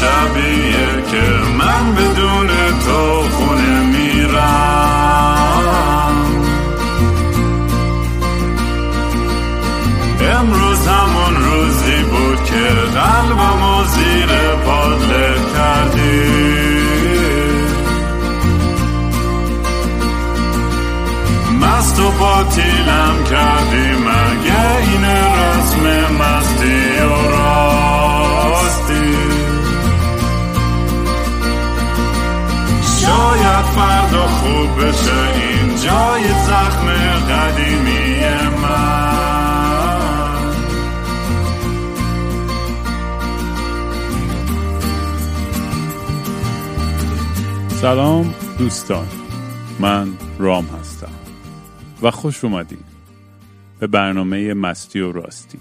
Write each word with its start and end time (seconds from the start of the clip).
شبیه 0.00 1.02
که 1.10 1.22
من 1.58 1.94
بدون 1.94 2.13
سلام 47.84 48.34
دوستان 48.58 49.06
من 49.80 50.08
رام 50.38 50.66
هستم 50.66 51.12
و 52.02 52.10
خوش 52.10 52.44
اومدید 52.44 52.84
به 53.78 53.86
برنامه 53.86 54.54
مستی 54.54 55.00
و 55.00 55.12
راستی. 55.12 55.58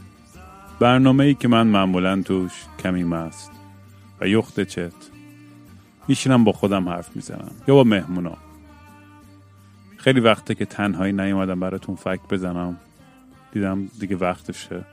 برنامه 0.79 1.23
ای 1.23 1.33
که 1.33 1.47
من 1.47 1.67
معمولا 1.67 2.21
توش 2.21 2.51
کمی 2.79 3.03
مست 3.03 3.51
و 4.21 4.27
یخت 4.27 4.59
چت 4.59 4.93
میشینم 6.07 6.43
با 6.43 6.51
خودم 6.51 6.89
حرف 6.89 7.15
می‌زنم 7.15 7.51
یا 7.67 7.75
با 7.75 7.83
مهمونا 7.83 8.37
خیلی 9.97 10.19
وقته 10.19 10.55
که 10.55 10.65
تنهایی 10.65 11.13
نیومدم 11.13 11.59
براتون 11.59 11.95
فکر 11.95 12.23
بزنم. 12.29 12.77
دیدم 13.51 13.85
دیگه 13.99 14.15
وقتشه. 14.15 14.85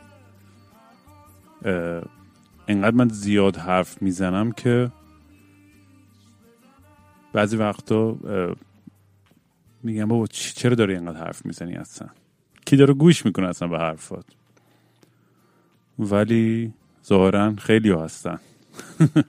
انقدر 2.68 2.96
من 2.96 3.08
زیاد 3.08 3.56
حرف 3.56 4.02
می‌زنم 4.02 4.52
که 4.52 4.90
بعضی 7.32 7.56
وقتا 7.56 8.16
میگم 9.82 10.08
بابا 10.08 10.26
چرا 10.26 10.74
داری 10.74 10.94
اینقدر 10.94 11.18
حرف 11.18 11.46
می‌زنی 11.46 11.74
اصلا؟ 11.74 12.08
کی 12.64 12.76
داره 12.76 12.94
گوش 12.94 13.26
می‌کنه 13.26 13.48
اصلا 13.48 13.68
به 13.68 13.78
حرفات؟ 13.78 14.24
ولی 15.98 16.72
ظاهرا 17.06 17.54
خیلی 17.58 17.90
هستن. 17.90 18.38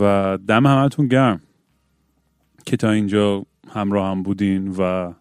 و 0.00 0.38
دم 0.48 0.66
همتون 0.66 1.08
گرم 1.08 1.40
که 2.66 2.76
تا 2.76 2.90
اینجا 2.90 3.46
همراه 3.68 4.10
هم 4.10 4.22
بودین 4.22 4.68
و 4.68 5.12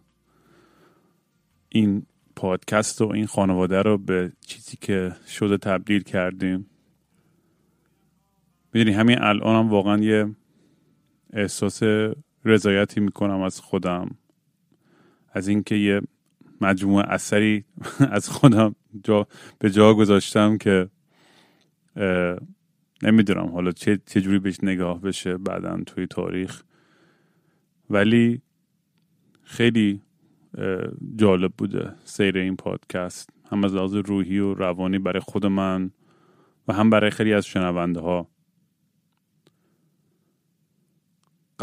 این 1.69 2.05
پادکست 2.35 3.02
و 3.02 3.11
این 3.11 3.25
خانواده 3.25 3.81
رو 3.81 3.97
به 3.97 4.31
چیزی 4.41 4.78
که 4.81 5.16
شده 5.28 5.57
تبدیل 5.57 6.03
کردیم. 6.03 6.66
می‌دونی 8.73 8.95
همین 8.95 9.22
الان 9.22 9.55
هم 9.55 9.69
واقعا 9.69 9.97
یه 9.97 10.35
احساس 11.34 11.84
رضایتی 12.45 13.00
می‌کنم 13.00 13.42
از 13.42 13.59
خودم. 13.59 14.16
از 15.34 15.48
اینکه 15.48 15.75
یه 15.75 16.02
مجموعه 16.62 17.06
اثری 17.08 17.64
از 18.18 18.30
خودم 18.30 18.75
جا 19.03 19.28
به 19.59 19.69
جا 19.69 19.94
گذاشتم 19.94 20.57
که 20.57 20.90
نمی‌دونم 23.03 23.47
حالا 23.47 23.72
چه 23.72 24.00
چه 24.06 24.22
جوری 24.22 24.40
بهش 24.40 24.57
نگاه 24.63 25.02
بشه 25.02 25.38
بعدا 25.38 25.81
توی 25.85 26.07
تاریخ. 26.07 26.63
ولی 27.90 28.41
خیلی 29.44 30.02
جالب 31.16 31.53
بوده 31.57 31.96
سیر 32.06 32.38
این 32.38 32.56
پادکست. 32.56 33.30
هم 33.52 33.63
از 33.63 33.75
لحاظ 33.75 33.96
روحی 33.96 34.40
و 34.40 34.53
روانی 34.53 35.00
برای 35.00 35.19
خود 35.19 35.46
من 35.46 35.91
و 36.68 36.74
هم 36.74 36.90
برای 36.90 37.09
خیلی 37.09 37.34
از 37.34 37.46
شنونده 37.46 38.00
ها 38.00 38.32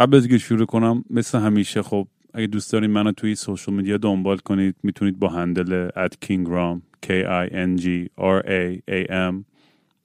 قبل 0.00 0.16
از 0.16 0.22
اینکه 0.22 0.38
شروع 0.38 0.66
کنم 0.66 1.04
مثل 1.10 1.38
همیشه 1.38 1.82
خب 1.82 2.08
اگه 2.34 2.46
دوست 2.46 2.72
دارین 2.72 2.90
منو 2.90 3.12
توی 3.12 3.34
سوشال 3.34 3.74
میدیا 3.74 3.96
دنبال 3.96 4.38
کنید 4.38 4.76
می‌تونید 4.82 5.18
با 5.18 5.28
هندل 5.28 5.88
at 5.88 6.12
kingram 6.26 6.80
k 7.06 7.08
i 7.26 7.48
n 7.52 7.80
g 7.80 7.86
r 8.18 8.42
a 8.46 8.80
a 8.90 9.10
m 9.10 9.44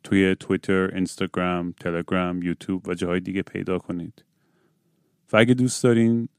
توی 0.04 0.36
توییتر، 0.36 0.96
اینستاگرام، 0.96 1.74
تلگرام، 1.80 2.42
یوتیوب 2.42 2.88
و 2.88 2.94
جاهای 2.94 3.20
دیگه 3.20 3.42
پیدا 3.42 3.78
کنید. 3.78 4.24
و 5.34 5.38
اگه 5.38 5.54
دوست 5.54 5.84
دارین 5.84 6.30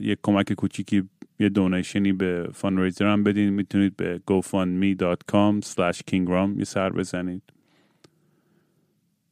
یک 0.00 0.18
کمک 0.22 0.52
کوچیکی 0.52 1.02
یه 1.40 1.48
donation 1.48 2.05
ی 2.05 2.12
به 2.12 2.48
fundraiser 2.54 3.06
هم 3.06 3.24
بدین 3.24 3.50
می‌تونید 3.50 3.96
به 3.96 4.20
gofundme.com 4.30 5.64
slash 5.64 6.00
kingram 6.10 6.58
یه 6.58 6.64
سر 6.64 6.90
بزنید 6.90 7.42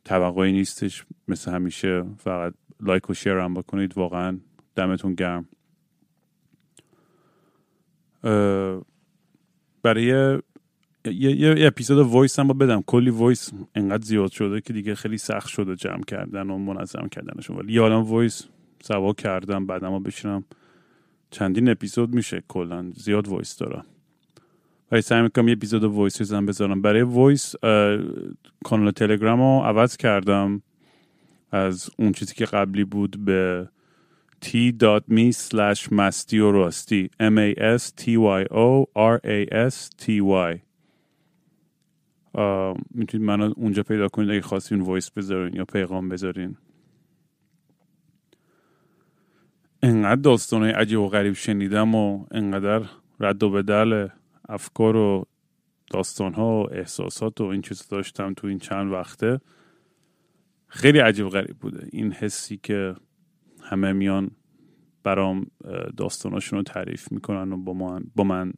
توقعی 0.05 0.53
نیستش 0.53 1.05
مثل 1.29 1.51
همیشه 1.51 2.05
فقط 2.19 2.55
like 2.81 3.11
و 3.11 3.15
share 3.15 3.33
هم 3.33 3.55
بکنید 3.55 3.99
واقعا 3.99 4.39
دمتون 4.77 5.15
گرم. 5.15 5.49
برای 9.83 10.05
یه, 10.05 10.43
یه, 11.05 11.37
یه 11.37 11.67
اپیزود 11.67 12.07
voice 12.07 12.39
هم 12.39 12.49
با 12.49 12.55
بدم. 12.55 12.83
کلی 12.87 13.11
voice 13.11 13.53
انقدر 13.75 14.05
زیاد 14.05 14.31
شده 14.31 14.61
که 14.61 14.73
دیگه 14.73 14.95
خیلی 14.95 15.19
سخت 15.19 15.49
شده 15.49 15.77
جمع 15.77 16.05
کردن 16.05 16.51
و 16.51 16.59
منظم 16.59 17.09
کردنشون. 17.09 17.57
ولی 17.57 17.73
یادم 17.73 18.03
voice 18.03 18.45
سوا 18.83 19.12
کردم 19.12 19.67
بعدم 19.67 19.89
ما 19.89 19.99
بشینم. 19.99 20.45
چندین 21.31 21.69
اپیزود 21.69 22.15
میشه 22.15 22.43
کلا. 22.49 22.91
زیاد 22.97 23.29
voice 23.29 23.57
دارم. 23.56 23.85
ولی 24.93 25.03
سعی 25.03 25.23
می‌کنم 25.23 25.49
یه 25.49 25.55
اپیزود 25.55 25.85
voice 25.85 26.21
بزنم 26.21 26.47
بذارم. 26.47 26.83
برای 26.83 27.03
voice 27.03 27.55
کانال 28.65 28.91
تلگرام 28.91 29.41
رو 29.41 29.62
عوض 29.65 29.97
کردم. 29.97 30.62
از 31.50 31.91
اون 31.99 32.12
چیزی 32.12 32.34
که 32.34 32.44
قبلی 32.44 32.84
بود 32.84 33.25
به 33.25 33.69
t.me 34.44 35.32
slash 35.32 35.93
مستی 35.93 36.38
و 36.38 36.53
راستی 36.53 37.10
m 37.21 37.38
a 37.38 37.78
s 37.78 37.91
t 38.00 38.06
y 38.06 38.44
o 38.50 38.87
r 38.97 39.21
a 39.25 39.69
s 39.71 39.88
t 40.03 40.21
y. 40.53 40.60
می‌تونید 42.91 43.27
منو 43.27 43.53
اونجا 43.56 43.82
پیدا 43.82 44.09
کنید 44.09 44.31
اگه 44.31 44.41
خواستین 44.41 44.81
voice 44.81 45.11
بذارین 45.10 45.56
یا 45.56 45.65
پیغام 45.65 46.09
بذارین. 46.09 46.56
انقدر 49.82 50.21
داستانهای 50.21 50.72
عجیب 50.72 50.99
و 50.99 51.09
غریب 51.09 51.32
شنیدم 51.32 51.94
و 51.94 52.26
انقدر 52.31 52.82
رد 53.21 53.43
و 53.43 53.50
بدل 53.50 54.09
افکار 54.49 54.97
و 54.97 55.25
داستانها 55.91 56.62
و 56.62 56.75
احساسات 56.75 57.41
و 57.41 57.44
این 57.44 57.62
چیز 57.62 57.88
داشتم 57.88 58.34
تو 58.34 58.47
این 58.47 58.59
چند 58.59 58.93
وقته. 58.93 59.41
خیلی 60.75 60.99
عجیب 60.99 61.29
غریب 61.29 61.57
بوده. 61.61 61.89
این 61.93 62.12
حسی 62.12 62.57
که 62.62 62.95
همه 63.62 63.93
میان 63.93 64.31
برام 65.03 65.47
داستاناشون 65.97 66.57
رو 66.57 66.62
تعریف 66.62 67.12
می‌کنن 67.12 67.53
و 67.53 67.57
با 67.57 67.73
من, 67.73 68.05
با 68.15 68.25
من 68.25 68.53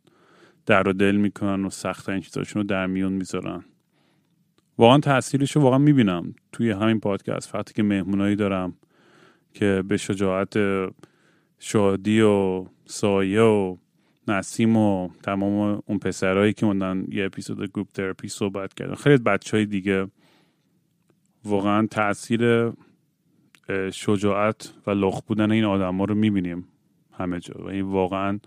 در 0.67 0.89
و 0.89 0.93
دل 0.93 1.17
می‌کنن 1.17 1.65
و 1.65 1.71
سخت 1.71 2.09
این 2.09 2.21
چیزاشون 2.21 2.63
رو 2.63 2.69
در 2.69 2.87
میون 2.87 3.13
می‌ذارن. 3.13 3.65
واقعا 4.79 4.99
تاثیرش 4.99 5.57
رو 5.57 5.63
واقعا 5.63 5.79
می‌بینم 5.79 6.35
توی 6.53 6.71
همین 6.71 7.01
پادکست. 7.01 7.55
وقتی 7.55 7.75
که 7.75 7.83
مهمونایی 7.83 8.37
دارم 8.37 8.77
که 9.55 9.83
به 9.89 9.97
شجاعت 9.97 10.57
شادی 11.59 12.21
و 12.21 12.67
سایه 12.85 13.41
و 13.41 13.77
نسیم 14.29 14.77
و 14.77 15.09
تمام 15.23 15.83
اون 15.87 15.99
پسرهایی 15.99 16.53
که 16.53 16.67
موندن 16.67 17.05
یه 17.09 17.25
اپیزود 17.25 17.71
گروپ 17.71 17.89
تراپی 17.95 18.29
صحبت 18.29 18.75
کردن. 18.75 18.95
خیلی 18.95 19.17
بچه 19.17 19.57
های 19.57 19.67
دیگه 19.67 20.07
واقعا 21.47 21.87
تاثیر 21.87 22.73
شجاعت 23.93 24.75
و 24.87 24.91
لخ 24.91 25.21
بودن 25.23 25.51
این 25.51 25.65
آدم 25.65 25.99
ها 25.99 26.05
رو 26.05 26.15
می‌بینیم 26.15 26.69
همه 27.13 27.41
جا. 27.41 27.55
و 27.65 27.69
این 27.69 27.85
واقعا 27.85 28.39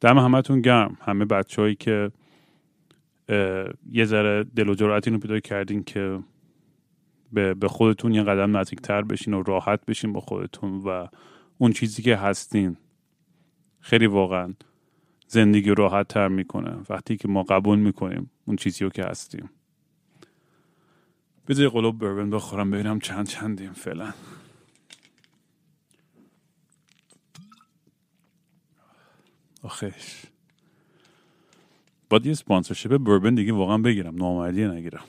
دم 0.00 0.18
همتون 0.18 0.60
گرم. 0.60 0.96
همه 1.00 1.24
بچههایی 1.24 1.74
که 1.74 2.10
اه، 3.28 3.68
یه 3.90 4.04
ذره 4.04 4.44
دل 4.44 4.68
و 4.68 4.74
جرأت 4.74 5.08
اینو 5.08 5.18
پیدا 5.20 5.40
کردین 5.40 5.84
که 5.84 6.18
به, 7.32 7.54
به 7.54 7.68
خودتون 7.68 8.14
یه 8.14 8.22
قدم 8.22 8.56
نزدیکتر 8.56 9.02
بشین 9.02 9.34
و 9.34 9.42
راحت 9.42 9.86
بشین 9.86 10.12
با 10.12 10.20
خودتون 10.20 10.82
و 10.84 11.06
اون 11.58 11.72
چیزی 11.72 12.02
که 12.02 12.16
هستین 12.16 12.76
خیلی 13.80 14.06
واقعا 14.06 14.54
زندگی 15.28 15.74
راحت 15.74 16.08
تر 16.08 16.28
می‌کنه. 16.28 16.76
وقتی 16.90 17.16
که 17.16 17.28
ما 17.28 17.42
قبول 17.42 17.78
می‌کنیم 17.78 18.30
اون 18.44 18.56
چیزی 18.56 18.84
رو 18.84 18.90
که 18.90 19.04
هستیم. 19.04 19.50
بذاری 21.48 21.68
قلوب 21.68 21.98
بربن 21.98 22.30
بخورم 22.30 22.70
ببینم 22.70 22.98
چند 22.98 23.28
چندیم 23.28 23.72
فعلا. 23.72 24.14
آخش. 29.62 30.26
باید 32.10 32.26
یه 32.26 32.34
سپانسرشیپ 32.34 32.96
بربن 32.96 33.34
دیگه 33.34 33.52
واقعا 33.52 33.78
بگیرم. 33.78 34.16
نامردی 34.16 34.68
نگیرم. 34.68 35.04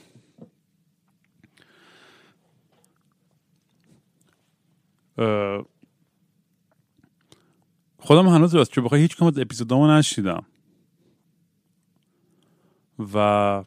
خودم 7.99 8.27
هنوز 8.27 8.55
راست 8.55 8.71
چه 8.71 8.81
بخوای 8.81 9.01
هیچ 9.01 9.17
کم 9.17 9.25
از 9.25 9.39
اپیزودامو 9.39 9.87
نشیدم 9.97 10.45
و 13.13 13.63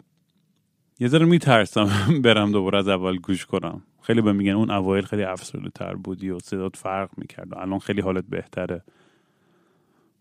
یه 1.00 1.08
ذره 1.08 1.26
میترسم 1.26 1.88
برم 2.24 2.52
دوباره 2.52 2.78
از 2.78 2.88
اول 2.88 3.16
گوش 3.16 3.46
کنم. 3.46 3.82
خیلی 4.02 4.20
به 4.20 4.32
میگن 4.32 4.52
اون 4.52 4.70
اوایل 4.70 5.04
خیلی 5.04 5.22
افسرده 5.22 5.70
تر 5.70 5.94
بودی 5.94 6.30
و 6.30 6.38
صدات 6.38 6.76
فرق 6.76 7.10
می‌کرد 7.16 7.54
الان 7.54 7.78
خیلی 7.78 8.00
حالت 8.00 8.24
بهتره. 8.24 8.84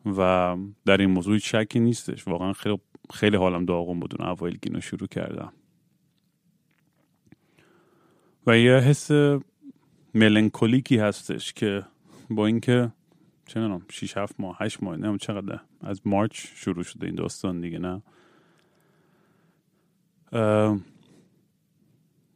و 0.06 0.56
در 0.86 0.98
این 0.98 1.10
موضوع 1.10 1.38
شکی 1.38 1.80
نیستش. 1.80 2.28
واقعا 2.28 2.54
خیلی 2.54 2.80
خیلی 3.14 3.38
حالم 3.38 3.66
داغون 3.66 4.00
بود 4.00 4.22
اون 4.22 4.30
اوایل 4.30 4.58
گینو 4.62 4.82
شروع 4.82 5.08
کردم. 5.08 5.54
و 8.48 8.58
یه 8.58 8.74
حس 8.74 9.12
ملنکولیکی 10.14 10.98
هستش 10.98 11.54
که 11.54 11.86
با 12.30 12.46
اینکه 12.46 12.92
چه 13.46 13.80
6 13.90 14.18
7 14.18 14.36
ماه 14.40 14.58
8 14.60 14.84
ماه 14.84 14.96
نمی‌دونم 14.96 15.18
چقدر 15.18 15.60
از 15.82 16.02
مارچ 16.06 16.48
شروع 16.56 16.84
شده 16.84 17.06
این 17.06 17.16
داستان 17.16 17.62
دیگه 17.62 17.80
نه؟ 17.80 18.02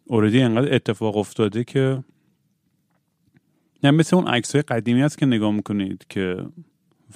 اوردی 0.05 0.41
انقدر 0.41 0.75
اتفاق 0.75 1.17
افتاده 1.17 1.63
که 1.63 2.03
نه 3.83 3.91
مثل 3.91 4.15
اون 4.15 4.27
عکس 4.27 4.55
های 4.55 4.61
قدیمی 4.61 5.01
هست 5.01 5.17
که 5.17 5.25
نگاه 5.25 5.51
می‌کنید 5.51 6.05
که 6.09 6.45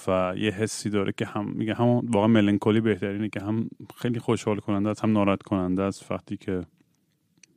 و 0.08 0.34
یه 0.38 0.52
حسی 0.52 0.90
داره 0.90 1.12
که 1.18 1.26
هم 1.26 1.50
میگه 1.50 1.74
هم 1.74 1.88
واقعا 1.88 2.28
ملنکولی 2.28 2.82
بهترینه 2.82 3.30
که 3.30 3.40
هم 3.40 3.70
خیلی 3.96 4.20
خوشحال 4.20 4.60
کننده 4.60 4.90
است 4.90 5.04
هم 5.04 5.12
ناراحت 5.12 5.44
کننده 5.44 5.84
است 5.84 6.12
وقتی 6.12 6.38
که 6.38 6.66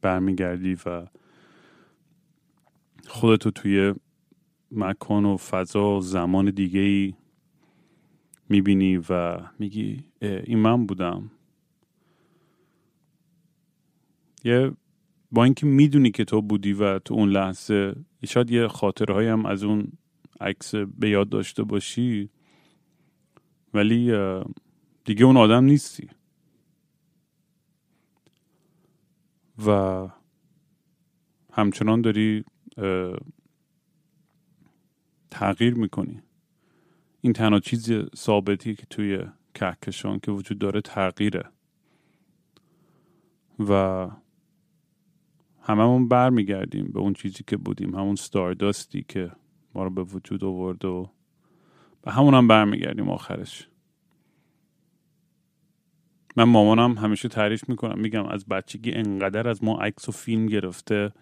برمیگردی 0.02 0.76
و 0.86 1.06
خودتو 3.08 3.50
توی 3.50 3.94
مکان 4.72 5.24
و 5.24 5.36
فضا 5.36 5.96
و 5.96 6.00
زمان 6.00 6.50
دیگه 6.50 6.80
ای 6.80 7.14
می‌بینی 8.48 8.96
و 8.96 9.38
میگی 9.58 10.04
این 10.20 10.58
من 10.58 10.86
بودم. 10.86 11.30
یه 14.44 14.72
با 15.32 15.44
اینکه 15.44 15.66
می‌دونی 15.66 16.10
که 16.10 16.24
تو 16.24 16.42
بودی 16.42 16.72
و 16.72 16.98
تو 16.98 17.14
اون 17.14 17.28
لحظه 17.28 17.94
شاید 18.26 18.50
یه 18.50 18.68
خاطرهایی 18.68 19.28
هم 19.28 19.46
از 19.46 19.62
اون 19.62 19.92
عکس 20.40 20.74
به 20.74 21.10
یاد 21.10 21.28
داشته 21.28 21.62
باشی 21.62 22.30
ولی 23.74 24.12
دیگه 25.04 25.24
اون 25.24 25.36
آدم 25.36 25.64
نیستی. 25.64 26.08
و 29.66 30.08
همچنان 31.52 32.00
داری 32.00 32.44
تغییر 35.30 35.74
می‌کنی. 35.74 36.22
این 37.20 37.32
تنها 37.32 37.60
چیز 37.60 37.92
ثابتی 38.16 38.74
که 38.74 38.86
توی 38.86 39.24
کهکشان 39.54 40.20
که 40.20 40.30
وجود 40.30 40.58
داره 40.58 40.80
تغییره. 40.80 41.44
و 43.58 44.08
هممون 45.70 46.08
برمیگردیم 46.08 46.90
به 46.92 47.00
اون 47.00 47.12
چیزی 47.12 47.44
که 47.46 47.56
بودیم 47.56 47.94
همون 47.94 48.16
ستارداستی 48.16 49.04
که 49.08 49.30
ما 49.74 49.84
رو 49.84 49.90
به 49.90 50.02
وجود 50.02 50.44
آورد 50.44 50.84
و 50.84 51.10
به 52.02 52.10
همون 52.12 52.34
هم 52.34 52.48
برمیگردیم 52.48 53.08
آخرش. 53.08 53.68
من 56.36 56.44
مامانم 56.44 56.98
همیشه 56.98 57.28
تعریف 57.28 57.68
می‌کنم 57.68 57.98
میگم 57.98 58.26
از 58.26 58.46
بچگی 58.46 58.92
انقدر 58.92 59.48
از 59.48 59.64
ما 59.64 59.80
عکس 59.80 60.08
و 60.08 60.12
فیلم 60.12 60.46
گرفته 60.46 61.12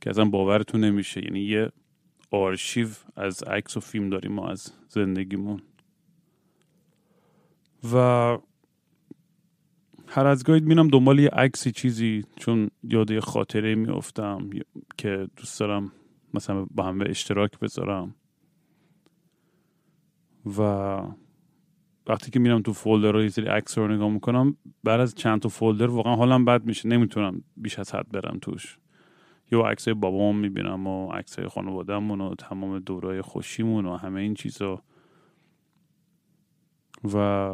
که 0.00 0.10
ازم 0.10 0.30
باورتون 0.30 0.84
نمیشه. 0.84 1.24
یعنی 1.24 1.40
یه 1.40 1.72
آرشیو 2.30 2.88
از 3.16 3.42
عکس 3.42 3.76
و 3.76 3.80
فیلم 3.80 4.10
داریم 4.10 4.32
ما 4.32 4.48
از 4.48 4.72
زندگیمون. 4.88 5.62
و 7.94 8.38
هر 10.08 10.26
از 10.26 10.44
گاهی 10.44 10.60
میرم 10.60 10.88
دنبال 10.88 11.18
یه 11.18 11.28
عکسی 11.28 11.72
چیزی 11.72 12.24
چون 12.36 12.70
یاد 12.82 13.10
یه 13.10 13.20
خاطره 13.20 13.74
میافتم 13.74 14.50
که 14.96 15.28
دوست 15.36 15.60
دارم 15.60 15.92
مثلا 16.34 16.66
با 16.70 16.82
هم 16.82 16.98
به 16.98 17.10
اشتراک 17.10 17.58
بذارم. 17.58 18.14
و 20.58 20.60
وقتی 22.06 22.30
که 22.30 22.38
میرم 22.38 22.62
تو 22.62 22.72
فولدر 22.72 23.12
رو 23.12 23.22
یه 23.22 23.28
سری 23.28 23.46
عکس 23.46 23.78
رو 23.78 23.88
نگاه 23.88 24.10
می‌کنم 24.10 24.56
بعد 24.84 25.00
از 25.00 25.14
چند 25.14 25.40
تا 25.40 25.48
فولدر 25.48 25.86
واقعا 25.86 26.16
حالم 26.16 26.44
بد 26.44 26.64
میشه. 26.64 26.88
نمی‌تونم 26.88 27.42
بیش 27.56 27.78
از 27.78 27.94
حد 27.94 28.08
برم 28.08 28.38
توش. 28.42 28.78
یا 29.52 29.60
عکس 29.60 29.88
بابام 29.88 30.38
می‌بینم 30.38 30.86
و 30.86 31.12
عکس 31.12 31.40
خانوادهمون 31.40 32.20
و 32.20 32.34
تمام 32.34 32.78
دورای 32.78 33.22
خوشیمون 33.22 33.86
و 33.86 33.96
همه 33.96 34.20
این 34.20 34.34
چیزا. 34.34 34.82
و 37.14 37.50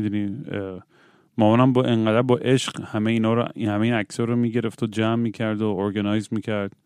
می‌دونی 0.00 0.44
مامانم 1.38 1.72
با 1.72 1.84
انقدر 1.84 2.22
با 2.22 2.36
عشق 2.36 2.80
همه 2.80 3.10
اینا 3.10 3.34
رو 3.34 3.48
همه 3.56 3.80
این 3.80 3.94
عکس 3.94 4.20
رو 4.20 4.36
می‌گرفت 4.36 4.82
و 4.82 4.86
جمع 4.86 5.14
می‌کرد 5.14 5.62
و 5.62 5.68
ارگنایز 5.68 6.28
می‌کرد. 6.30 6.76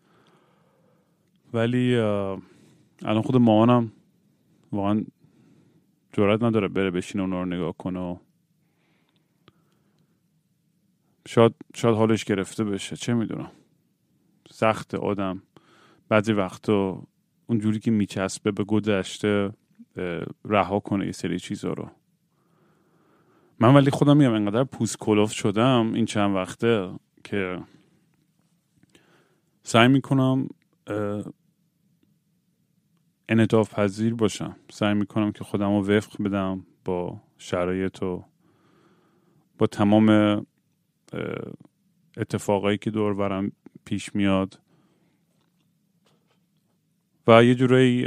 ولی 1.53 1.95
الان 1.95 3.21
خود 3.21 3.35
مامانم 3.35 3.91
واقعا 4.71 5.05
جرات 6.13 6.43
نداره 6.43 6.67
بره 6.67 6.91
بشینه 6.91 7.23
اونا 7.23 7.39
رو 7.39 7.45
نگاه 7.45 7.77
کنه 7.77 7.99
و 7.99 8.17
شاید, 11.27 11.55
شاید 11.75 11.95
حالش 11.95 12.23
گرفته 12.25 12.63
بشه 12.63 12.95
چه 12.95 13.13
می‌دونم. 13.13 13.51
سخت 14.51 14.95
آدم. 14.95 15.41
بعضی 16.09 16.33
وقتا 16.33 17.03
اونجوری 17.47 17.79
که 17.79 17.91
میچسبه 17.91 18.51
به 18.51 18.63
گذشته 18.63 19.53
رها 20.45 20.79
کنه 20.79 21.05
یه 21.05 21.11
سری 21.11 21.39
چیزا 21.39 21.73
رو. 21.73 21.89
من 23.59 23.75
ولی 23.75 23.91
خودم 23.91 24.17
میگم 24.17 24.33
انقدر 24.33 24.63
پوست 24.63 24.97
کلوف 24.97 25.31
شدم 25.31 25.93
این 25.93 26.05
چند 26.05 26.35
وقته 26.35 26.91
که 27.23 27.59
سعی 29.63 29.87
می‌کنم 29.87 30.47
انعطاف 33.29 33.73
پذیر 33.73 34.13
باشم. 34.13 34.55
سعی 34.71 34.93
می‌کنم 34.93 35.31
که 35.31 35.43
خودم 35.43 35.77
رو 35.77 35.85
وفق 35.85 36.23
بدم 36.23 36.65
با 36.85 37.21
شرایط 37.37 38.03
و 38.03 38.23
با 39.57 39.67
تمام 39.67 40.09
اتفاقایی 42.17 42.77
که 42.77 42.91
دور 42.91 43.13
برم 43.13 43.51
پیش 43.85 44.15
میاد. 44.15 44.59
و 47.27 47.43
یه 47.43 47.55
جورایی 47.55 48.05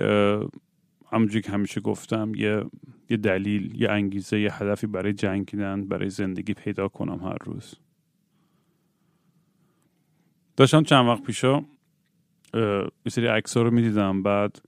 همونجوری 1.12 1.42
که 1.42 1.52
همیشه 1.52 1.80
گفتم 1.80 2.32
یه 2.36 2.64
یه 3.10 3.16
دلیل 3.16 3.82
یه 3.82 3.90
انگیزه 3.90 4.40
یه 4.40 4.54
هدفی 4.54 4.86
برای 4.86 5.12
جنگیدن 5.12 5.84
برای 5.88 6.10
زندگی 6.10 6.54
پیدا 6.54 6.88
کنم 6.88 7.24
هر 7.24 7.36
روز. 7.44 7.74
داشتم 10.56 10.82
چند 10.82 11.06
وقت 11.06 11.22
پیشا 11.22 11.64
یه 12.54 13.10
سری 13.10 13.26
عکس 13.26 13.56
رو 13.56 13.70
می‌دیدم. 13.70 14.22
بعد 14.22 14.62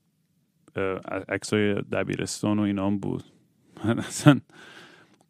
عکس 1.29 1.53
های 1.53 1.73
دبیرستان 1.73 2.59
و 2.59 2.61
اینام 2.61 2.97
بود. 2.97 3.23
من 3.85 3.99
اصلا 3.99 4.39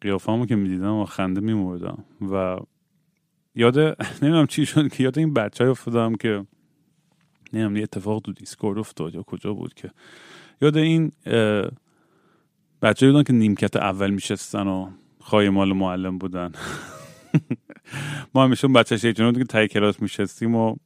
قیافامو 0.00 0.46
که 0.46 0.56
می‌دیدم 0.56 0.94
و 0.94 1.04
خنده 1.04 1.40
میمردم. 1.40 2.04
و 2.32 2.56
یاد 3.54 3.78
نمی‌دونم 4.22 4.46
چی 4.46 4.66
شد 4.66 4.92
که 4.92 5.04
یاد 5.04 5.18
این 5.18 5.34
بچه 5.34 5.64
های 5.64 5.70
افتادم 5.70 6.14
که 6.14 6.46
نمی‌دونم 7.52 7.76
یه 7.76 7.82
اتفاق 7.82 8.22
تو 8.22 8.32
دیسکورد 8.32 8.78
افتاد 8.78 9.14
یا 9.14 9.22
کجا 9.22 9.54
بود 9.54 9.74
که. 9.74 9.90
یاد 10.60 10.76
این 10.76 11.12
بچه 12.82 13.06
بودن 13.06 13.22
که 13.22 13.32
نیمکت 13.32 13.76
اول 13.76 14.10
میشستن 14.10 14.66
و 14.66 14.90
خواهی 15.20 15.48
مال 15.48 15.72
معلم 15.72 16.18
بودن. 16.18 16.52
ما 18.34 18.44
همیشه 18.44 18.64
اون 18.64 18.72
بچه 18.72 18.96
شیطان 18.96 19.32
که 19.32 19.44
تای 19.44 19.68
کلاس 19.68 20.02
میشستیم 20.02 20.54
و 20.54 20.76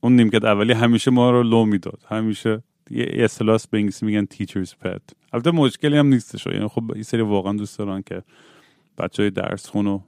اون 0.00 0.16
نیمکت 0.16 0.44
اولی 0.44 0.72
همیشه 0.72 1.10
ما 1.10 1.30
رو 1.30 1.42
لو 1.42 1.64
می‌داد. 1.64 2.04
همیشه 2.08 2.62
یه 2.90 3.24
اصطلاح 3.24 3.58
به 3.70 3.78
انگلیسی 3.78 4.06
میگن 4.06 4.24
تیچرز 4.24 4.74
پت 4.74 5.02
البته 5.32 5.50
مشکلی 5.50 5.96
هم 5.96 6.06
نیستش. 6.06 6.46
یعنی 6.46 6.68
خب 6.68 6.96
یه 6.96 7.02
سری 7.02 7.20
واقعا 7.20 7.52
دوست 7.52 7.78
دارن 7.78 8.02
که 8.02 8.22
بچه 8.98 9.22
های 9.22 9.30
درس 9.30 9.68
خون 9.68 9.86
و 9.86 10.00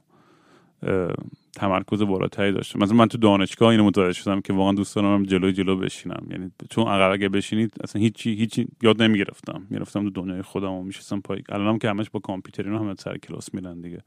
تمرکز 1.55 2.01
بالاتری 2.01 2.51
داشته 2.51 2.79
مثلا 2.79 2.95
من 2.95 3.07
تو 3.07 3.17
دانشگاه 3.17 3.69
اینو 3.69 3.83
متوجه 3.83 4.13
شدم 4.13 4.41
که 4.41 4.53
واقعا 4.53 4.73
دوست 4.73 4.95
دارم 4.95 5.23
جلوی 5.23 5.53
جلو 5.53 5.77
بشینم. 5.77 6.27
یعنی 6.31 6.51
چون 6.69 6.87
عقب 6.87 7.11
اگه 7.11 7.29
بشینید 7.29 7.73
اصلا 7.83 8.01
هیچی 8.01 8.35
هیچی 8.35 8.67
یاد 8.81 9.01
نمی‌گرفتم. 9.01 9.67
می‌رفتم 9.69 10.03
تو 10.03 10.09
دنیای 10.09 10.41
خودم 10.41 10.71
و 10.71 10.83
میشستم 10.83 11.19
پای 11.19 11.43
الانم 11.49 11.79
که 11.79 11.89
همش 11.89 12.09
با 12.09 12.19
کامپیوتر 12.19 12.63
اینا 12.63 12.79
همه 12.79 12.95
سر 12.99 13.17
کلاس 13.17 13.53
میرن 13.53 13.81
دیگه. 13.81 14.01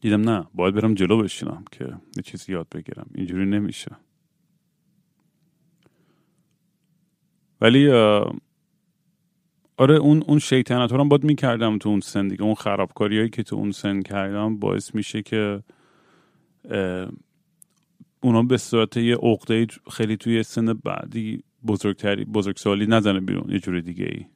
دیدم 0.00 0.20
نه 0.20 0.46
باید 0.54 0.74
برم 0.74 0.94
جلو 0.94 1.22
بشینم 1.22 1.64
که 1.72 1.84
یه 2.16 2.22
چیزی 2.22 2.52
یاد 2.52 2.66
بگیرم. 2.74 3.06
اینجوری 3.14 3.46
نمیشه. 3.46 3.90
ولی 7.60 7.88
آره 9.78 9.94
اون 9.94 10.22
اون 10.26 10.38
شیطنت 10.38 10.92
رو 10.92 11.04
باید 11.04 11.24
می‌کردم 11.24 11.78
تو 11.78 11.88
اون 11.88 12.00
سن 12.00 12.28
دیگه. 12.28 12.42
اون 12.42 12.54
خرابکاریایی 12.54 13.28
که 13.28 13.42
تو 13.42 13.56
اون 13.56 13.72
سن 13.72 14.02
کردم 14.02 14.56
باعث 14.56 14.94
میشه 14.94 15.22
که 15.22 15.62
اونا 18.20 18.42
به 18.42 18.56
صورت 18.56 18.96
یه 18.96 19.16
عقده 19.16 19.66
خیلی 19.90 20.16
توی 20.16 20.42
سن 20.42 20.72
بعدی 20.72 21.42
بزرگتری 21.66 22.24
بزرگسالی 22.24 22.86
نزنه 22.86 23.20
بیرون 23.20 23.50
یه 23.50 23.58
جور 23.58 23.80
دیگه 23.80 24.04
ای. 24.04 24.26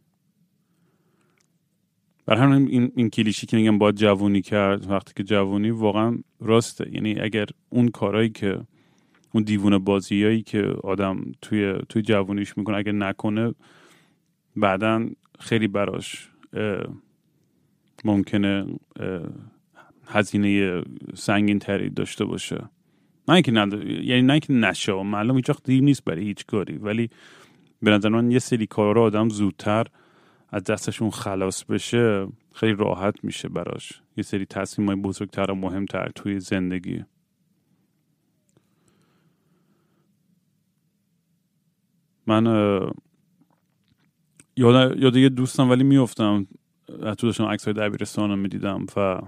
بر 2.27 2.37
همین 2.37 2.69
این, 2.69 2.93
این 2.97 3.11
کلیشی 3.11 3.47
که 3.47 3.57
میگم 3.57 3.79
باید 3.79 3.95
جوونی 3.95 4.43
کرد 4.43 4.91
وقتی 4.91 5.13
که 5.17 5.23
جوونی 5.23 5.71
واقعا 5.71 6.19
راسته. 6.41 6.91
یعنی 6.95 7.21
اگر 7.21 7.47
اون 7.71 7.89
کارهایی 7.89 8.31
که 8.31 8.61
اون 9.35 9.45
دیوونه 9.45 9.79
بازیایی 9.79 10.43
که 10.43 10.63
آدم 10.83 11.33
توی 11.43 11.75
توی 11.89 12.03
جوونیش 12.03 12.59
می‌کنه 12.59 12.77
اگر 12.77 12.93
نکنه 12.93 13.55
بعدا 14.57 15.09
خیلی 15.43 15.69
براش 15.69 16.31
ممکنه 18.05 18.67
هزینه 20.07 20.83
سنگین 21.15 21.59
تری 21.59 21.91
داشته 21.91 22.25
باشه. 22.25 22.69
نه 23.29 23.35
اینکه 23.35 23.53
یعنی 24.03 24.23
نه 24.23 24.33
اینکه 24.33 24.53
نشه 24.53 25.03
معلوم 25.03 25.37
هیچ 25.37 25.51
دیر 25.65 25.83
نیست 25.83 26.05
برای 26.05 26.25
هیچ 26.25 26.47
کاری. 26.47 26.79
ولی 26.79 27.11
به 27.83 27.91
نظر 27.91 28.09
من 28.09 28.31
یه 28.31 28.39
سری 28.39 28.67
کارا 28.67 29.03
آدم 29.03 29.29
زودتر 29.29 29.87
از 30.49 30.65
دستشون 30.65 31.11
خلاص 31.11 31.65
بشه 31.65 32.29
خیلی 32.53 32.73
راحت 32.73 33.25
میشه 33.25 33.49
براش. 33.49 34.03
یه 34.17 34.23
سری 34.23 34.47
تصمیم 34.47 34.89
های 34.89 34.97
بزرگتر 34.97 35.51
و 35.51 35.55
مهمتر 35.55 36.09
توی 36.15 36.41
زندگی. 36.41 37.05
من 42.27 42.45
یاد 44.57 44.99
یاد 44.99 45.17
یه 45.17 45.29
دوستم 45.29 45.71
ولی 45.71 45.85
میفتم 45.85 46.47
تو 46.87 47.27
داشتم 47.27 47.45
عکس 47.45 47.65
های 47.65 47.75
دبیرستان 47.75 48.31
رو 48.31 48.37
می‌دیدم 48.37 48.87
و 48.97 49.21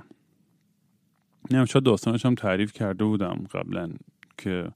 نمیم 1.50 1.64
شاید 1.64 1.85
داستانش 1.85 2.26
هم 2.26 2.35
تعریف 2.35 2.73
کرده 2.73 3.04
بودم 3.04 3.45
قبلا 3.52 3.90
که 4.38 4.69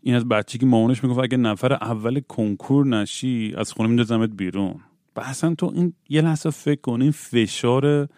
این 0.00 0.14
از 0.14 0.28
بچه 0.28 0.58
که 0.58 0.66
مامانش 0.66 1.04
می‌گفت 1.04 1.20
اگه 1.20 1.36
نفر 1.36 1.72
اول 1.72 2.20
کنکور 2.20 2.86
نشی 2.86 3.54
از 3.56 3.72
خونه 3.72 3.88
میدازمت 3.88 4.30
بیرون. 4.30 4.80
و 5.16 5.20
اصلا 5.20 5.54
تو 5.54 5.72
این 5.74 5.92
یه 6.08 6.20
لحظه 6.20 6.50
فکر 6.50 6.80
کن 6.80 7.02
این 7.02 7.10
فشار 7.10 8.08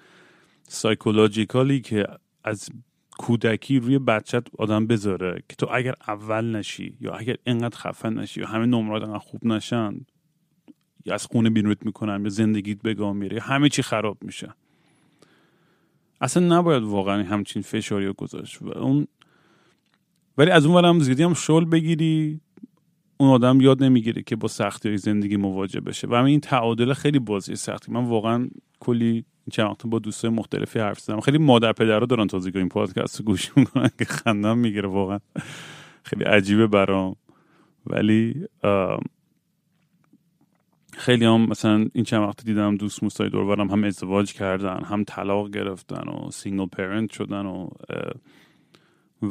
سایکولوژیکالی 0.69 1.81
که 1.81 2.07
از 2.45 2.69
کودکی 3.19 3.79
روی 3.79 3.99
بچت 3.99 4.45
آدم 4.59 4.87
بذاره 4.87 5.43
که 5.49 5.57
تو 5.57 5.69
اگر 5.73 5.95
اول 6.09 6.45
نشی 6.45 6.97
یا 7.01 7.13
اگر 7.13 7.37
اینقدر 7.45 7.77
خفن 7.77 8.15
نشی 8.15 8.41
یا 8.41 8.47
همه 8.47 8.67
نمرات 8.67 9.03
انقدر 9.03 9.19
خوب 9.19 9.47
نشن 9.47 10.01
یا 11.05 11.15
از 11.15 11.27
خونه 11.27 11.51
بیرونت 11.51 11.87
می‌کنن 11.87 12.23
یا 12.23 12.29
زندگیت 12.29 12.83
بگاه 12.83 13.13
میره 13.13 13.41
همه 13.41 13.69
چی 13.69 13.83
خراب 13.83 14.19
میشه. 14.23 14.55
اصلا 16.21 16.59
نباید 16.59 16.83
واقعا 16.83 17.23
همچین 17.23 17.63
فشاری 17.63 18.07
رو 18.07 18.13
گذاشت. 18.13 18.63
و 18.63 18.79
اون 18.79 19.07
ولی 20.39 20.51
از 20.51 20.67
اون 20.67 20.85
هم 20.85 21.01
زیادی 21.01 21.23
هم 21.23 21.35
شل 21.35 21.65
بگیری 21.65 22.41
اون 23.17 23.31
آدم 23.31 23.61
یاد 23.61 23.83
نمی‌گیره 23.83 24.23
که 24.23 24.37
با 24.37 24.49
سختی 24.49 24.89
های 24.89 24.99
زندگی 24.99 25.37
مواجه 25.37 25.81
بشه. 25.81 26.07
و 26.07 26.15
این 26.15 26.41
تعادل 26.41 26.93
خیلی 26.93 27.19
بازی 27.19 27.57
سختی. 27.57 27.93
من 27.93 28.05
واقعا 28.05 28.49
کلی 28.81 29.25
چند 29.53 29.77
با 29.85 29.99
دوستای 29.99 30.31
مختلفی 30.31 30.79
حرف 30.79 31.01
زدم. 31.01 31.21
خیلی 31.21 31.39
مادر 31.39 31.73
پدرها 31.73 32.07
دارن 32.07 32.27
تازگی 32.27 32.59
این 32.59 32.69
پادکست 32.69 33.23
گوش 33.23 33.57
می‌کنن 33.57 33.91
که 33.99 34.05
خندم 34.05 34.59
می‌گیره 34.59 34.89
واقعا. 34.89 35.19
خیلی 36.03 36.25
عجیبه 36.25 36.67
برام. 36.67 37.17
ولی 37.87 38.47
خیلی 41.01 41.25
هم 41.25 41.41
مثلا 41.41 41.87
این 41.93 42.05
چند 42.05 42.23
وقت 42.23 42.45
دیدم 42.45 42.77
دوست 42.77 43.03
موستای 43.03 43.29
دوروورم 43.29 43.71
هم 43.71 43.85
ازدواج 43.85 44.33
کردن 44.33 44.85
هم 44.85 45.05
طلاق 45.05 45.51
گرفتن 45.51 46.09
و 46.09 46.31
single 46.31 46.67
parent 46.67 47.13
شدن 47.13 47.47
و 47.47 47.69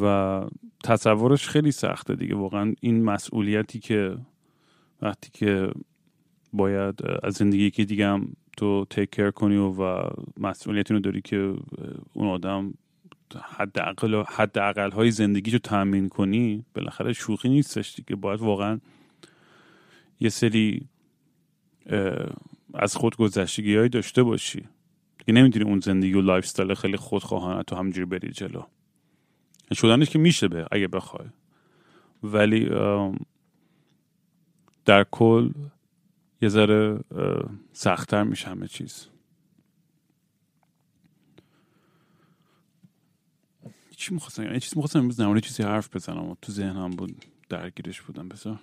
و 0.02 0.42
تصورش 0.84 1.48
خیلی 1.48 1.72
سخته 1.72 2.16
دیگه. 2.16 2.36
واقعا 2.36 2.74
این 2.82 3.04
مسئولیتی 3.04 3.80
که 3.80 4.18
وقتی 5.02 5.30
که 5.34 5.72
باید 6.54 7.00
از 7.24 7.34
زندگی 7.34 7.72
که 7.72 7.86
دیگه 7.86 8.08
هم 8.08 8.34
تو 8.58 8.86
تیک 8.90 9.10
کر 9.10 9.32
کنی 9.32 9.58
و, 9.58 9.68
و 9.68 10.10
مسئولیت 10.38 10.92
رو 10.92 11.00
داری 11.00 11.22
که 11.22 11.56
اون 12.14 12.28
آدم 12.28 12.74
حداقل 13.42 14.24
حداقل 14.28 14.92
های 14.92 15.12
زندگی 15.12 15.52
رو 15.52 15.60
تامین 15.60 16.10
کنی 16.10 16.66
بالاخره 16.76 17.14
شوخی 17.14 17.50
نیستش 17.50 17.96
دیگه. 17.96 18.16
باید 18.16 18.40
واقعا 18.40 18.80
یه 20.20 20.30
سری 20.30 20.88
از 22.74 22.96
خود 22.96 23.16
گذشتگی 23.16 23.76
های 23.76 23.90
داشته 23.90 24.24
باشی. 24.24 24.68
دیگه 25.18 25.34
نمی‌تونی 25.34 25.66
اون 25.66 25.80
زندگی 25.80 26.14
و 26.14 26.22
lifestyle 26.22 26.74
خیلی 26.74 26.98
خودخواهانه 26.98 27.64
تو 27.64 27.76
همجوری 27.76 28.06
بری 28.06 28.32
جلو. 28.32 28.64
شدنش 29.74 30.10
که 30.10 30.20
میشه 30.20 30.48
به 30.48 30.68
اگه 30.72 30.88
بخوای. 30.88 31.28
ولی 32.24 32.70
در 34.86 35.04
کل 35.12 35.52
یه 36.42 36.50
ذره 36.50 37.00
سختتر 37.74 38.24
میشه 38.24 38.50
همه 38.50 38.68
چیز. 38.68 39.08
چی 43.96 44.14
می‌خواستم؟ 44.14 44.54
یه 44.54 44.60
چیز 44.60 44.78
می‌خواستم 44.78 45.00
امروز 45.00 45.42
چیزی 45.42 45.64
حرف 45.64 45.96
بزنم 45.96 46.26
و 46.26 46.36
تو 46.42 46.52
ذهنم 46.52 46.90
بود 46.90 47.26
درگیرش 47.50 48.02
بودم 48.02 48.30
بذار. 48.30 48.60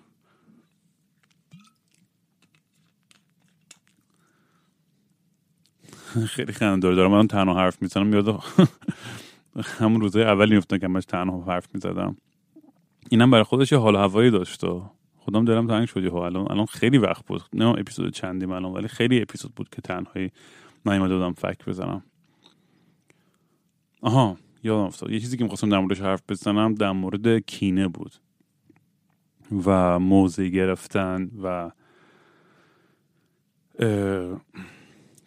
خیلی 6.34 6.52
خنده 6.52 6.94
داره 6.94 7.08
من 7.08 7.26
تنها 7.26 7.54
حرف 7.54 7.82
می‌زنم. 7.82 8.12
یاد 8.14 8.28
همون 9.78 10.00
روزای 10.00 10.24
اولی 10.24 10.54
میفتن 10.54 10.78
که 10.78 10.86
همش 10.86 11.04
تنها 11.04 11.40
حرف 11.40 11.68
می‌زدم. 11.74 12.16
اینم 13.10 13.30
برای 13.30 13.44
خودش 13.44 13.72
یه 13.72 13.78
حال 13.78 13.96
هوایی 13.96 14.30
داشت 14.30 14.64
و 14.64 14.90
خودم 15.16 15.44
دلم 15.44 15.66
تنگ 15.66 15.86
شدی 15.86 16.06
ها 16.06 16.26
الان 16.26 16.46
الان 16.50 16.66
خیلی 16.66 16.98
وقت 16.98 17.26
بود. 17.26 17.42
نه 17.52 17.66
اپیزود 17.66 18.12
چندی 18.12 18.44
الان 18.44 18.72
ولی 18.72 18.88
خیلی 18.88 19.22
اپیزود 19.22 19.54
بود 19.54 19.68
که 19.68 19.82
تنهایی 19.82 20.30
نیومده 20.86 21.14
بودم 21.14 21.32
فکر 21.32 21.64
بزنم. 21.66 22.02
آها 24.02 24.36
یادم 24.62 24.84
افتاد. 24.84 25.10
یه 25.10 25.20
چیزی 25.20 25.36
که 25.36 25.44
می‌خواستم 25.44 25.68
در 25.68 25.78
موردش 25.78 26.00
حرف 26.00 26.22
بزنم 26.28 26.74
در 26.74 26.92
مورد 26.92 27.38
کینه 27.38 27.88
بود 27.88 28.12
و 29.64 29.98
موضع 29.98 30.48
گرفتن 30.48 31.30
و 31.42 31.70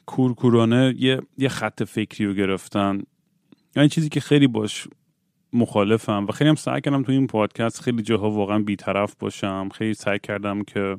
کورکورانه 0.09 0.95
یه, 0.97 1.21
یه 1.37 1.49
خط 1.49 1.83
فکری 1.83 2.27
رو 2.27 2.33
گرفتن. 2.33 3.01
یعنی 3.75 3.89
چیزی 3.89 4.09
که 4.09 4.19
خیلی 4.19 4.47
باش 4.47 4.87
مخالفم 5.53 6.25
و 6.29 6.31
خیلی 6.31 6.49
هم 6.49 6.55
سعی 6.55 6.81
کردم 6.81 7.03
تو 7.03 7.11
این 7.11 7.27
پادکست 7.27 7.81
خیلی 7.81 8.01
جاها 8.01 8.31
واقعا 8.31 8.59
بیطرف 8.59 9.15
باشم. 9.19 9.69
خیلی 9.73 9.93
سعی 9.93 10.19
کردم 10.19 10.63
که 10.63 10.97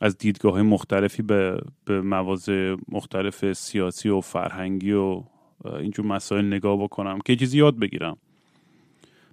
از 0.00 0.18
دیدگاه 0.18 0.62
مختلفی 0.62 1.22
به, 1.22 1.60
به 1.84 2.02
مواضع 2.02 2.76
مختلف 2.88 3.52
سیاسی 3.52 4.08
و 4.08 4.20
فرهنگی 4.20 4.92
و 4.92 5.22
اینجور 5.64 6.06
مسائل 6.06 6.44
نگاه 6.44 6.82
بکنم 6.82 7.18
که 7.24 7.36
چیزی 7.36 7.58
یاد 7.58 7.78
بگیرم. 7.78 8.16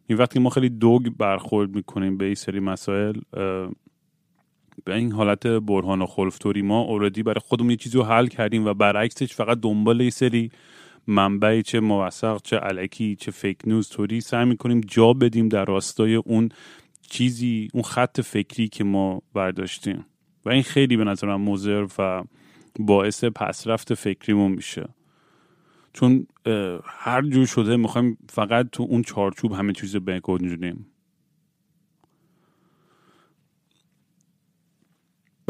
این 0.07 0.17
وقتی 0.17 0.39
ما 0.39 0.49
خیلی 0.49 0.69
دوگ 0.69 1.09
برخورد 1.09 1.75
می‌کنیم 1.75 2.17
به 2.17 2.25
این 2.25 2.35
سری 2.35 2.59
مسائل 2.59 3.21
به 4.85 4.95
این 4.95 5.11
حالت 5.11 5.47
برهان 5.47 6.01
و 6.01 6.05
خلفتوری 6.05 6.61
ما 6.61 6.81
اوردی 6.81 7.23
برای 7.23 7.41
خودمون 7.45 7.71
یه 7.71 7.77
چیزی 7.77 7.97
رو 7.97 8.03
حل 8.03 8.27
کردیم 8.27 8.65
و 8.65 8.73
برعکسش 8.73 9.33
فقط 9.33 9.59
دنبال 9.59 10.01
یه 10.01 10.09
سری 10.09 10.51
منبعی 11.07 11.63
چه 11.63 11.79
موثق 11.79 12.41
چه 12.43 12.57
علکی 12.57 13.15
چه 13.15 13.31
فیک 13.31 13.57
نیوز 13.65 13.89
توری 13.89 14.21
سعی 14.21 14.45
می‌کنیم 14.45 14.81
جا 14.81 15.13
بدیم 15.13 15.49
در 15.49 15.65
راستای 15.65 16.15
اون 16.15 16.49
چیزی 17.09 17.67
اون 17.73 17.83
خط 17.83 18.21
فکری 18.21 18.67
که 18.67 18.83
ما 18.83 19.21
برداشتیم. 19.33 20.05
و 20.45 20.49
این 20.49 20.63
خیلی 20.63 20.97
به 20.97 21.03
نظرم 21.03 21.41
مضر 21.41 21.87
و 21.97 22.23
باعث 22.79 23.23
پسرفت 23.23 23.93
فکریمون 23.93 24.51
میشه. 24.51 24.89
چون 25.93 26.27
هر 26.85 27.21
جور 27.21 27.45
شده 27.45 27.77
می‌خوایم 27.77 28.17
فقط 28.29 28.69
تو 28.71 28.83
اون 28.83 29.01
چارچوب 29.01 29.53
همه 29.53 29.73
چیز 29.73 29.95
بگنجونیم. 29.95 30.85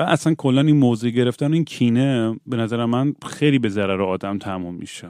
و 0.01 0.03
اصلا 0.03 0.33
کلا 0.33 0.61
این 0.61 0.77
موضع 0.77 1.09
گرفتن 1.09 1.53
این 1.53 1.65
کینه 1.65 2.39
به 2.47 2.57
نظر 2.57 2.85
من 2.85 3.13
خیلی 3.25 3.59
به 3.59 3.69
ضرر 3.69 4.01
آدم 4.01 4.37
تموم 4.37 4.75
میشه. 4.75 5.07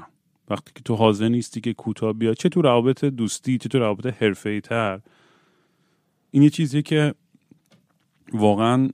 وقتی 0.50 0.72
که 0.76 0.82
تو 0.82 0.96
حاضر 0.96 1.28
نیستی 1.28 1.62
که 1.62 1.74
کوتاه 1.74 2.14
بیاد 2.14 2.36
چه 2.36 2.50
تو 2.50 2.62
روابط 2.62 3.06
دوستی 3.06 3.58
چه 3.58 3.70
تو 3.70 3.80
روابط 3.80 4.24
حرفه‌ای 4.24 4.62
تر 4.62 5.00
این 6.32 6.44
یه 6.44 6.50
چیزی 6.50 6.82
که 6.82 7.14
واقعا 8.34 8.90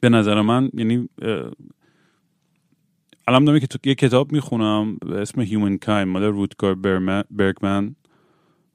به 0.00 0.08
نظر 0.08 0.40
من 0.40 0.70
یعنی 0.74 1.08
الان 3.28 3.44
دارم 3.44 3.58
که 3.58 3.66
یه 3.84 3.94
کتاب 3.94 4.32
می‌خونم 4.32 4.96
به 4.96 5.20
اسم 5.20 5.40
هیومن 5.40 5.78
کایم 5.78 6.08
مال 6.08 6.22
روتگار 6.22 6.74
برگمن. 7.30 7.96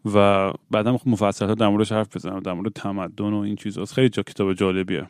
و 0.06 0.52
بعدا 0.72 1.00
مفصل 1.06 1.56
در 1.56 1.68
موردش 1.68 1.92
حرف 1.92 2.16
بزنم 2.16 2.40
در 2.40 2.54
مورد 2.54 2.74
تمدن 2.74 3.34
و 3.34 3.38
این 3.38 3.56
چیزاست 3.56 3.94
خیلی 3.94 4.10
جا 4.10 4.24
کتاب 4.24 4.54
جالبیه. 4.54 5.08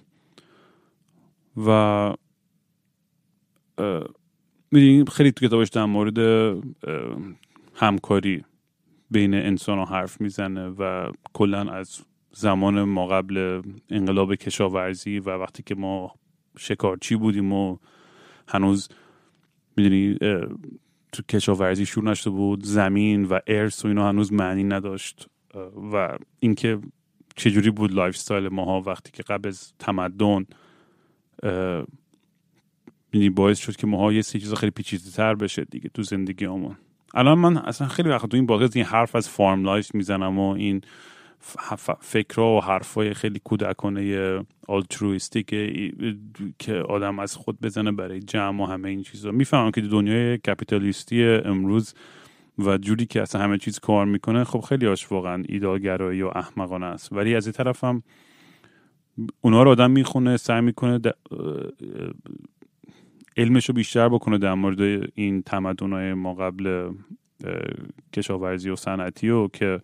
و 1.66 2.14
می‌دونی 4.72 5.06
خیلی 5.12 5.32
تو 5.32 5.48
کتابش 5.48 5.70
در 5.70 5.86
مورد 5.86 6.18
همکاری 7.76 8.44
بین 9.12 9.34
انسان 9.34 9.78
ها 9.78 9.86
حرف 9.86 10.22
می‌زنه 10.22 10.68
و 10.68 11.12
کلا 11.34 11.72
از 11.72 12.02
زمان 12.32 12.84
ما 12.84 13.08
قبل 13.08 13.62
انقلاب 13.90 14.36
کشاورزی 14.36 15.20
و 15.20 15.30
وقتی 15.30 15.64
که 15.64 15.76
ما 15.76 16.16
شکارچی 16.58 17.16
بودیم 17.16 17.54
و 17.54 17.78
هنوز 18.48 18.90
می‌دونی 19.78 20.18
تو 21.12 21.24
کشاورزی 21.24 21.86
شروع 21.86 22.06
نشده 22.06 22.30
بود 22.30 22.66
زمین 22.66 23.26
و 23.26 23.40
ارث 23.48 23.86
و 23.86 23.88
اینا 23.88 24.10
هنوز 24.10 24.34
معنی 24.34 24.64
نداشت. 24.64 25.28
و 25.94 26.18
اینکه 26.40 26.80
چجوری 27.36 27.70
بود 27.70 27.92
lifestyle 27.92 28.48
ماها 28.48 28.82
وقتی 28.82 29.12
که 29.12 29.24
قبل 29.24 29.48
از 29.48 29.74
تمدن 29.80 30.46
یعنی 33.14 33.30
باعث 33.30 33.60
شد 33.60 33.76
که 33.76 33.88
ماها 33.88 34.14
یه 34.14 34.24
چیز 34.24 34.54
خیلی 34.54 34.72
پیچیده 34.72 35.12
تر 35.12 35.36
بشه 35.36 35.66
دیگه 35.66 35.90
تو 35.94 36.04
زندگی 36.04 36.46
همون 36.46 36.78
الان 37.14 37.38
من 37.40 37.58
اصلا 37.58 37.88
خیلی 37.88 38.10
وقت 38.10 38.26
تو 38.26 38.38
این 38.38 38.46
باقی 38.46 38.70
این 38.76 38.86
حرف 38.86 39.16
از 39.16 39.30
farm 39.30 39.64
life 39.64 39.96
می‌زنم 39.96 40.40
و 40.40 40.50
این 40.50 40.82
فکرها 42.02 42.58
و 42.58 42.64
حرفای 42.64 43.14
خیلی 43.14 43.42
کودکانه 43.44 44.46
altruistic 44.68 45.46
که 46.60 46.74
آدم 46.74 47.20
از 47.20 47.36
خود 47.36 47.62
بزنه 47.62 47.92
برای 47.92 48.20
جمع 48.20 48.64
و 48.64 48.66
همه 48.66 48.90
این 48.90 49.04
چیزا. 49.04 49.32
می‌فهمم 49.32 49.72
که 49.72 49.82
دنیای 49.82 50.38
کپیتالیستی 50.38 51.24
امروز 51.26 51.94
و 52.58 52.78
جوری 52.78 53.06
که 53.06 53.22
اصلا 53.22 53.42
همه 53.42 53.58
چیز 53.58 53.80
کار 53.80 54.06
می‌کنه 54.06 54.44
خب 54.44 54.60
خیلی 54.60 54.86
هاش 54.86 55.12
واقعا 55.12 55.44
ایدالگرایی 55.48 56.22
و 56.22 56.32
احمقانه 56.36 56.86
است. 56.86 57.14
ولی 57.14 57.36
از 57.36 57.46
این 57.48 57.54
طرف 57.54 57.84
هم 57.84 58.04
اونا 59.42 59.64
رو 59.64 59.72
آدم 59.72 59.92
می‌خونه 59.92 60.38
سعی 60.38 60.62
می‌کنه 60.62 61.00
علمش 63.38 63.70
رو 63.70 63.76
بیشتر 63.76 64.10
بکنه 64.10 64.38
در 64.38 64.54
مورد 64.54 65.10
این 65.16 65.42
تمدن 65.42 66.14
ما 66.14 66.34
قبل 66.34 66.92
کشاورزی 68.14 68.70
و 68.70 68.76
صنعتی 68.76 69.30
و 69.30 69.48
که 69.48 69.82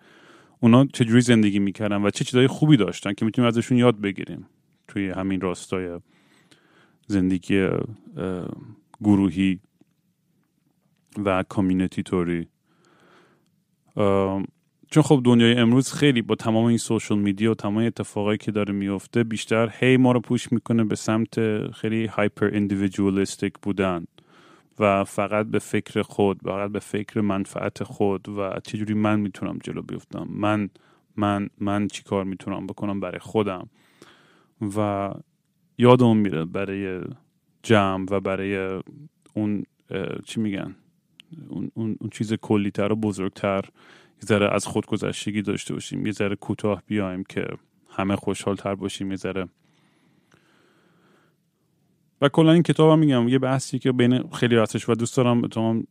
اونا 0.60 0.86
چجوری 0.86 1.22
زندگی 1.22 1.60
می‌کردن 1.60 2.02
و 2.02 2.10
چه 2.10 2.26
چیزهای 2.26 2.48
خوبی 2.48 2.78
داشتن 2.78 3.14
که 3.14 3.26
می‌تونیم 3.26 3.48
ازشون 3.48 3.78
یاد 3.78 4.02
بگیریم 4.02 4.46
توی 4.88 5.10
همین 5.10 5.42
راستای 5.42 6.00
زندگی 7.08 7.70
گروهی 9.02 9.60
و 11.26 11.44
کامیونیتی 11.44 12.04
توری 12.04 12.48
چون 14.92 15.04
خب 15.04 15.22
دنیای 15.26 15.54
امروز 15.56 15.94
خیلی 15.94 16.22
با 16.22 16.36
تمام 16.36 16.66
این 16.66 16.78
سوشال 16.78 17.20
میدیا 17.20 17.52
و 17.52 17.56
تمام 17.56 17.78
اتفاقایی 17.78 18.38
که 18.38 18.52
داره 18.52 18.74
میفته 18.74 19.24
بیشتر 19.24 19.74
هی 19.80 19.98
ما 19.98 20.12
رو 20.12 20.20
پوش 20.20 20.52
می‌کنه 20.52 20.84
به 20.84 20.96
سمت 20.96 21.68
خیلی 21.72 22.06
هایپر 22.06 22.50
اندیویدوالیستیک 22.54 23.54
بودن. 23.62 24.06
و 24.80 25.04
فقط 25.04 25.46
به 25.46 25.60
فکر 25.60 26.02
خود 26.02 26.40
فقط 26.44 26.72
به 26.72 26.80
فکر 26.80 27.22
منفعت 27.22 27.84
خود 27.84 28.30
و 28.30 28.60
چجوری 28.64 28.94
من 28.94 29.20
می‌تونم 29.20 29.60
جلو 29.64 29.82
بیفتم؟ 29.82 30.28
من 30.30 30.70
من 31.16 31.50
من 31.58 31.88
چی 31.88 32.04
کار 32.04 32.24
می‌تونم 32.24 32.68
بکنم 32.68 33.00
برای 33.00 33.20
خودم؟ 33.20 33.70
و 34.78 35.10
یادم 35.78 36.18
میره 36.18 36.46
برای 36.46 37.02
جمع 37.64 38.06
و 38.12 38.20
برای 38.20 38.82
اون 39.34 39.64
چی 40.26 40.40
میگن؟ 40.40 40.76
اون, 41.48 41.72
اون, 41.74 41.98
اون 42.00 42.10
چیز 42.10 42.34
کلیتر 42.34 42.92
و 42.92 42.96
بزرگتر 42.96 43.62
یه 44.22 44.26
ذره 44.26 44.54
از 44.54 44.66
خودگذشتگی 44.66 45.42
داشته 45.42 45.74
باشیم 45.74 46.06
یه 46.06 46.12
ذره 46.12 46.36
کوتاه 46.36 46.84
بیایم 46.88 47.24
که 47.24 47.48
همه 47.90 48.16
خوشحال 48.16 48.56
تر 48.56 48.76
باشیم 48.76 49.12
یه 49.12 49.18
ذره 49.18 49.48
و 52.22 52.30
کلا 52.30 52.52
این 52.52 52.64
کتاب 52.64 52.92
هم 52.92 53.00
میگم 53.00 53.28
یه 53.28 53.40
بحثی 53.40 53.80
که 53.80 53.92
بین 53.92 54.30
خیلی 54.30 54.56
هستش 54.56 54.90
و 54.90 54.94
دوست 54.94 55.18
دارم 55.18 55.48
تو 55.48 55.84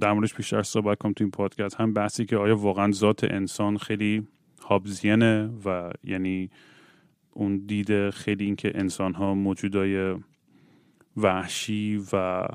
در 0.00 0.12
موردش 0.12 0.34
بیشتر 0.34 0.62
صحبت 0.62 0.98
کنم 0.98 1.12
تو 1.12 1.24
این 1.24 1.30
پادکست. 1.30 1.80
هم 1.80 1.92
بحثی 1.92 2.24
که 2.24 2.36
آیا 2.36 2.56
واقعا 2.56 2.92
ذات 2.92 3.24
انسان 3.24 3.76
خیلی 3.76 4.26
هابزینه 4.62 5.50
و 5.64 5.90
یعنی 6.04 6.50
اون 7.30 7.62
دیده 7.66 8.10
خیلی 8.10 8.44
اینکه 8.44 8.72
انسان 8.74 9.14
ها 9.14 9.34
موجودای 9.34 10.16
وحشی 11.16 12.02
و 12.12 12.46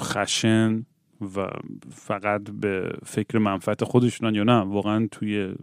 خشن 0.00 0.86
و 1.36 1.46
فقط 1.90 2.50
به 2.50 2.92
فکر 3.04 3.38
منفعت 3.38 3.84
خودشونن 3.84 4.34
یا 4.34 4.44
نه 4.44 4.52
واقعا 4.52 5.08
توی 5.10 5.54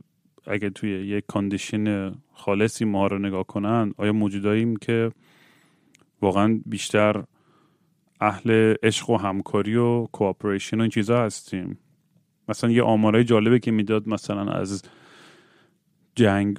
اگه 0.47 0.69
توی 0.69 0.89
یک 0.89 1.23
کاندیشن 1.27 2.11
خالصی 2.33 2.85
ما 2.85 3.07
رو 3.07 3.19
نگاه 3.19 3.43
کنن 3.43 3.93
آیا 3.97 4.13
موجوداییم 4.13 4.75
که 4.75 5.11
واقعا 6.21 6.61
بیشتر 6.65 7.23
اهل 8.21 8.75
عشق 8.83 9.09
و 9.09 9.17
همکاری 9.17 9.75
و 9.75 10.05
کوآپریشن 10.05 10.77
و 10.77 10.81
این 10.81 10.89
چیزا 10.89 11.23
هستیم؟ 11.23 11.77
مثلا 12.49 12.69
یه 12.69 12.83
آمارای 12.83 13.23
جالبه 13.23 13.59
که 13.59 13.71
می‌داد 13.71 14.07
مثلا 14.07 14.51
از 14.51 14.83
جنگ 16.15 16.57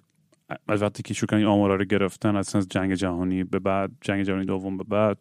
از 0.69 0.83
وقتی 0.83 1.03
که 1.03 1.15
شروع 1.15 1.35
این 1.39 1.47
آمارا 1.47 1.77
رو 1.77 1.85
گرفتن 1.85 2.37
از 2.37 2.69
جنگ 2.69 2.95
جهانی 2.95 3.45
به 3.45 3.59
بعد 3.59 3.91
جنگ 4.01 4.23
جهانی 4.23 4.45
دوم 4.45 4.77
به 4.77 4.85
بعد 4.85 5.19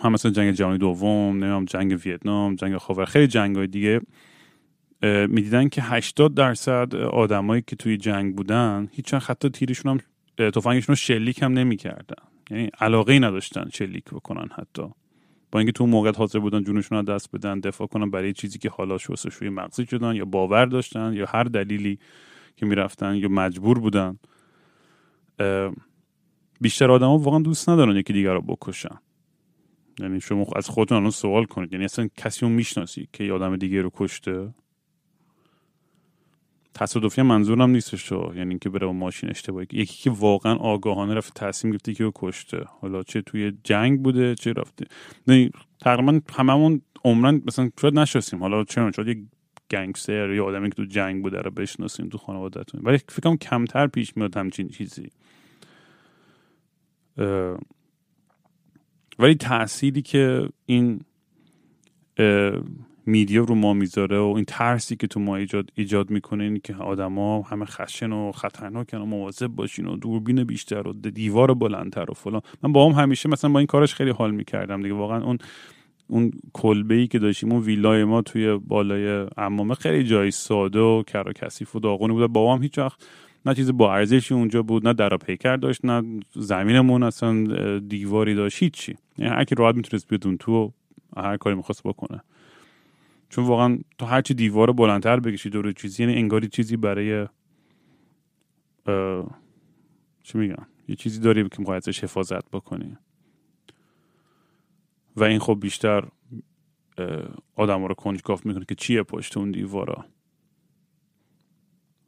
هم 0.00 0.12
مثلا 0.12 0.30
جنگ 0.30 0.50
جهانی 0.50 0.78
دوم 0.78 1.36
نمی‌دونم 1.36 1.64
جنگ 1.64 2.00
ویتنام 2.04 2.54
جنگ 2.54 2.76
خاور 2.76 3.04
خیلی 3.04 3.26
جنگ 3.26 3.56
های 3.56 3.66
دیگه 3.66 4.00
می‌دیدن 5.02 5.68
که 5.68 5.82
80 5.82 6.34
درصد 6.34 6.94
آدمایی 6.94 7.62
که 7.66 7.76
توی 7.76 7.96
جنگ 7.96 8.36
بودن 8.36 8.88
هیچ 8.92 9.14
حتی 9.14 9.48
تیرشون 9.48 10.00
هم 10.38 10.50
تفنگشون 10.50 10.92
رو 10.92 10.96
شلیک 10.96 11.42
هم 11.42 11.52
نمی‌کردن. 11.52 12.24
یعنی 12.50 12.70
علاقه 12.80 13.12
ای 13.12 13.20
نداشتن 13.20 13.68
شلیک 13.72 14.04
بکنن 14.04 14.48
حتی. 14.56 14.82
با 15.52 15.58
اینکه 15.58 15.72
تو 15.72 15.86
موقع 15.86 16.12
حاضر 16.12 16.38
بودن 16.38 16.62
جونشون 16.64 16.98
رو 16.98 17.14
دست 17.14 17.32
بدن 17.32 17.60
دفاع 17.60 17.86
کنن 17.86 18.10
برای 18.10 18.32
چیزی 18.32 18.58
که 18.58 18.70
حالا 18.70 18.98
شوی 18.98 19.48
مغزی 19.48 19.86
شدن 19.86 20.14
یا 20.14 20.24
باور 20.24 20.66
داشتن 20.66 21.12
یا 21.12 21.26
هر 21.28 21.44
دلیلی 21.44 21.98
که 22.56 22.66
می‌رفتن 22.66 23.14
یا 23.14 23.28
مجبور 23.28 23.78
بودن. 23.78 24.18
بیشتر 26.60 26.90
آدما 26.90 27.18
واقعا 27.18 27.40
دوست 27.40 27.68
ندارن 27.68 27.96
یکی 27.96 28.12
دیگر 28.12 28.32
رو 28.32 28.42
بکشن. 28.42 28.98
یعنی 29.98 30.20
شما 30.20 30.46
از 30.56 30.68
خودتون 30.68 30.98
الان 30.98 31.10
سوال 31.10 31.44
کنید. 31.44 31.72
یعنی 31.72 31.84
اصلا 31.84 32.08
کسی 32.16 32.40
رو 32.40 32.48
می‌شناسی 32.48 33.08
که 33.12 33.24
یه 33.24 33.32
آدم 33.32 33.56
دیگه 33.56 33.82
رو 33.82 33.90
کشته؟ 33.94 34.54
تصادفی 36.74 37.22
منظورم 37.22 37.70
نیستش 37.70 38.12
یعنی 38.12 38.48
اینکه 38.48 38.68
بره 38.68 38.86
با 38.86 38.92
ماشین 38.92 39.30
اشتباهی. 39.30 39.66
یکی 39.72 40.02
که 40.02 40.10
واقعا 40.10 40.54
آگاهانه 40.54 41.14
رفت 41.14 41.34
تصمیم 41.34 41.72
گرفته 41.72 41.94
که 41.94 42.12
کشته. 42.14 42.64
حالا 42.80 43.02
چه 43.02 43.22
توی 43.22 43.52
جنگ 43.64 44.02
بوده 44.02 44.34
چه 44.34 44.52
رفته. 44.52 44.86
نه 45.26 45.50
تقریبا 45.80 46.20
هممون 46.34 46.82
عمرن 47.04 47.42
مثلا 47.46 47.70
شاید 47.80 47.98
نشستیم. 47.98 48.40
حالا 48.40 48.64
چه 48.64 48.90
شاید 48.96 49.08
یه 49.08 49.24
گنگستر 49.70 50.30
یا 50.30 50.44
آدمی 50.44 50.70
که 50.70 50.74
تو 50.74 50.84
جنگ 50.84 51.22
بوده 51.22 51.40
رو 51.40 51.50
بشناسیم 51.50 52.08
تو 52.08 52.18
خانوادهتون. 52.18 52.80
ولی 52.84 52.98
فکرم 53.08 53.36
کمتر 53.36 53.86
پیش 53.86 54.16
میاد 54.16 54.36
همچین 54.36 54.68
چیزی. 54.68 55.10
ولی 59.18 59.34
تأثیری 59.40 60.02
که 60.02 60.48
این 60.66 61.00
میدیا 63.06 63.44
رو 63.44 63.54
ما 63.54 63.72
می‌ذاره 63.72 64.18
و 64.18 64.32
این 64.36 64.44
ترسی 64.44 64.96
که 64.96 65.06
تو 65.06 65.20
ما 65.20 65.36
ایجاد, 65.36 65.70
ایجاد 65.74 66.10
می‌کنه 66.10 66.44
این 66.44 66.60
که 66.64 66.74
آدما 66.74 67.42
همه 67.42 67.64
خشن 67.64 68.12
و 68.12 68.32
خطرناکن 68.32 68.98
و 68.98 69.06
مواظب 69.06 69.46
باشین 69.46 69.86
و 69.86 69.96
دوربین 69.96 70.44
بیشتر 70.44 70.88
و 70.88 70.92
دیوار 70.92 71.54
بلندتر 71.54 72.10
و 72.10 72.14
فلان. 72.14 72.42
من 72.62 72.72
با 72.72 72.90
هم 72.90 73.02
همیشه 73.02 73.28
مثلا 73.28 73.50
با 73.50 73.58
این 73.58 73.66
کارش 73.66 73.94
خیلی 73.94 74.10
حال 74.10 74.30
می‌کردم 74.30 74.82
دیگه. 74.82 74.94
واقعا 74.94 75.24
اون 75.24 75.38
اون 76.08 76.30
کلبه 76.52 76.94
ای 76.94 77.06
که 77.06 77.18
داشتیم 77.18 77.52
اون 77.52 77.62
ویلای 77.62 78.04
ما 78.04 78.22
توی 78.22 78.56
بالای 78.56 79.26
امامه 79.36 79.74
خیلی 79.74 80.04
جای 80.04 80.30
ساده 80.30 80.80
و 80.80 81.02
کر 81.02 81.28
و 81.28 81.32
کثیف 81.32 81.76
و 81.76 81.80
داغونی 81.80 82.12
بود 82.12 82.32
با 82.32 82.54
هم 82.54 82.62
هیچ 82.62 82.78
وقت 82.78 83.06
نه 83.46 83.54
چیز 83.54 83.72
با 83.72 83.94
ارزشی 83.94 84.34
اونجا 84.34 84.62
بود 84.62 84.88
نه 84.88 84.94
در 84.94 85.16
پیکر 85.16 85.56
داشت 85.56 85.84
نه 85.84 86.20
زمینمون 86.32 87.02
اصلا 87.02 87.44
دیواری 87.78 88.34
داشت 88.34 88.62
هیچی. 88.62 88.96
یعنی 89.18 89.30
هر 89.30 89.44
کی 89.44 89.54
راحت 89.54 89.74
می‌تونست 89.74 90.08
بیاد 90.08 90.26
اون 90.26 90.36
تو 90.36 90.72
هر 91.16 91.36
کاری 91.36 91.56
می‌خواست 91.56 91.82
بکنه. 91.82 92.20
چون 93.32 93.44
واقعا 93.44 93.78
تو 93.98 94.06
هرچی 94.06 94.34
دیوار 94.34 94.72
بلندتر 94.72 95.20
بکشی 95.20 95.50
دور 95.50 95.72
چیزی 95.72 96.02
یعنی 96.02 96.14
انگاری 96.16 96.48
چیزی 96.48 96.76
برای 96.76 97.26
چی 100.22 100.38
میگم؟ 100.38 100.66
یه 100.88 100.96
چیزی 100.96 101.20
داری 101.20 101.48
که 101.48 101.56
می‌خوای 101.58 101.76
ازش 101.76 102.04
حفاظت 102.04 102.50
بکنی. 102.50 102.96
و 105.16 105.24
این 105.24 105.38
خب 105.38 105.58
بیشتر 105.60 106.04
آدم 107.56 107.84
رو 107.84 107.94
کنجکاف 107.94 108.46
می‌کنه 108.46 108.64
که 108.64 108.74
چیه 108.74 109.02
پشت 109.02 109.36
اون 109.36 109.50
دیوارا. 109.50 110.04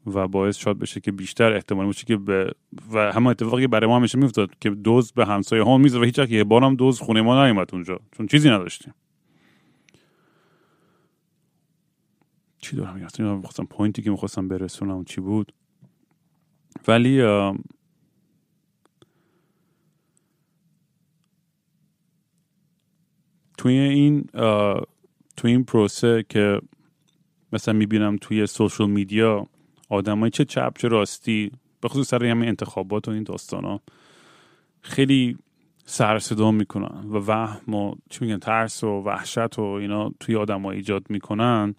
و 0.06 0.28
باعث 0.28 0.56
شاد 0.56 0.78
بشه 0.78 1.00
که 1.00 1.12
بیشتر 1.12 1.52
احتمال 1.52 1.86
باشه 1.86 2.04
که 2.04 2.16
به 2.16 2.54
و 2.92 3.12
همه 3.12 3.26
اتفاقی 3.26 3.66
برای 3.66 3.88
ما 3.88 3.96
همیشه 3.96 4.18
میفتاد 4.18 4.58
که 4.60 4.70
دوز 4.70 5.12
به 5.12 5.26
همسایه 5.26 5.62
ها 5.62 5.78
میزه 5.78 6.00
و 6.00 6.02
هیچ 6.02 6.18
یه 6.18 6.44
بارم 6.44 6.74
دوز 6.74 7.00
خونه 7.00 7.22
ما 7.22 7.46
نیومد 7.46 7.68
اونجا. 7.72 8.00
چون 8.16 8.26
چیزی 8.26 8.50
نداشتیم. 8.50 8.94
چی 12.64 12.76
دارم 12.76 13.36
می‌خواستم 13.36 13.64
point 13.64 13.96
ی 13.96 14.02
که 14.02 14.10
می‌خواستم 14.10 14.48
برسونم 14.48 15.04
چی 15.04 15.20
بود؟ 15.20 15.52
ولی 16.88 17.22
توی 23.58 23.78
این 23.78 24.24
تو 25.36 25.48
این 25.48 25.64
پروسه 25.64 26.24
که 26.28 26.60
مثلا 27.52 27.74
می‌بینم 27.74 28.16
توی 28.20 28.46
social 28.46 28.86
media 28.86 29.46
آدمای 29.88 30.30
چه 30.30 30.44
چپ 30.44 30.78
چه 30.78 30.88
راستی 30.88 31.50
به 31.80 31.88
خصوص 31.88 32.08
سر 32.08 32.24
همین 32.24 32.48
انتخابات 32.48 33.08
و 33.08 33.10
این 33.10 33.22
داستان 33.22 33.64
ها 33.64 33.80
خیلی 34.80 35.38
سر 35.84 36.18
صدا 36.18 36.50
می‌کنن 36.50 37.04
و 37.10 37.18
وهم 37.26 37.74
و 37.74 37.94
چی 38.10 38.24
میگن 38.24 38.38
ترس 38.38 38.84
و 38.84 38.88
وحشت 38.88 39.58
و 39.58 39.62
اینا 39.62 40.12
توی 40.20 40.36
آدم 40.36 40.66
ایجاد 40.66 41.10
می‌کنن. 41.10 41.74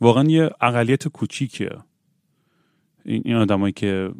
واقعا 0.00 0.24
یه 0.24 0.50
اقلیت 0.60 1.08
کوچیکه. 1.08 1.70
این 3.04 3.34
آدمایی 3.34 3.72
که 3.72 4.10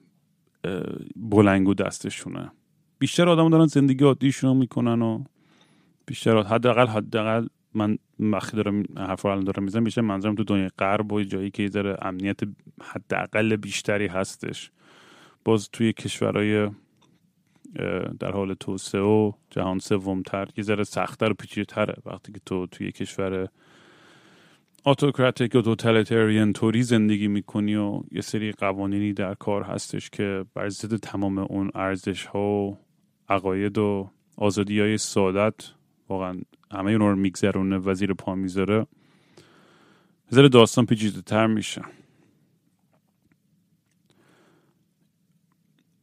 بلنگو 1.16 1.74
دستشونه. 1.74 2.50
بیشتر 2.98 3.28
آدم 3.28 3.50
دارن 3.50 3.66
زندگی 3.66 4.04
عادیشون 4.04 4.56
می‌کنن 4.56 5.02
و 5.02 5.24
بیشتر 6.06 6.42
حداقل 6.42 6.86
حداقل 6.86 7.46
من 7.74 7.98
وقتی 8.20 8.56
دارم 8.56 8.82
حرف 8.96 9.22
رو 9.22 9.42
دارم 9.42 9.62
می‌زنم 9.62 9.84
بیشتر 9.84 10.00
منظرم 10.00 10.34
تو 10.34 10.44
دنیای 10.44 10.70
غرب 10.78 11.12
و 11.12 11.22
جایی 11.22 11.50
که 11.50 11.62
یه 11.62 11.96
امنیت 12.02 12.40
حداقل 12.82 13.56
بیشتری 13.56 14.06
هستش. 14.06 14.70
باز 15.44 15.68
توی 15.72 15.92
کشورهای 15.92 16.70
در 18.20 18.32
حال 18.32 18.54
توسعه 18.54 19.00
و 19.00 19.32
جهان 19.50 19.78
سومتر 19.78 20.48
یه 20.56 20.64
ذره 20.64 20.84
سختتر 20.84 21.30
و 21.30 21.34
پیچیده‌تره. 21.34 21.94
وقتی 22.06 22.32
که 22.32 22.40
تو 22.46 22.66
توی 22.66 22.92
کشور 22.92 23.48
اتوکراتیک 24.90 25.54
و 25.54 25.60
توتالیتریان 25.60 26.52
طوری 26.52 26.82
زندگی 26.82 27.28
می‌کنی 27.28 27.76
و 27.76 28.02
یه 28.12 28.20
سری 28.20 28.52
قوانینی 28.52 29.12
در 29.12 29.34
کار 29.34 29.62
هستش 29.62 30.10
که 30.10 30.44
بر 30.54 30.68
ضد 30.68 30.96
تمام 30.96 31.38
اون 31.38 31.70
ارزش 31.74 32.26
ها 32.26 32.40
و 32.40 32.78
عقاید 33.28 33.78
و 33.78 34.10
آزادی 34.36 34.80
های 34.80 34.98
سعادت 34.98 35.54
واقعا 36.08 36.40
همه 36.72 36.90
اون 36.90 37.00
رو 37.00 37.16
میگذرونه 37.16 37.78
وزیر 37.78 38.14
پا 38.14 38.34
می‌ذاره. 38.34 38.86
ذره 40.34 40.48
داستان 40.48 40.86
پیچیده 40.86 41.22
تر 41.22 41.46
میشه. 41.46 41.82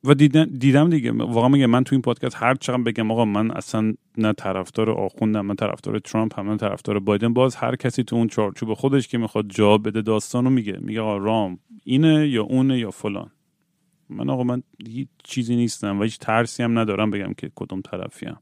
و 0.05 0.13
دیدم, 0.13 0.45
دیدم 0.45 0.89
دیگه. 0.89 1.11
واقعا 1.11 1.47
میگه 1.47 1.67
من 1.67 1.83
تو 1.83 1.95
این 1.95 2.01
پادکست 2.01 2.35
هر 2.35 2.55
چقدر 2.55 2.81
بگم 2.81 3.11
آقا 3.11 3.25
من 3.25 3.51
اصلا 3.51 3.93
نه 4.17 4.33
طرفدار 4.33 4.91
آخوندم 4.91 5.45
من 5.45 5.55
طرفدار 5.55 5.99
ترامپ 5.99 6.39
هم 6.39 6.45
من 6.45 6.57
طرفدار 6.57 6.99
بایدن. 6.99 7.33
باز 7.33 7.55
هر 7.55 7.75
کسی 7.75 8.03
تو 8.03 8.15
اون 8.15 8.27
چارچوب 8.27 8.73
خودش 8.73 9.07
که 9.07 9.17
می‌خواد 9.17 9.49
جا 9.49 9.77
بده 9.77 10.01
داستانو 10.01 10.49
میگه. 10.49 10.77
میگه 10.81 11.01
آقا 11.01 11.17
رام 11.17 11.59
اینه 11.83 12.27
یا 12.27 12.43
اونه 12.43 12.79
یا 12.79 12.91
فلان. 12.91 13.31
من 14.09 14.29
آقا 14.29 14.43
من 14.43 14.63
هیچ 14.87 15.07
چیزی 15.23 15.55
نیستم 15.55 15.99
و 15.99 16.03
هیچ 16.03 16.19
ترسی 16.19 16.63
هم 16.63 16.79
ندارم 16.79 17.11
بگم 17.11 17.33
که 17.33 17.51
کدوم 17.55 17.81
طرفیم 17.81 18.37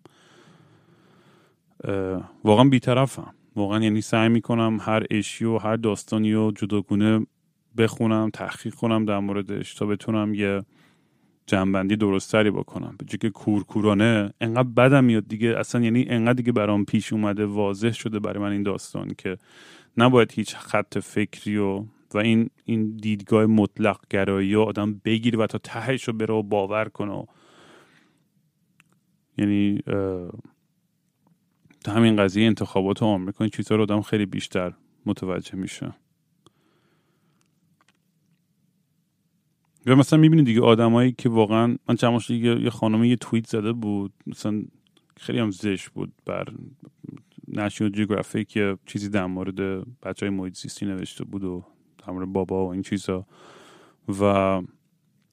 واقعا 2.43 2.69
بیطرفم. 2.69 3.33
واقعا 3.55 3.83
یعنی 3.83 4.01
سعی 4.01 4.29
می‌کنم 4.29 4.77
هر 4.81 5.05
اشی 5.11 5.45
و 5.45 5.57
هر 5.57 5.75
داستانی 5.75 6.33
رو 6.33 6.51
جداگونه 6.51 7.25
بخونم 7.77 8.29
تحقیق 8.29 8.73
کنم 8.73 9.05
در 9.05 9.19
موردش 9.19 9.73
تا 9.73 9.85
بتونم 9.85 10.33
یه 10.33 10.63
جنبندی 11.47 11.95
درستری 11.95 12.51
بکنم. 12.51 12.95
به 12.97 13.17
که 13.17 13.29
کورکورانه 13.29 14.33
انقدر 14.41 14.69
بدم 14.69 15.03
میاد 15.03 15.27
دیگه. 15.27 15.59
اصلا 15.59 15.81
یعنی 15.81 16.05
انقدر 16.09 16.33
دیگه 16.33 16.51
برام 16.51 16.85
پیش 16.85 17.13
اومده 17.13 17.45
واضح 17.45 17.91
شده 17.91 18.19
برای 18.19 18.43
من 18.43 18.51
این 18.51 18.63
داستان 18.63 19.07
که 19.17 19.37
نباید 19.97 20.31
هیچ 20.31 20.55
خط 20.55 20.97
فکری 20.97 21.57
و 21.57 21.85
و 22.13 22.17
این 22.17 22.49
این 22.65 22.97
دیدگاه 22.97 23.45
مطلق 23.45 23.99
گرایی 24.09 24.55
و 24.55 24.61
آدم 24.61 25.01
بگیره 25.05 25.39
و 25.39 25.47
تا 25.47 25.57
تهش 25.57 26.03
رو 26.03 26.13
بره 26.13 26.33
و 26.33 26.43
باور 26.43 26.89
کنه 26.89 27.27
یعنی 29.37 29.79
تا 31.83 31.91
همین 31.91 32.15
قضیه 32.15 32.45
انتخابات 32.45 33.03
آمریکا 33.03 33.43
این 33.43 33.51
چیزها 33.51 33.75
رو 33.77 33.83
آدم 33.83 34.01
خیلی 34.01 34.25
بیشتر 34.25 34.73
متوجه 35.05 35.55
میشه. 35.55 35.93
و 39.85 39.95
مثلا 39.95 40.19
می‌بینید 40.19 40.45
دیگه 40.45 40.61
آدمایی 40.61 41.11
که 41.11 41.29
واقعا 41.29 41.77
من 41.89 41.95
چند 41.95 42.21
یه 42.29 42.69
خانمی 42.69 43.09
یه 43.09 43.15
توییت 43.15 43.47
زده 43.47 43.73
بود. 43.73 44.13
مثلا 44.27 44.63
خیلی 45.17 45.39
هم 45.39 45.51
زش 45.51 45.89
بود 45.89 46.13
بر 46.25 46.47
نشنال 47.47 47.89
جیوگرافیک 47.89 48.55
یه 48.55 48.77
چیزی 48.85 49.09
در 49.09 49.25
مورد 49.25 49.85
بچه 50.03 50.25
های 50.25 50.29
محیط 50.29 50.57
زیستی 50.57 50.85
نوشته 50.85 51.23
بود 51.23 51.43
و 51.43 51.63
در 52.07 52.13
مورد 52.13 52.33
بابا 52.33 52.65
و 52.67 52.71
این 52.71 52.81
چیزا. 52.81 53.25
و 54.21 54.23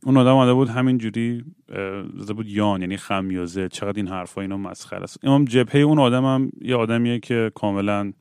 اون 0.06 0.16
آدم 0.16 0.34
آمده 0.34 0.52
بود 0.52 0.68
همینجوری 0.68 1.44
زده 2.16 2.32
بود 2.32 2.48
یان 2.48 2.80
یعنی 2.80 2.96
خمیازه 2.96 3.68
چقدر 3.68 3.96
این 3.96 4.08
حرفا 4.08 4.40
اینا 4.40 4.56
مسخره 4.56 5.02
است. 5.02 5.18
امام 5.22 5.44
جبهه 5.44 5.80
اون 5.80 5.98
آدم 5.98 6.24
هم 6.24 6.52
یه 6.60 6.76
آدمیه 6.76 7.18
که 7.18 7.52
کاملا 7.54 8.12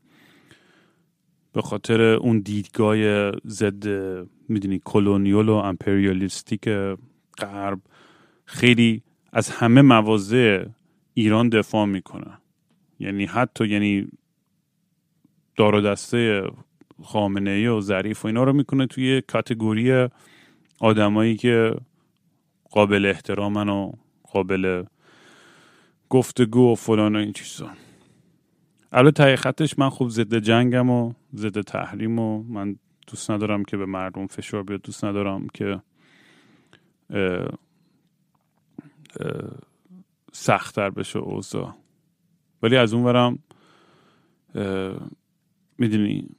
به 1.54 1.62
خاطر 1.62 2.02
اون 2.02 2.40
دیدگاه 2.40 2.98
ضد 3.48 3.88
می‌دونی 4.50 4.82
کلونیال 4.86 5.50
و 5.50 5.54
امپریالیستیک 5.54 6.70
غرب 7.38 7.80
خیلی 8.46 9.04
از 9.34 9.50
همه 9.50 9.82
مواضع 9.82 10.66
ایران 11.14 11.50
دفاع 11.50 11.86
می‌کنه. 11.86 12.38
یعنی 13.00 13.26
حتی 13.26 13.68
یعنی 13.68 14.08
دار 15.56 15.76
و 15.76 15.82
دسته 15.82 16.44
خامنه 17.04 17.50
ای 17.50 17.68
و 17.68 17.82
ظریف 17.82 18.26
و 18.26 18.28
اینا 18.28 18.44
رو 18.44 18.54
می‌کنه 18.54 18.88
توی 18.88 19.22
کاتگوری 19.22 20.08
آدمایی 20.80 21.36
که 21.36 21.76
قابل 22.72 23.06
احترامن 23.06 23.70
و 23.70 23.92
قابل 24.24 24.84
گفتگو 26.10 26.72
و 26.72 26.76
فلان 26.76 27.16
و 27.16 27.20
این 27.20 27.34
چیزا. 27.34 27.70
البته 28.92 29.24
تای 29.24 29.36
خطش 29.36 29.80
من 29.80 29.90
خوب 29.90 30.10
ضد 30.10 30.36
جنگم 30.36 30.90
و 30.90 31.14
ضد 31.36 31.62
تحریم 31.62 32.20
و 32.20 32.44
من 32.44 32.76
دوست 33.08 33.32
ندارم 33.32 33.64
که 33.64 33.78
به 33.78 33.86
مردم 33.86 34.28
فشار 34.28 34.64
بیاد 34.64 34.82
دوست 34.82 35.06
ندارم 35.06 35.48
که 35.54 35.82
سختتر 40.32 40.90
بشه 40.90 41.20
اوضاع. 41.20 41.74
ولی 42.64 42.78
از 42.78 42.94
اون 42.94 43.04
برم 43.04 43.40
می‌دونی 45.78 46.30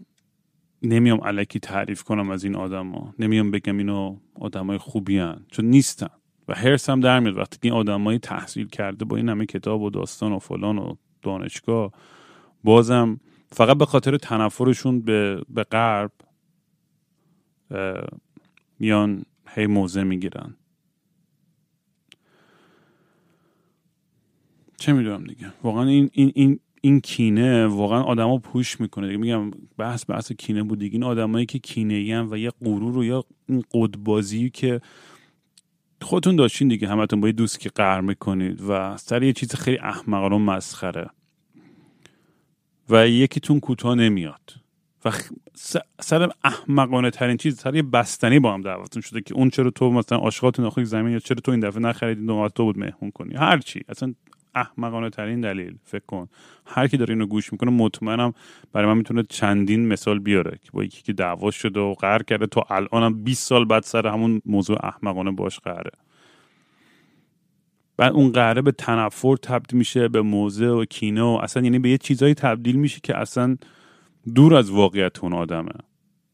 نمیام 0.82 1.20
علکی 1.20 1.58
تعریف 1.58 2.02
کنم 2.02 2.30
از 2.30 2.44
این 2.44 2.56
آدم 2.56 2.90
ها 2.90 3.14
نمیام 3.18 3.50
بگم 3.50 3.78
اینو 3.78 4.16
آدم 4.34 4.66
های 4.66 4.78
خوبی 4.78 5.18
هن. 5.18 5.44
چون 5.50 5.64
نیستن. 5.64 6.10
و 6.48 6.54
هرس 6.54 6.90
هم 6.90 7.00
در 7.00 7.20
میاد. 7.20 7.36
وقتی 7.36 7.58
این 7.62 7.72
آدم 7.72 8.18
تحصیل 8.18 8.68
کرده 8.68 9.04
با 9.04 9.16
این 9.16 9.28
همه 9.28 9.46
کتاب 9.46 9.82
و 9.82 9.90
داستان 9.90 10.32
و 10.32 10.38
فلان 10.38 10.78
و 10.78 10.94
دانشگاه 11.22 11.92
بازم 12.64 13.20
فقط 13.52 13.76
به 13.76 13.86
خاطر 13.86 14.16
تنفرشون 14.16 15.00
به, 15.00 15.42
به 15.48 15.64
غرب 15.64 16.12
میان 18.78 19.24
هی 19.48 19.66
موزه 19.66 20.02
می‌گیرن. 20.02 20.56
چه 24.76 24.92
می‌دونم 24.92 25.24
دیگه. 25.24 25.52
واقعا 25.62 25.84
این, 25.84 26.10
این, 26.12 26.32
این, 26.34 26.60
این 26.80 27.00
کینه 27.00 27.66
واقعا 27.66 28.02
آدما 28.02 28.38
پوش 28.38 28.80
می‌کنه. 28.80 29.06
دیگه 29.06 29.18
میگم 29.18 29.50
بحث 29.78 30.10
بحث 30.10 30.32
کینه 30.32 30.62
بود 30.62 30.78
دیگه. 30.78 30.92
این 30.92 31.04
آدمایی 31.04 31.46
که 31.46 31.58
کینه 31.58 31.94
ای 31.94 32.14
و 32.14 32.36
یه 32.36 32.50
غرور 32.50 32.98
و 32.98 33.04
یا 33.04 33.24
این 33.48 33.64
قدبازی 33.74 34.50
که 34.50 34.80
خودتون 36.02 36.36
داشتین 36.36 36.68
دیگه. 36.68 36.88
همتون 36.88 37.20
با 37.20 37.28
یه 37.28 37.32
دوست 37.32 37.60
که 37.60 37.68
قهر 37.68 38.00
می‌کنید 38.00 38.60
و 38.68 38.96
سر 38.96 39.22
یه 39.22 39.32
چیز 39.32 39.54
خیلی 39.54 39.78
احمقانه 39.78 40.38
مسخره. 40.38 41.10
و 42.90 43.08
یکیتون 43.08 43.60
کوتاه 43.60 43.94
نمیاد. 43.94 44.40
و 45.04 45.12
سر 46.00 46.30
احمقانه 46.44 47.10
ترین 47.10 47.36
چیز 47.36 47.60
سر 47.60 47.74
یه 47.74 47.82
بستنی 47.82 48.38
با 48.38 48.54
هم 48.54 48.60
دعوتون 48.60 49.02
شده 49.02 49.20
که 49.20 49.34
اون 49.34 49.50
چرا 49.50 49.70
تو 49.70 49.90
مثلا 49.90 50.18
آشغالت 50.18 50.60
ناخوک 50.60 50.84
زمین 50.84 51.12
یا 51.12 51.18
چرا 51.18 51.40
تو 51.44 51.50
این 51.50 51.60
دفعه 51.60 51.82
نخریدی 51.82 52.22
نوبت 52.22 52.54
تو 52.54 52.64
بود 52.64 52.78
مهمون 52.78 53.10
کنی. 53.10 53.34
هر 53.34 53.58
چی. 53.58 53.80
اصلا 53.88 54.14
احمقانه 54.54 55.10
ترین 55.10 55.40
دلیل 55.40 55.76
فکر 55.84 56.04
کن. 56.06 56.28
هر 56.66 56.88
کی 56.88 56.96
داره 56.96 57.14
اینو 57.14 57.26
گوش 57.26 57.52
می‌کنه 57.52 57.70
مطمئنم 57.70 58.34
برای 58.72 58.86
من 58.86 58.96
می‌تونه 58.96 59.22
چندین 59.28 59.88
مثال 59.88 60.18
بیاره 60.18 60.58
که 60.62 60.70
با 60.72 60.84
یکی 60.84 61.02
که 61.02 61.12
دعوا 61.12 61.50
شده 61.50 61.80
و 61.80 61.94
قهر 61.94 62.22
کرده 62.22 62.46
تو 62.46 62.62
الانم 62.70 63.24
20 63.24 63.46
سال 63.48 63.64
بعد 63.64 63.82
سر 63.82 64.06
همون 64.06 64.42
موضوع 64.46 64.86
احمقانه 64.86 65.30
باش 65.30 65.60
قهره. 65.60 65.90
بعد 68.00 68.12
اون 68.12 68.32
قهره 68.32 68.62
به 68.62 68.72
تنفر 68.72 69.36
تبدیل 69.36 69.78
میشه 69.78 70.08
به 70.08 70.22
موزه 70.22 70.66
و 70.66 70.84
کینه 70.84 71.22
و 71.22 71.38
اصلا 71.42 71.62
یعنی 71.62 71.78
به 71.78 71.90
یه 71.90 71.98
چیزایی 71.98 72.34
تبدیل 72.34 72.76
میشه 72.76 73.00
که 73.02 73.16
اصلا 73.16 73.56
دور 74.34 74.54
از 74.54 74.70
واقعیت 74.70 75.24
اون 75.24 75.32
آدمه. 75.32 75.72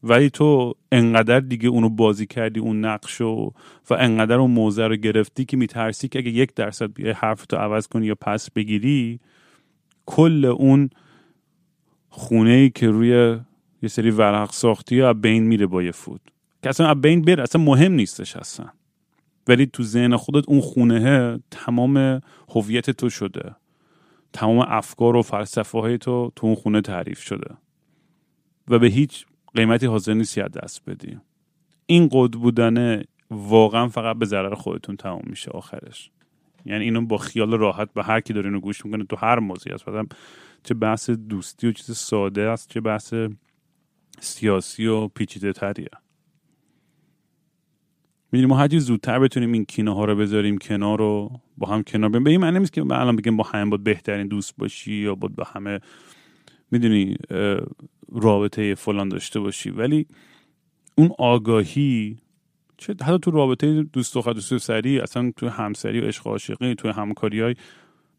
ولی 0.03 0.29
تو 0.29 0.73
انقدر 0.91 1.39
دیگه 1.39 1.69
اونو 1.69 1.89
بازی 1.89 2.25
کردی 2.25 2.59
اون 2.59 2.85
نقش 2.85 3.21
و 3.21 3.51
و 3.89 3.93
انقدر 3.93 4.35
اون 4.35 4.51
موزه 4.51 4.87
رو 4.87 4.95
گرفتی 4.95 5.45
که 5.45 5.57
میترسی 5.57 6.07
که 6.07 6.19
اگه 6.19 6.31
یک 6.31 6.53
درصد 6.53 6.93
بیای 6.93 7.11
حرف 7.11 7.45
تو 7.45 7.57
عوض 7.57 7.87
کنی 7.87 8.05
یا 8.05 8.15
پس 8.15 8.51
بگیری 8.51 9.19
کل 10.05 10.45
اون 10.45 10.89
خونه 12.09 12.51
ای 12.51 12.69
که 12.69 12.89
روی 12.89 13.39
یه 13.81 13.89
سری 13.89 14.11
ورق 14.11 14.51
ساختی 14.51 14.95
یا 14.95 15.13
بین 15.13 15.43
میره 15.43 15.65
با 15.65 15.83
یه 15.83 15.91
فود 15.91 16.21
که 16.63 16.69
اصلا 16.69 16.93
بین 16.93 17.21
بره 17.21 17.43
اصلا 17.43 17.61
مهم 17.61 17.91
نیستش 17.91 18.37
اصلا. 18.37 18.65
ولی 19.47 19.65
تو 19.65 19.83
ذهن 19.83 20.15
خودت 20.15 20.49
اون 20.49 20.61
خونه 20.61 21.39
تمام 21.51 22.21
هویت 22.49 22.89
تو 22.89 23.09
شده. 23.09 23.55
تمام 24.33 24.59
افکار 24.59 25.15
و 25.15 25.21
فلسفه 25.21 25.79
های 25.79 25.97
تو 25.97 26.31
تو 26.35 26.47
اون 26.47 26.55
خونه 26.55 26.81
تعریف 26.81 27.19
شده. 27.19 27.55
و 28.67 28.79
به 28.79 28.87
هیچ 28.87 29.25
قیمتی 29.55 29.85
حاضر 29.85 30.13
نیستی 30.13 30.41
از 30.41 30.51
دست 30.51 30.89
بدی. 30.89 31.17
این 31.85 32.09
قد 32.11 32.31
بودنه 32.31 33.03
واقعا 33.31 33.87
فقط 33.87 34.17
به 34.17 34.25
ضرر 34.25 34.55
خودتون 34.55 34.95
تمام 34.95 35.21
میشه 35.25 35.51
آخرش. 35.51 36.11
یعنی 36.65 36.83
اینو 36.83 37.01
با 37.01 37.17
خیال 37.17 37.53
راحت 37.53 37.93
به 37.93 38.03
هر 38.03 38.19
کی 38.19 38.33
داره 38.33 38.47
اینو 38.47 38.59
گوش 38.59 38.85
می‌کنه 38.85 39.03
تو 39.03 39.15
هر 39.15 39.39
موضوعی 39.39 39.75
است 39.75 39.85
چه 40.63 40.73
بحث 40.73 41.09
دوستی 41.09 41.67
و 41.67 41.71
چیز 41.71 41.97
ساده 41.97 42.41
است 42.41 42.69
چه 42.69 42.81
بحث 42.81 43.13
سیاسی 44.19 44.85
و 44.87 45.07
پیچیده 45.07 45.53
تریه 45.53 45.89
می‌دونیم 48.31 48.49
ما 48.49 48.57
هرچی 48.57 48.79
زودتر 48.79 49.19
بتونیم 49.19 49.51
این 49.51 49.65
کینه 49.65 49.95
ها 49.95 50.05
رو 50.05 50.15
بذاریم 50.15 50.57
کنار 50.57 50.99
رو 50.99 51.39
با 51.57 51.67
هم 51.67 51.83
کنار 51.83 52.09
بریم. 52.09 52.23
به 52.23 52.29
این 52.29 52.41
معنی 52.41 52.59
نیست 52.59 52.73
که 52.73 52.81
الان 52.81 53.15
بگیم 53.15 53.37
با 53.37 53.43
همه 53.43 53.69
باید 53.69 53.83
بهترین 53.83 54.27
دوست 54.27 54.57
باشی 54.57 54.93
یا 54.93 55.15
باید 55.15 55.35
با 55.35 55.43
همه 55.43 55.79
می‌دونی 56.71 57.15
رابطه 58.11 58.75
فلان 58.75 59.09
داشته 59.09 59.39
باشی. 59.39 59.69
ولی 59.69 60.07
اون 60.95 61.11
آگاهی 61.17 62.17
چه 62.77 62.93
حتی 62.93 63.19
تو 63.19 63.31
رابطه 63.31 63.83
دوست 63.83 64.15
دختر 64.15 64.33
دوست 64.33 64.57
سری 64.57 64.99
اصلا 64.99 65.31
تو 65.37 65.49
همسری 65.49 66.01
و 66.01 66.05
عشق 66.05 66.27
عاشقی 66.27 66.75
تو 66.75 66.91
همکاری 66.91 67.41
های 67.41 67.55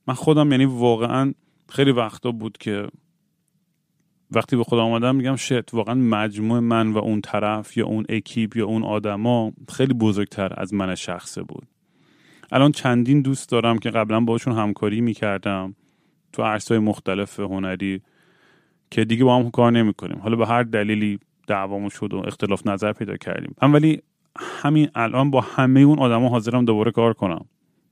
من 0.07 0.14
خودم 0.14 0.53
یعنی 0.53 0.64
واقعا 0.64 1.35
خیلی 1.68 1.90
وقتا 1.90 2.33
بود 2.33 2.59
که 2.59 2.87
وقتی 4.31 4.57
به 4.57 4.64
خودم 4.64 4.83
آمدم 4.83 5.17
میگم 5.17 5.37
شت 5.37 5.75
واقعا 5.75 5.95
مجموع 5.95 6.61
من 6.61 6.93
و 6.93 6.99
اون 6.99 7.21
طرف 7.21 7.77
یا 7.77 7.87
اون 7.87 8.05
اکیپ 8.09 8.57
یا 8.57 8.67
اون 8.67 8.85
آدما 8.85 9.53
خیلی 9.69 9.95
بزرگتر 9.95 10.53
از 10.57 10.75
من 10.75 10.95
شخصه 10.95 11.43
بود. 11.43 11.67
الان 12.53 12.73
چندین 12.73 13.23
دوست 13.23 13.51
دارم 13.51 13.79
که 13.79 13.91
قبلا 13.91 14.21
باشون 14.21 14.55
همکاری 14.55 15.01
می‌کردم 15.01 15.75
تو 16.33 16.43
عرصه‌های 16.43 16.85
مختلف 16.85 17.41
هنری 17.41 18.03
که 18.91 19.05
دیگه 19.05 19.25
با 19.25 19.37
هم 19.37 19.51
کار 19.51 19.73
نمی‌کنیم. 19.73 20.19
حالا 20.19 20.37
به 20.37 20.47
هر 20.47 20.62
دلیلی 20.62 21.19
دعوامون 21.47 21.88
شد 21.88 22.14
و 22.14 22.17
اختلاف 22.17 22.67
نظر 22.67 22.93
پیدا 22.93 23.17
کردیم. 23.17 23.55
هم 23.62 23.73
ولی 23.73 24.03
همین 24.37 24.88
الان 24.95 25.31
با 25.31 25.41
همه 25.41 25.81
اون 25.81 25.99
آدما 25.99 26.29
حاضرم 26.29 26.64
دوباره 26.64 26.91
کار 26.91 27.12
کنم. 27.12 27.45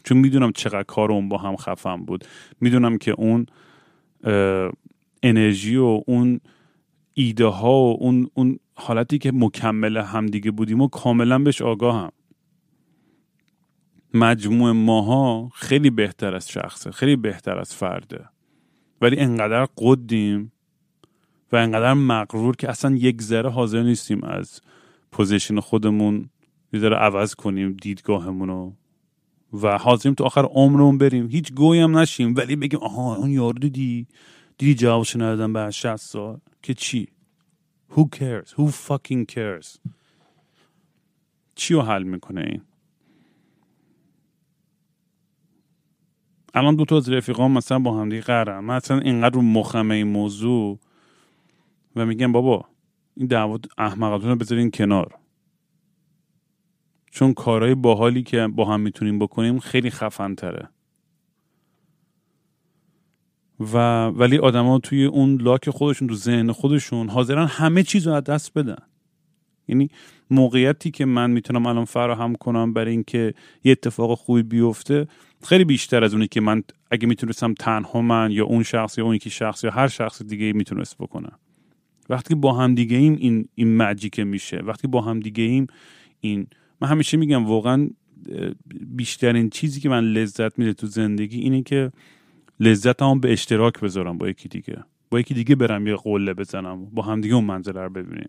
چون 0.04 0.18
می‌دونم 0.18 0.52
چقدر 0.52 0.82
کار 0.82 1.12
اون 1.12 1.28
با 1.28 1.38
هم 1.38 1.56
خفم 1.56 2.04
بود. 2.04 2.24
می‌دونم 2.60 2.98
که 2.98 3.14
اون 3.18 3.46
انرژی 5.28 5.76
و 5.76 6.02
اون 6.06 6.40
ایده 7.14 7.46
ها 7.46 7.72
و 7.72 7.96
اون, 8.00 8.30
اون 8.34 8.58
حالتی 8.74 9.18
که 9.18 9.32
مکمل 9.32 9.96
همدیگه 9.96 10.50
بودیم 10.50 10.80
و 10.80 10.88
کاملا 10.88 11.38
بهش 11.38 11.62
آگاه 11.62 11.96
هم 11.96 12.12
مجموع 14.14 14.72
ماها 14.72 15.50
خیلی 15.54 15.90
بهتر 15.90 16.34
از 16.34 16.48
شخصه 16.48 16.90
خیلی 16.90 17.16
بهتر 17.16 17.58
از 17.58 17.74
فرده. 17.74 18.24
ولی 19.00 19.16
انقدر 19.16 19.68
قدیم 19.78 20.52
و 21.52 21.56
انقدر 21.56 21.94
مغرور 21.94 22.56
که 22.56 22.70
اصلا 22.70 22.96
یک 22.96 23.22
ذره 23.22 23.50
حاضر 23.50 23.82
نیستیم 23.82 24.24
از 24.24 24.60
پوزیشن 25.12 25.60
خودمون 25.60 26.30
یه 26.72 26.80
ذره 26.80 26.96
عوض 26.96 27.34
کنیم 27.34 27.76
دیدگاهمون 27.82 28.48
رو. 28.48 28.72
و 29.62 29.78
حاضریم 29.78 30.14
تو 30.14 30.24
آخر 30.24 30.44
عمرمون 30.44 30.98
بریم. 30.98 31.28
هیچ 31.28 31.52
گوی 31.52 31.80
هم 31.80 31.98
نشیم. 31.98 32.34
ولی 32.36 32.56
بگیم 32.56 32.80
آها 32.80 33.16
اون 33.16 33.30
یارو 33.30 33.58
دیدی؟ 33.58 34.06
دیدی 34.58 34.74
جوابش 34.74 35.16
ندادم 35.16 35.52
بعد 35.52 35.70
60 35.70 35.96
سال 35.96 36.40
که 36.62 36.74
چی؟ 36.74 37.08
Who 37.90 38.00
cares? 38.00 38.50
Who 38.50 38.70
fucking 38.88 39.24
cares? 39.34 39.78
چی 41.54 41.74
رو 41.74 41.82
حل 41.82 42.02
می‌کنه 42.02 42.40
این؟ 42.40 42.62
الان 46.54 46.76
دو 46.76 46.84
تا 46.84 46.96
از 46.96 47.10
رفیقام 47.10 47.52
مثلا 47.52 47.78
با 47.78 48.00
هم 48.00 48.08
دیگه 48.08 48.22
قرارن 48.22 48.60
من 48.64 48.74
اصلا 48.74 48.98
اینقدر 48.98 49.34
رو 49.34 49.42
مخمه 49.42 49.94
این 49.94 50.06
موضوع 50.06 50.78
و 51.96 52.06
میگم 52.06 52.32
بابا 52.32 52.68
این 53.16 53.26
دعوت 53.26 53.64
احمقاتون 53.78 54.28
رو 54.28 54.36
بذارین 54.36 54.70
کنار. 54.70 55.14
چون 57.10 57.34
کارهای 57.34 57.74
باحالی 57.74 58.22
که 58.22 58.46
با 58.46 58.64
هم 58.64 58.80
می‌تونیم 58.80 59.18
بکنیم 59.18 59.58
خیلی 59.58 59.90
خفن 59.90 60.34
تره. 60.34 60.68
و 63.60 64.06
ولی 64.06 64.38
آدما 64.38 64.78
توی 64.78 65.04
اون 65.04 65.40
لاک 65.40 65.70
خودشون 65.70 66.08
تو 66.08 66.14
ذهن 66.14 66.52
خودشون 66.52 67.08
حاضرن 67.08 67.46
همه 67.46 67.82
چیز 67.82 68.06
رو 68.06 68.12
از 68.12 68.24
دست 68.24 68.58
بدن. 68.58 68.82
یعنی 69.68 69.90
موقعیتی 70.30 70.90
که 70.90 71.04
من 71.04 71.30
می‌تونم 71.30 71.66
الان 71.66 71.84
فراهم 71.84 72.34
کنم 72.34 72.72
برای 72.72 72.90
اینکه 72.90 73.34
یه 73.64 73.72
اتفاق 73.72 74.18
خوبی 74.18 74.42
بیفته 74.42 75.06
خیلی 75.44 75.64
بیشتر 75.64 76.04
از 76.04 76.14
اونی 76.14 76.28
که 76.28 76.40
من 76.40 76.62
اگه 76.90 77.06
می‌تونستم 77.06 77.54
تنها 77.54 78.00
من 78.00 78.30
یا 78.30 78.44
اون 78.44 78.62
شخص 78.62 78.98
یا 78.98 79.04
اون 79.04 79.14
یکی 79.14 79.30
شخص 79.30 79.64
یا 79.64 79.70
هر 79.70 79.88
شخص 79.88 80.22
دیگه 80.22 80.52
می‌تونست 80.52 80.98
بکنم. 80.98 81.38
وقتی 82.08 82.34
با 82.34 82.52
هم 82.52 82.74
دیگه 82.74 82.96
ایم 82.96 83.16
این 83.20 83.48
این 83.54 83.76
مجیکه 83.76 84.24
میشه. 84.24 84.56
وقتی 84.56 84.88
با 84.88 85.00
هم 85.00 85.20
دیگه 85.20 85.44
ایم 85.44 85.66
این 86.20 86.46
من 86.80 86.88
همیشه 86.88 87.16
میگم 87.16 87.46
واقعا 87.46 87.90
بیشترین 88.96 89.50
چیزی 89.50 89.80
که 89.80 89.88
من 89.88 90.04
لذت 90.04 90.58
میده 90.58 90.72
تو 90.72 90.86
زندگی 90.86 91.38
اینه 91.38 91.62
که 91.62 91.92
لذت 92.60 93.02
هم 93.02 93.20
به 93.20 93.32
اشتراک 93.32 93.80
بذارم 93.80 94.18
با 94.18 94.28
یکی 94.28 94.48
دیگه. 94.48 94.84
با 95.10 95.20
یکی 95.20 95.34
دیگه 95.34 95.54
برم 95.54 95.86
یه 95.86 95.96
قله 95.96 96.34
بزنم. 96.34 96.84
با 96.84 97.02
هم 97.02 97.20
دیگه 97.20 97.34
اون 97.34 97.44
منزل 97.44 97.76
رو 97.76 97.90
ببینیم. 97.90 98.28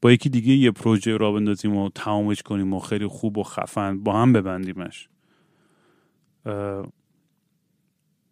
با 0.00 0.12
یکی 0.12 0.28
دیگه 0.28 0.52
یه 0.52 0.70
پروژه 0.70 1.16
را 1.16 1.32
بندازیم 1.32 1.76
و 1.76 1.90
تمامش 1.94 2.42
کنیم 2.42 2.72
و 2.72 2.80
خیلی 2.80 3.06
خوب 3.06 3.38
و 3.38 3.42
خفن 3.42 4.00
با 4.02 4.22
هم 4.22 4.32
ببندیمش. 4.32 5.08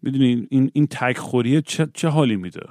می‌دونی 0.02 0.46
این 0.50 0.70
این 0.74 0.86
تک 0.86 1.18
خوریه 1.18 1.62
چه, 1.62 1.88
چه 1.94 2.08
حالی 2.08 2.36
میده؟ 2.36 2.68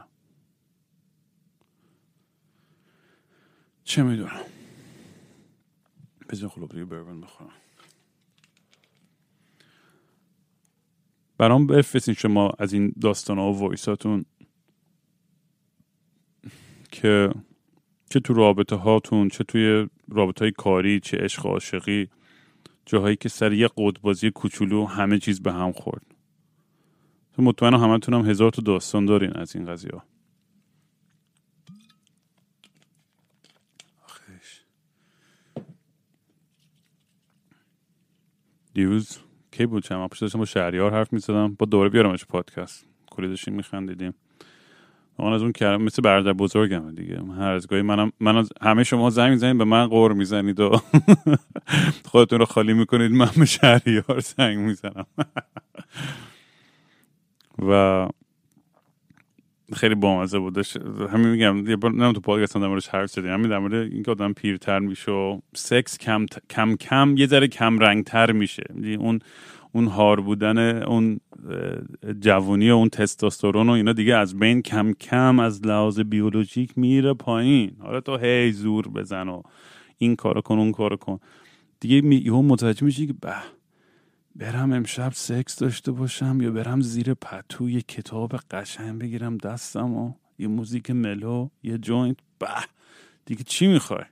چه 3.83 4.03
می‌دونم. 4.03 4.41
بزن 6.29 6.47
خلوب 6.47 6.71
دیگه 6.71 6.85
بربن 6.85 7.21
بخورم. 7.21 7.49
برام 11.41 11.67
بفرستین 11.67 12.13
شما 12.13 12.51
از 12.59 12.73
این 12.73 12.93
داستان 13.01 13.37
ها 13.37 13.53
و 13.53 13.59
وایساتون 13.59 14.25
که 16.91 17.29
چه 18.09 18.19
تو 18.19 18.33
رابطه 18.33 18.75
هاتون 18.75 19.29
چه 19.29 19.43
توی 19.43 19.87
رابطه 20.09 20.45
های 20.45 20.51
کاری 20.51 20.99
چه 20.99 21.17
عشق 21.17 21.45
عاشقی 21.45 22.09
جاهایی 22.85 23.15
که 23.15 23.29
سر 23.29 23.53
یه 23.53 23.69
قدبازی 23.77 24.31
کوچولو 24.31 24.85
همه 24.85 25.19
چیز 25.19 25.41
به 25.41 25.53
هم 25.53 25.71
خورد 25.71 26.05
تو 27.33 27.41
مطمئنم 27.41 27.83
همه 27.83 27.99
هم 28.07 28.29
هزار 28.29 28.51
تا 28.51 28.61
داستان 28.61 29.05
دارین 29.05 29.33
از 29.33 29.55
این 29.55 29.65
قضیه 29.65 29.91
ها. 29.93 30.03
کی 39.51 39.65
بود 39.65 39.83
چند 39.83 40.09
پیش 40.09 40.19
داشتم 40.19 40.39
با 40.39 40.45
شهریار 40.45 40.93
حرف 40.93 41.13
می‌زدم. 41.13 41.55
با 41.59 41.65
دوره 41.65 41.89
بیارمش 41.89 42.25
پادکست. 42.25 42.85
کلی 43.11 43.27
داشتیم 43.27 43.53
میخندیدیم. 43.53 44.13
اون 45.17 45.33
از 45.33 45.41
اون 45.41 45.51
کردم 45.51 45.83
مثل 45.83 46.01
برادر 46.01 46.33
بزرگم 46.33 46.95
دیگه. 46.95 47.21
هر 47.37 47.51
از 47.51 47.67
گاهی 47.67 47.81
منم 47.81 48.11
من 48.19 48.37
از 48.37 48.49
همه 48.61 48.83
شما 48.83 49.09
زنگ 49.09 49.31
می‌زنید 49.31 49.57
به 49.57 49.63
من 49.63 49.87
قور 49.87 50.13
می‌زنید 50.13 50.59
و 50.59 50.81
خودتون 52.11 52.39
رو 52.39 52.45
خالی 52.45 52.73
می‌کنید. 52.73 53.11
من 53.11 53.29
به 53.37 53.45
شهریار 53.45 54.19
زنگ 54.37 54.57
می‌زنم. 54.57 55.05
و 57.69 58.07
خیلی 59.73 59.95
بامزه 59.95 60.39
بودش 60.39 60.77
همین 61.11 61.27
میگم 61.27 61.57
یه 61.57 61.77
نمی‌دونم 61.83 62.13
تو 62.13 62.19
پادکست 62.19 62.55
در 62.55 62.67
موردش 62.67 62.87
حرف 62.87 63.09
زدیم 63.09 63.31
همین 63.31 63.69
در 63.69 63.75
اینکه 63.75 64.11
آدم 64.11 64.33
پیرتر 64.33 64.79
میشه 64.79 65.11
و 65.11 65.39
سکس 65.55 65.97
کم 65.97 66.25
کم 66.49 66.75
کم 66.75 67.15
یه 67.17 67.27
ذره 67.27 67.47
کم 67.47 67.79
رنگتر 67.79 68.31
میشه. 68.31 68.63
اون 68.99 69.19
اون 69.71 69.87
هار 69.87 70.21
بودن 70.21 70.83
اون 70.83 71.19
جوونی 72.19 72.71
و 72.71 72.73
اون 72.73 72.89
تستوسترون 72.89 73.69
و 73.69 73.71
اینا 73.71 73.93
دیگه 73.93 74.15
از 74.15 74.39
بین 74.39 74.61
کم 74.61 74.93
کم 74.93 75.39
از 75.39 75.65
لحاظ 75.65 75.99
بیولوژیک 75.99 76.77
میره 76.77 77.13
پایین. 77.13 77.71
حالا 77.79 78.01
تو 78.01 78.17
هی 78.17 78.51
زور 78.51 78.87
بزن 78.87 79.27
و 79.27 79.41
این 79.97 80.15
کارو 80.15 80.41
کن 80.41 80.57
اون 80.59 80.71
کارو 80.71 80.97
کن. 80.97 81.19
دیگه 81.79 82.15
یهو 82.15 82.41
متوجه 82.41 82.85
میشی 82.85 83.07
که 83.07 83.13
به 83.21 83.33
برم 84.35 84.71
امشب 84.71 85.11
سکس 85.13 85.55
داشته 85.55 85.91
باشم 85.91 86.41
یا 86.41 86.51
برم 86.51 86.81
زیر 86.81 87.13
پتو 87.13 87.69
یه 87.69 87.81
کتاب 87.81 88.35
قشنگ 88.51 88.99
بگیرم 88.99 89.37
دستم 89.37 89.93
و 89.93 90.13
یه 90.39 90.47
موزیک 90.47 90.91
mellow 90.91 91.49
یه 91.63 91.77
joint. 91.77 92.17
به 92.39 92.47
دیگه 93.25 93.43
چی 93.43 93.67
می‌خوای؟ 93.67 94.03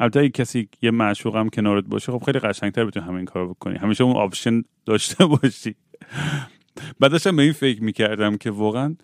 البته 0.00 0.20
اگه 0.20 0.28
کسی 0.28 0.68
یه 0.82 0.90
معشوقم 0.90 1.48
کنارت 1.48 1.84
باشه 1.84 2.12
خب 2.12 2.22
خیلی 2.24 2.38
قشنگتر 2.38 2.84
بتونی 2.84 3.06
همین 3.06 3.24
کارو 3.24 3.54
بکنی. 3.54 3.78
همیشه 3.78 4.04
اون 4.04 4.16
option 4.16 4.62
داشته 4.86 5.26
باشی. 5.26 5.74
بعدش 7.00 7.26
به 7.26 7.42
این 7.42 7.52
فکر 7.52 7.82
می‌کردم 7.82 8.36
که 8.36 8.50
واقعا 8.50 8.96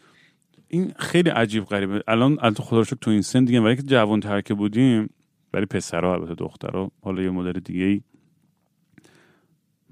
این 0.68 0.92
خیلی 0.98 1.30
عجیب 1.30 1.64
غریبه. 1.64 2.02
الان 2.08 2.38
البته 2.40 2.62
خدا 2.62 2.78
رو 2.78 2.84
تو 2.84 3.10
این 3.10 3.22
سن 3.22 3.44
دیگه 3.44 3.60
ولی 3.60 3.76
که 3.76 3.82
جوان 3.82 4.20
ترکه 4.20 4.54
بودیم 4.54 5.10
برای 5.52 5.66
پسرها 5.66 6.14
البته 6.14 6.34
دخترها 6.34 6.90
حالا 7.02 7.22
یه 7.22 7.30
مدل 7.30 7.60
دیگه 7.60 7.84
ای 7.84 8.00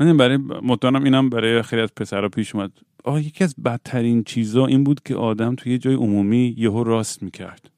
من 0.00 0.16
برای 0.16 0.36
مطمئنم 0.62 1.04
اینم 1.04 1.30
برای 1.30 1.62
خیلی 1.62 1.82
از 1.82 1.94
پسرها 1.94 2.28
پیش 2.28 2.54
اومد. 2.54 2.72
آه 3.04 3.26
یکی 3.26 3.44
از 3.44 3.54
بدترین 3.64 4.24
چیزا 4.24 4.66
این 4.66 4.84
بود 4.84 5.00
که 5.04 5.14
آدم 5.14 5.54
توی 5.54 5.72
یه 5.72 5.78
جای 5.78 5.94
عمومی 5.94 6.54
یهو 6.58 6.84
راست 6.84 7.22
می‌کرد. 7.22 7.70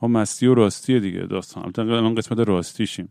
ها 0.00 0.08
مستی 0.08 0.46
و 0.46 0.54
راستی 0.54 1.00
دیگه 1.00 1.20
داستان. 1.20 1.64
البته 1.64 1.82
الان 1.82 2.14
قسمت 2.14 2.38
راستیشیم. 2.38 3.08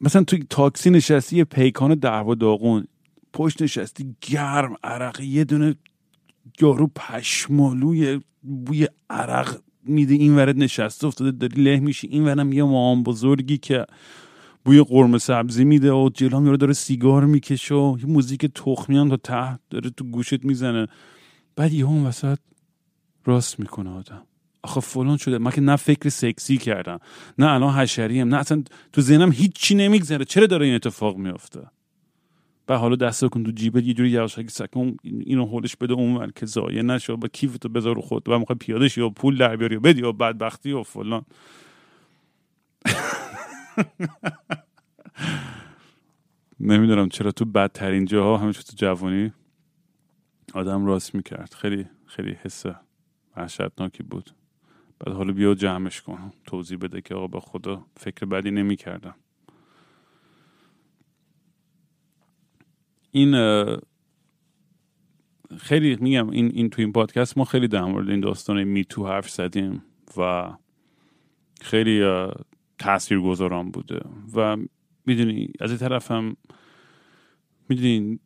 مثلا 0.00 0.24
توی 0.24 0.44
تاکسی 0.50 0.90
نشستی 0.90 1.36
یه 1.36 1.44
پیکان 1.44 1.94
درو 1.94 2.30
و 2.30 2.34
داغون. 2.34 2.86
پشت 3.32 3.62
نشستی 3.62 4.16
گرم 4.20 4.76
عرق. 4.84 5.20
یه 5.20 5.44
دونه 5.44 5.74
یارو 6.60 6.90
پشمالوی 6.96 8.20
بوی 8.42 8.88
عرق 9.10 9.60
میده. 9.84 10.14
این 10.14 10.36
ورد 10.36 10.56
نشسته 10.56 11.06
افتاده 11.06 11.30
داری 11.30 11.62
له 11.62 11.80
میشی. 11.80 12.06
این 12.06 12.24
ورم 12.24 12.52
یه 12.52 12.64
مام 12.64 13.02
بزرگی 13.02 13.58
که 13.58 13.86
بوی 14.64 14.82
قرمه 14.82 15.18
سبزی 15.18 15.64
میده 15.64 15.92
و 15.92 16.10
جلو 16.14 16.44
یارو 16.44 16.56
داره 16.56 16.72
سیگار 16.72 17.24
می‌کشه 17.24 17.74
و 17.74 17.96
یه 18.00 18.06
موزیک 18.06 18.46
تخمیان 18.46 19.08
تا 19.08 19.16
ته 19.16 19.58
داره 19.70 19.90
تو 19.90 20.04
گوشت 20.04 20.44
می‌زنه. 20.44 20.86
بعد 21.56 21.72
یه 21.72 21.84
اون 21.84 22.06
وسط 22.06 22.38
راست 23.24 23.60
می‌کنه 23.60 23.90
آدم. 23.90 24.22
آخه 24.62 24.80
فلان 24.80 25.16
شده. 25.16 25.38
من 25.38 25.50
که 25.50 25.60
نه 25.60 25.76
فکر 25.76 26.08
سکسی 26.08 26.56
کردم. 26.56 26.98
نه 27.38 27.50
الان 27.50 27.74
حشریم. 27.74 28.28
نه 28.28 28.36
اصلا 28.36 28.62
تو 28.92 29.00
ذهنم 29.00 29.32
هیچی 29.32 29.74
نمیگذره. 29.74 30.24
چرا 30.24 30.46
داره 30.46 30.66
این 30.66 30.74
اتفاق 30.74 31.16
میافته؟ 31.16 31.60
و 32.68 32.78
حالا 32.78 32.96
دست 32.96 33.24
کن 33.24 33.44
تو 33.44 33.50
جیبت 33.50 33.84
یه 33.84 33.94
جوری 33.94 34.10
یواشکی 34.10 34.48
سکن 34.48 34.96
اینو 35.04 35.46
هولش 35.46 35.76
بده 35.76 35.94
اون 35.94 36.32
که 36.36 36.46
زایه 36.46 36.82
نشه 36.82 37.16
با 37.16 37.28
کیفتو 37.28 37.68
بذار 37.68 38.00
خود. 38.00 38.28
و 38.28 38.38
می‌خوای 38.38 38.56
پیاده 38.60 38.88
شی 38.88 39.10
پول 39.10 39.38
در 39.38 39.56
بیاری 39.56 39.76
و 39.76 39.80
بدی 39.80 40.02
و 40.02 40.12
بدبختی 40.12 40.72
و 40.72 40.82
فلان. 40.82 41.22
نمی‌دونم 46.60 47.08
چرا 47.08 47.32
تو 47.32 47.44
بدترین 47.44 48.04
جاها 48.04 48.36
همه 48.36 48.52
تو 48.52 48.72
جوانی 48.76 49.32
آدم 50.54 50.86
راست 50.86 51.14
می‌کرد. 51.14 51.54
خیلی 51.54 51.86
خیلی 52.06 52.36
حس 52.42 52.64
وحشتناکی 53.36 54.02
بود. 54.02 54.30
بعد 55.00 55.14
حالا 55.14 55.32
بیا 55.32 55.54
جمعش 55.54 56.02
کن. 56.02 56.32
توضیح 56.46 56.78
بده 56.78 57.00
که 57.00 57.14
آقا 57.14 57.26
به 57.26 57.40
خدا 57.40 57.86
فکر 57.96 58.26
بدی 58.26 58.50
نمی‌کردم. 58.50 59.14
این 63.10 63.34
خیلی 65.58 65.96
میگم 65.96 66.30
این 66.30 66.46
این 66.54 66.70
تو 66.70 66.82
این 66.82 66.92
پادکست 66.92 67.38
ما 67.38 67.44
خیلی 67.44 67.68
در 67.68 67.84
مورد 67.84 68.10
این 68.10 68.20
داستان 68.20 68.64
میتو 68.64 69.06
حرف 69.06 69.30
زدیم 69.30 69.82
و 70.16 70.52
خیلی 71.60 72.02
تاثیرگذاران 72.82 73.70
بوده. 73.70 74.00
و 74.34 74.56
می‌دونی 75.06 75.52
از 75.60 75.70
این 75.70 75.78
طرف 75.78 76.10
هم 76.10 76.36
می‌دونی 77.68 78.20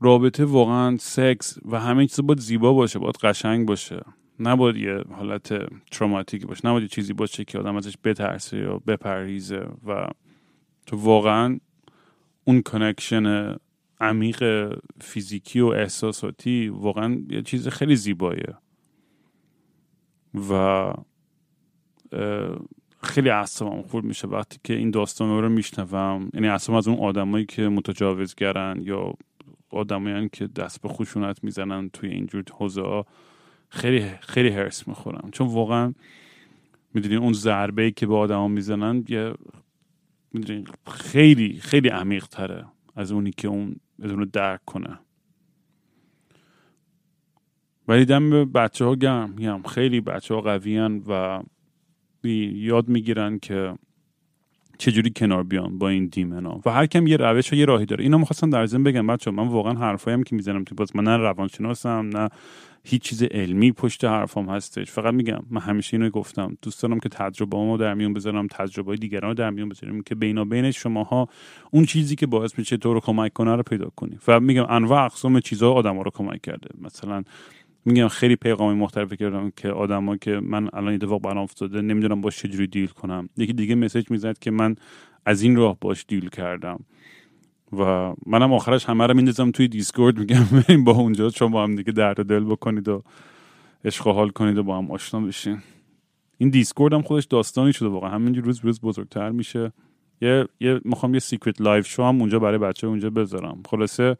رابطه 0.00 0.44
واقعا 0.44 0.96
سکس 0.96 1.58
و 1.64 1.80
همه 1.80 2.06
چیز 2.06 2.20
باید 2.20 2.40
زیبا 2.40 2.72
باشه 2.72 2.98
باید 2.98 3.16
قشنگ 3.16 3.68
باشه. 3.68 4.00
نباید 4.40 4.76
یه 4.76 5.04
حالت 5.10 5.68
تروماتیک 5.90 6.46
باشه 6.46 6.68
نباید 6.68 6.82
یه 6.82 6.88
چیزی 6.88 7.12
باشه 7.12 7.44
که 7.44 7.58
آدم 7.58 7.76
ازش 7.76 7.96
بترسه 8.04 8.56
یا 8.56 8.78
بپریزه. 8.78 9.68
و 9.86 10.08
تو 10.86 10.96
واقعا 10.96 11.58
اون 12.44 12.62
کنکشن 12.62 13.56
عمیق 14.00 14.72
فیزیکی 15.00 15.60
و 15.60 15.66
احساساتی 15.66 16.68
واقعا 16.68 17.22
یه 17.28 17.42
چیز 17.42 17.68
خیلی 17.68 17.96
زیباییه. 17.96 18.54
و 20.50 20.92
خیلی 23.02 23.30
اعصابم 23.30 23.82
خورد 23.82 24.04
میشه. 24.04 24.28
وقتی 24.28 24.58
که 24.64 24.74
این 24.74 24.90
داستان 24.90 25.42
رو 25.42 25.48
میشنوم 25.48 26.30
یعنی 26.34 26.48
اصلا 26.48 26.78
از 26.78 26.88
اون 26.88 26.98
آدمایی 26.98 27.46
که 27.46 27.68
متجاوزگرن 27.68 28.80
یا 28.82 29.14
آدمایی 29.70 30.28
که 30.28 30.46
دست 30.46 30.82
به 30.82 30.88
خشونت 30.88 31.44
می‌زنن 31.44 31.90
توی 31.92 32.10
اینجور 32.10 32.44
حوزه 32.52 32.82
ها 32.82 33.06
خیلی 33.68 34.08
خیلی 34.20 34.48
هرس 34.48 34.88
می‌خورم. 34.88 35.28
چون 35.32 35.46
واقعا 35.46 35.94
می‌دونی 36.94 37.16
اون 37.16 37.32
ضربه 37.32 37.90
که 37.90 38.06
به 38.06 38.16
آدما 38.16 38.48
می‌زنن 38.48 39.04
یه 39.08 39.34
می‌دونی 40.32 40.64
خیلی 40.86 41.58
خیلی 41.60 41.88
عمیق 41.88 42.26
تره 42.26 42.64
از 42.96 43.12
اونی 43.12 43.30
که 43.30 43.48
اون 43.48 43.76
بدون 44.02 44.30
درک 44.32 44.64
کنه. 44.64 44.98
ولی 47.88 48.04
دم 48.04 48.30
به 48.30 48.44
بچه 48.44 48.84
ها 48.84 48.94
گرم. 48.94 49.30
میگم 49.30 49.62
خیلی 49.62 50.00
بچه 50.00 50.34
ها 50.34 50.40
قویان 50.40 51.02
و 51.08 51.42
یاد 52.28 52.88
می‌گیرن 52.88 53.38
که 53.38 53.74
چجوری 54.78 55.12
کنار 55.16 55.42
بیان 55.42 55.78
با 55.78 55.88
این 55.88 56.06
دیمنا 56.06 56.60
و 56.64 56.70
هر 56.70 56.86
کم 56.86 57.06
یه 57.06 57.16
روش 57.16 57.52
و 57.52 57.56
یه 57.56 57.64
راهی 57.64 57.86
داره. 57.86 58.04
اینا 58.04 58.18
می‌خواستم 58.18 58.50
در 58.50 58.66
ضمن 58.66 58.82
بگم 58.82 59.06
بچه 59.06 59.30
من 59.30 59.48
واقعا 59.48 59.74
حرفایم 59.74 60.22
که 60.22 60.36
می‌زنم 60.36 60.64
تو 60.64 60.86
من 60.94 61.04
نه 61.04 61.16
روانشناسم 61.16 62.10
نه 62.14 62.28
هیچ 62.84 63.02
چیز 63.02 63.22
علمی 63.22 63.72
پشت 63.72 64.04
حرفام 64.04 64.48
هستش. 64.48 64.90
فقط 64.90 65.14
میگم 65.14 65.38
من 65.50 65.60
همیشه 65.60 65.96
اینو 65.96 66.10
گفتم. 66.10 66.56
دوست 66.62 66.82
دارم 66.82 67.00
که 67.00 67.08
تجربه 67.08 67.56
ما 67.56 67.76
در 67.76 67.94
میون 67.94 68.12
بذارم 68.12 68.46
تجربه 68.46 68.96
دیگران 68.96 69.28
رو 69.28 69.34
در 69.34 69.50
میون 69.50 69.68
بذارم 69.68 70.02
که 70.02 70.14
بینا 70.14 70.44
بین 70.44 70.70
شماها 70.70 71.28
اون 71.70 71.84
چیزی 71.84 72.16
که 72.16 72.26
باعث 72.26 72.58
میشه 72.58 72.76
تو 72.76 72.94
رو 72.94 73.00
کمک 73.00 73.32
کنه 73.32 73.56
رو 73.56 73.62
پیدا 73.62 73.90
کنی. 73.96 74.18
و 74.28 74.40
میگم 74.40 74.66
انواع 74.68 75.04
اقسام 75.04 75.40
چیزها 75.40 75.72
آدم 75.72 76.00
رو 76.00 76.10
کمک 76.10 76.40
کرده. 76.42 76.68
مثلا 76.80 77.22
میگم 77.84 78.08
خیلی 78.08 78.36
پیغامای 78.36 78.78
مختلفی 78.78 79.16
کردم 79.16 79.52
که 79.56 79.68
آدما 79.68 80.16
که 80.16 80.40
من 80.42 80.68
الان 80.72 80.94
اتفاق 80.94 81.22
برام 81.22 81.38
افتاده 81.38 81.80
نمی‌دونم 81.80 82.20
باش 82.20 82.38
چجوری 82.38 82.66
deal 82.66 82.86
کنم. 82.86 83.28
یکی 83.36 83.52
دیگه 83.52 83.74
message 83.74 84.10
می‌زد 84.10 84.38
که 84.38 84.50
من 84.50 84.76
از 85.26 85.42
این 85.42 85.56
راه 85.56 85.76
باش 85.80 86.04
deal 86.08 86.28
کردم. 86.28 86.84
و 87.72 88.14
منم 88.26 88.52
آخرش 88.52 88.84
همه 88.84 89.06
رو 89.06 89.14
میندازم 89.14 89.50
توی 89.50 89.68
Discord 89.68 90.18
میگم 90.18 90.44
بریم 90.52 90.84
با 90.84 90.92
اونجا 90.92 91.30
شما 91.30 91.48
با 91.48 91.62
هم 91.62 91.74
دیگه 91.76 91.92
درد 91.92 92.26
دل 92.26 92.44
بکنید 92.44 92.88
و 92.88 93.02
عشق 93.84 94.08
حال 94.08 94.28
کنید 94.30 94.58
و 94.58 94.62
با 94.62 94.78
هم 94.78 94.90
آشنا 94.90 95.20
بشین. 95.20 95.58
این 96.38 96.50
Discord 96.50 96.92
هم 96.92 97.02
خودش 97.02 97.24
داستانی 97.24 97.72
شده 97.72 97.88
واقعا. 97.88 98.10
همینجور 98.10 98.44
روز 98.44 98.60
روز 98.64 98.80
بزرگتر 98.80 99.30
میشه. 99.30 99.72
یه 100.20 100.46
یه 100.60 100.80
می‌خوام 100.84 101.14
یه 101.14 101.20
secret 101.20 101.60
live 101.60 101.86
show 101.86 102.02
هم 102.02 102.20
اونجا 102.20 102.38
برای 102.38 102.58
بچه 102.58 102.86
اونجا 102.86 103.10
بذارم. 103.10 103.62
خلاصه 103.68 104.16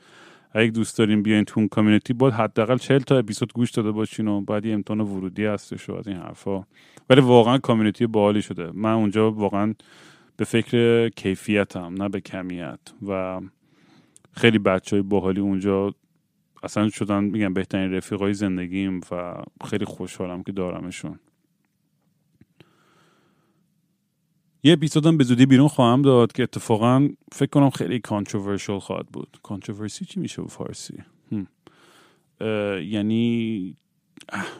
اگه 0.52 0.70
دوست 0.70 0.98
داریم 0.98 1.22
بیاین 1.22 1.44
تو 1.44 1.60
اون 1.60 1.68
community 1.68 2.12
باید 2.12 2.34
حداقل 2.34 2.76
40 2.76 2.98
تا 2.98 3.18
اپیزود 3.18 3.52
گوش 3.52 3.70
داده 3.70 3.90
باشین 3.90 4.28
و 4.28 4.40
بعد 4.40 4.66
یه 4.66 4.74
امتحان 4.74 5.00
ورودی 5.00 5.44
هستش 5.44 5.88
و 5.88 5.94
از 5.94 6.08
این 6.08 6.16
حرفا. 6.16 6.64
ولی 7.10 7.20
واقعا 7.20 7.58
community 7.58 8.06
باحالی 8.06 8.42
شده. 8.42 8.70
من 8.74 8.92
اونجا 8.92 9.30
واقعا 9.30 9.74
به 10.36 10.44
فکر 10.44 11.08
کیفیتم 11.08 12.02
نه 12.02 12.08
به 12.08 12.20
کمیت. 12.20 12.80
و 13.08 13.40
خیلی 14.32 14.58
بچه 14.58 14.96
های 14.96 15.02
باحالی 15.02 15.40
اونجا 15.40 15.94
اصلا 16.62 16.88
شدن 16.88 17.24
میگم 17.24 17.54
بهترین 17.54 17.92
رفیقای 17.92 18.34
زندگیم 18.34 19.00
و 19.10 19.34
خیلی 19.64 19.84
خوشحالم 19.84 20.42
که 20.42 20.52
دارمشون. 20.52 21.18
یه 24.62 24.72
اپیزودم 24.72 25.16
به 25.16 25.24
زودی 25.24 25.46
بیرون 25.46 25.68
خواهم 25.68 26.02
داد 26.02 26.32
که 26.32 26.42
اتفاقا 26.42 27.08
فکر 27.32 27.50
کنم 27.50 27.70
خیلی 27.70 27.98
controversial 27.98 28.78
خواهد 28.78 29.06
بود. 29.06 29.38
controversy 29.42 30.04
چی 30.04 30.20
میشه 30.20 30.42
به 30.42 30.48
فارسی؟ 30.48 30.94
یعنی 32.82 33.76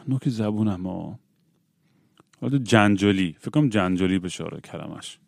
نوک 0.07 0.29
زبونم 0.29 0.87
ها. 0.87 1.19
جنجالی. 2.63 3.35
فکر 3.39 3.49
کنم 3.49 3.69
جنجالی 3.69 4.19
بشه 4.19 4.43
کلمش. 4.43 5.19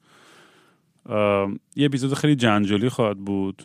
یه 1.76 1.86
اپیزود 1.86 2.14
خیلی 2.14 2.36
جنجالی 2.36 2.90
خواهد 2.90 3.18
بود. 3.18 3.64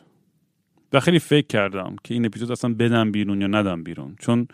و 0.93 1.01
خیلی 1.01 1.19
فکر 1.19 1.47
کردم 1.47 1.97
که 2.05 2.15
این 2.15 2.27
اپیزود 2.27 2.53
اصلا 2.53 2.75
بدم 2.75 3.13
بیرون 3.13 3.41
یا 3.41 3.47
ندم 3.47 3.83
بیرون. 3.83 4.17
چون 4.21 4.49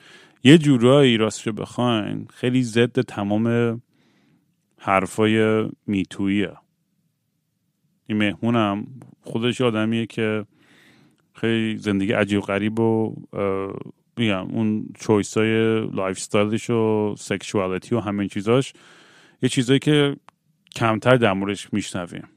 یه 0.44 0.58
جورایی 0.58 1.16
راستشو 1.16 1.52
بخواین 1.52 2.26
خیلی 2.30 2.62
ضد 2.62 3.00
تمام 3.00 3.82
حرفای 4.84 5.68
میتویه 5.86 6.52
این 8.06 8.18
مهمونم 8.18 8.86
خودش 9.20 9.60
آدمیه 9.60 10.06
که 10.06 10.46
خیلی 11.34 11.76
زندگی 11.76 12.12
عجیب 12.12 12.40
غریب 12.40 12.80
و 12.80 13.14
میگم 14.16 14.46
اون 14.50 14.88
choice 15.00 15.36
های 15.36 15.80
lifestyle 15.86 16.18
ش 16.18 16.70
و 16.70 17.14
sexuality 17.18 17.94
و 17.94 18.00
همین 18.00 18.28
چیزاش 18.28 18.72
یه 19.42 19.48
چیزایی 19.48 19.78
که 19.78 20.16
کمتر 20.76 21.16
در 21.16 21.32
موردش 21.32 21.72
میشنویم. 21.72 22.28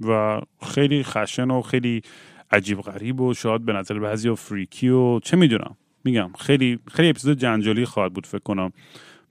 و 0.00 0.40
خیلی 0.62 1.02
خشن 1.02 1.50
و 1.50 1.62
خیلی 1.62 2.02
عجیب 2.50 2.80
غریب 2.80 3.20
و 3.20 3.34
شاید 3.34 3.64
به 3.64 3.72
نظر 3.72 3.98
بعضی 3.98 4.28
و 4.28 4.34
freaky 4.34 4.88
و 4.88 5.20
چه 5.20 5.36
می‌دونم. 5.36 5.76
میگم 6.04 6.30
خیلی 6.38 6.78
خیلی 6.92 7.08
اپیزود 7.08 7.38
جنجالی 7.38 7.84
خواهد 7.84 8.12
بود 8.12 8.26
فکر 8.26 8.42
کنم. 8.42 8.72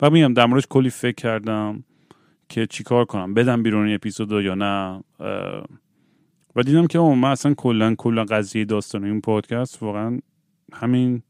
و 0.01 0.09
میگم 0.09 0.33
در 0.33 0.45
موردش 0.45 0.67
کلی 0.69 0.89
فکر 0.89 1.15
کردم. 1.15 1.83
که 2.49 2.67
چیکار 2.67 3.05
کنم؟ 3.05 3.33
بدم 3.33 3.63
بیرون 3.63 3.85
این 3.85 3.95
اپیزود 3.95 4.31
یا 4.31 4.55
نه؟ 4.55 5.03
و 6.55 6.63
دیدم 6.63 6.87
که 6.87 6.99
من 6.99 7.31
اصلا 7.31 7.53
کلا 7.53 7.95
کلا 7.95 8.23
قضیه 8.23 8.65
داستان 8.65 9.03
این 9.03 9.21
پادکست 9.21 9.83
واقعا 9.83 10.19
همین 10.73 11.23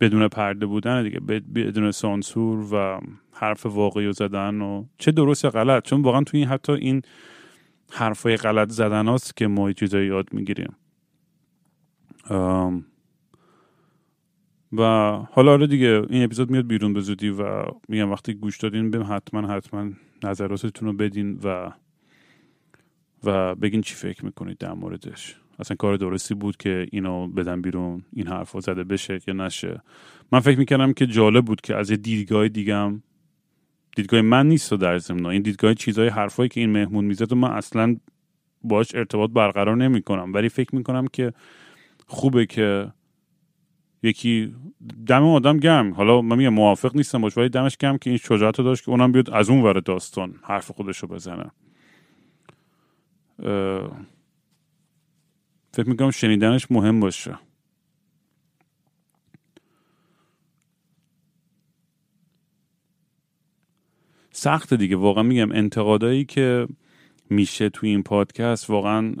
بدون 0.00 0.28
پرده 0.28 0.66
بودن 0.66 1.02
دیگه 1.02 1.20
بدون 1.54 1.90
سانسور 1.90 2.74
و 2.74 3.00
حرف 3.32 3.66
واقعی 3.66 4.06
و 4.06 4.12
زدن 4.12 4.60
و 4.60 4.84
چه 4.98 5.12
درست 5.12 5.44
یا 5.44 5.50
غلط. 5.50 5.84
چون 5.84 6.02
واقعا 6.02 6.24
توی 6.24 6.40
این 6.40 6.48
حتی 6.48 6.72
این 6.72 7.02
حرفای 7.90 8.36
غلط 8.36 8.70
زدن 8.70 9.08
هاست 9.08 9.36
که 9.36 9.46
ما 9.46 9.72
چیزایی 9.72 10.06
یاد 10.06 10.32
می‌گیریم. 10.32 10.76
و 14.72 14.82
حالا 15.32 15.52
آره 15.52 15.66
دیگه 15.66 16.02
این 16.10 16.24
اپیزود 16.24 16.50
میاد 16.50 16.66
بیرون 16.66 16.92
به 16.92 17.00
زودی 17.00 17.28
و 17.30 17.64
میگم 17.88 18.10
وقتی 18.10 18.34
گوش 18.34 18.58
دادین 18.58 18.90
بهم 18.90 19.16
حتما 19.16 19.48
حتما 19.48 19.90
نظراتتون 20.24 20.88
رو 20.88 20.94
بدین 20.94 21.40
و 21.44 21.72
و 23.24 23.54
بگین 23.54 23.80
چی 23.80 23.94
فکر 23.94 24.24
می‌کنید 24.24 24.58
در 24.58 24.72
موردش. 24.72 25.36
اصلا 25.58 25.76
کار 25.76 25.96
درستی 25.96 26.34
بود 26.34 26.56
که 26.56 26.86
اینو 26.92 27.28
بدن 27.28 27.62
بیرون 27.62 28.02
این 28.12 28.26
حرف 28.26 28.60
زده 28.60 28.84
بشه 28.84 29.20
یا 29.26 29.34
نشه. 29.34 29.82
من 30.32 30.40
فکر 30.40 30.58
می‌کردم 30.58 30.92
که 30.92 31.06
جالب 31.06 31.44
بود 31.44 31.60
که 31.60 31.76
از 31.76 31.90
یه 31.90 31.96
دیدگاه 31.96 32.48
دیگم 32.48 33.02
دیدگاه 33.96 34.20
من 34.20 34.48
نیست 34.48 34.74
در 34.74 34.98
ضمن. 34.98 35.26
این 35.26 35.42
دیدگاه 35.42 35.74
چیزهای 35.74 36.08
حرفایی 36.08 36.48
که 36.48 36.60
این 36.60 36.70
مهمون 36.70 37.04
می‌زد 37.04 37.32
و 37.32 37.36
من 37.36 37.50
اصلا 37.50 37.96
باش 38.62 38.94
ارتباط 38.94 39.30
برقرار 39.30 39.76
نمی‌کنم. 39.76 40.32
ولی 40.32 40.48
فکر 40.48 40.74
می‌کنم 40.74 41.06
که 41.06 41.32
خوبه 42.06 42.46
که 42.46 42.92
یکی 44.02 44.54
دم 45.06 45.24
آدم 45.24 45.56
گرم. 45.56 45.94
حالا 45.94 46.22
من 46.22 46.36
میگم 46.36 46.48
موافق 46.54 46.96
نیستم 46.96 47.20
باش 47.20 47.36
ولی 47.36 47.48
دمش 47.48 47.76
گرم 47.76 47.98
که 47.98 48.10
این 48.10 48.16
شجاعت 48.16 48.58
رو 48.58 48.64
داشت 48.64 48.84
که 48.84 48.90
اونم 48.90 49.12
بیاد 49.12 49.30
از 49.30 49.50
اون 49.50 49.62
ور 49.62 49.80
داستان 49.80 50.34
حرف 50.42 50.70
خودش 50.70 50.98
رو 50.98 51.08
بزنه 51.08 51.50
فکر 55.72 55.88
می‌کنم 55.88 56.10
شنیدنش 56.10 56.70
مهم 56.70 57.00
باشه. 57.00 57.38
سخت 64.32 64.74
دیگه 64.74 64.96
واقعا 64.96 65.22
میگم 65.22 65.52
انتقادایی 65.52 66.24
که 66.24 66.68
میشه 67.30 67.68
توی 67.68 67.88
این 67.88 68.02
پادکست 68.02 68.70
واقعا 68.70 69.14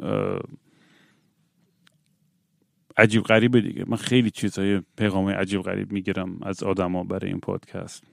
عجیب 3.00 3.22
غریبه 3.22 3.60
دیگه. 3.60 3.84
من 3.88 3.96
خیلی 3.96 4.30
چیزهای 4.30 4.82
پیغام 4.96 5.28
عجیب 5.28 5.62
غریب 5.62 5.92
می‌گیرم 5.92 6.38
از 6.42 6.62
آدما 6.62 7.04
برای 7.04 7.30
این 7.30 7.40
پادکست. 7.40 8.04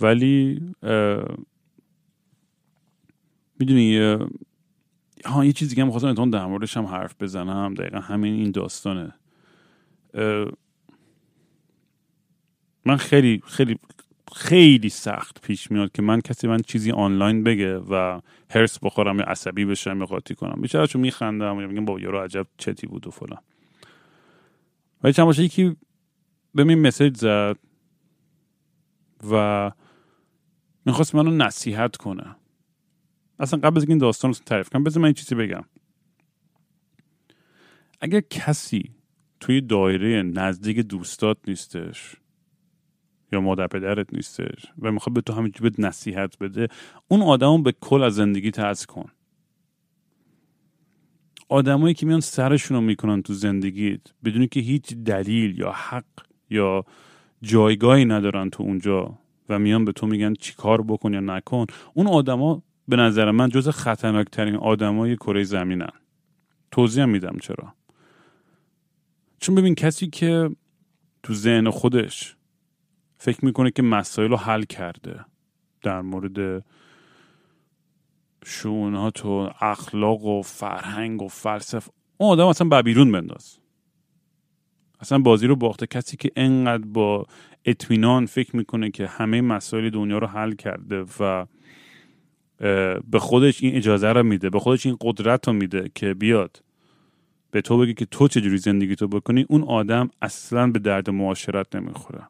ولی 0.00 0.60
می‌دونی 3.58 3.98
ها 5.24 5.44
یه 5.44 5.52
چیزی 5.52 5.76
که 5.76 5.82
هم 5.82 5.90
خواستم 5.90 6.30
در 6.30 6.46
موردش 6.46 6.76
هم 6.76 6.84
حرف 6.84 7.22
بزنم. 7.22 7.74
دقیقا 7.74 7.98
همین 7.98 8.34
این 8.34 8.50
داستانه. 8.50 9.14
من 12.84 12.96
خیلی 12.96 13.42
خیلی 13.46 13.78
خیلی 14.34 14.88
سخت 14.88 15.40
پیش 15.40 15.70
میاد 15.70 15.92
که 15.92 16.02
من 16.02 16.20
کسی 16.20 16.48
من 16.48 16.60
چیزی 16.60 16.90
آنلاین 16.90 17.44
بگه 17.44 17.76
و 17.76 18.20
هرس 18.50 18.78
بخورم 18.78 19.18
یا 19.18 19.24
عصبی 19.24 19.64
بشم 19.64 19.98
یا 19.98 20.06
قاطی 20.06 20.34
کنم. 20.34 20.62
بیچاره 20.62 20.86
چون 20.86 21.00
میخندم 21.00 21.60
یا 21.60 21.66
میگم 21.66 21.84
با 21.84 22.00
یارو 22.00 22.20
عجب 22.20 22.46
چتی 22.58 22.86
بود 22.86 23.06
و 23.06 23.10
فلان. 23.10 23.42
ولی 25.02 25.12
چند 25.12 25.26
باشه 25.26 25.42
یکی 25.42 25.76
به 26.54 26.64
من 26.64 26.74
مسیج 26.74 27.16
زد 27.16 27.56
و 29.30 29.70
می‌خواست 30.86 31.14
منو 31.14 31.30
نصیحت 31.30 31.96
کنه. 31.96 32.36
اصلا 33.38 33.60
قبل 33.60 33.76
از 33.76 33.88
این 33.88 33.98
داستان 33.98 34.32
رو 34.32 34.38
تعریف 34.46 34.68
کنم 34.68 34.84
بذار 34.84 35.00
من 35.02 35.06
این 35.06 35.14
چیزی 35.14 35.34
بگم. 35.34 35.64
اگر 38.00 38.20
کسی 38.20 38.94
توی 39.40 39.60
دایره 39.60 40.22
نزدیک 40.22 40.78
دوستات 40.78 41.38
نیستش 41.48 42.16
یا 43.32 43.40
مادر 43.40 43.66
پدرت 43.66 44.14
نیستش 44.14 44.66
و 44.82 44.92
می‌خواد 44.92 45.14
به 45.14 45.20
تو 45.20 45.32
همینجوری 45.32 45.70
بهت 45.70 45.80
نصیحت 45.80 46.38
بده 46.38 46.68
اون 47.08 47.22
آدم 47.22 47.62
به 47.62 47.72
کل 47.72 48.02
از 48.02 48.14
زندگی 48.14 48.50
ترس 48.50 48.86
کن. 48.86 49.10
آدمایی 51.48 51.94
که 51.94 52.06
میان 52.06 52.20
سرشون 52.20 52.76
رو 52.76 52.80
می‌کنن 52.80 53.22
تو 53.22 53.32
زندگیت 53.32 54.00
بدون 54.24 54.46
که 54.46 54.60
هیچ 54.60 54.94
دلیل 54.94 55.58
یا 55.58 55.72
حق 55.72 56.04
یا 56.50 56.84
جایگاهی 57.42 58.04
ندارن 58.04 58.50
تو 58.50 58.62
اونجا 58.62 59.18
و 59.48 59.58
میان 59.58 59.84
به 59.84 59.92
تو 59.92 60.06
میگن 60.06 60.34
چی 60.34 60.54
کار 60.54 60.82
بکن 60.82 61.14
یا 61.14 61.20
نکن 61.20 61.66
اون 61.94 62.06
آدما 62.06 62.62
به 62.88 62.96
نظر 62.96 63.30
من 63.30 63.48
جز 63.48 63.68
خطرناکترین 63.68 64.56
آدمای 64.56 65.16
کره 65.16 65.44
زمینن. 65.44 65.92
توضیح 66.70 67.04
میدم 67.04 67.36
چرا. 67.42 67.74
چون 69.40 69.54
ببین 69.54 69.74
کسی 69.74 70.06
که 70.06 70.50
تو 71.22 71.34
ذهن 71.34 71.70
خودش 71.70 72.36
فکر 73.26 73.44
می‌کنه 73.44 73.70
که 73.70 73.82
مسائل 73.82 74.30
رو 74.30 74.36
حل 74.36 74.62
کرده 74.62 75.24
در 75.82 76.00
مورد 76.00 76.64
شونات 78.44 79.26
و 79.26 79.50
اخلاق 79.60 80.24
و 80.24 80.42
فرهنگ 80.42 81.22
و 81.22 81.28
فلسفه. 81.28 81.90
اون 82.18 82.30
آدم 82.30 82.46
اصلا 82.46 82.68
با 82.68 82.82
بیرون 82.82 83.12
بنداز. 83.12 83.58
اصلا 85.00 85.18
بازی 85.18 85.46
رو 85.46 85.56
باخته. 85.56 85.86
کسی 85.86 86.16
که 86.16 86.30
انقدر 86.36 86.84
با 86.84 87.26
اطمینان 87.64 88.26
فکر 88.26 88.56
می‌کنه 88.56 88.90
که 88.90 89.06
همه 89.06 89.40
مسائل 89.40 89.90
دنیا 89.90 90.18
رو 90.18 90.26
حل 90.26 90.52
کرده 90.52 91.04
و 91.20 91.46
به 93.10 93.18
خودش 93.18 93.62
این 93.62 93.74
اجازه 93.74 94.12
رو 94.12 94.22
میده 94.22 94.50
به 94.50 94.58
خودش 94.58 94.86
این 94.86 94.96
قدرت 95.00 95.48
رو 95.48 95.52
میده 95.52 95.90
که 95.94 96.14
بیاد 96.14 96.62
به 97.50 97.62
تو 97.62 97.78
بگی 97.78 97.94
که 97.94 98.06
تو 98.06 98.28
چجوری 98.28 98.58
زندگی 98.58 98.96
تو 98.96 99.08
بکنی 99.08 99.46
اون 99.48 99.62
آدم 99.62 100.10
اصلا 100.22 100.70
به 100.70 100.78
درد 100.78 101.10
معاشرت 101.10 101.76
نمی‌خوره. 101.76 102.28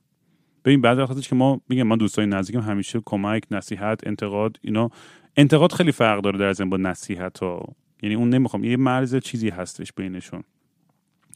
ببین 0.66 0.80
بعد 0.80 0.98
وقتش 0.98 1.28
که 1.28 1.34
ما 1.34 1.60
میگم 1.68 1.82
من 1.82 1.96
دوستای 1.96 2.26
نزدیکم 2.26 2.60
همیشه 2.60 3.00
کمک 3.04 3.42
نصیحت 3.50 4.06
انتقاد 4.06 4.56
اینا 4.62 4.90
انتقاد 5.36 5.72
خیلی 5.72 5.92
فرق 5.92 6.20
داره 6.20 6.38
در 6.38 6.52
ضمن 6.52 6.70
با 6.70 6.76
نصیحت 6.76 7.38
ها 7.38 7.74
یعنی 8.02 8.14
اون 8.14 8.28
نمی‌خوام 8.28 8.64
یه 8.64 8.76
مرز 8.76 9.16
چیزی 9.16 9.48
هستش 9.48 9.92
بینشون. 9.92 10.42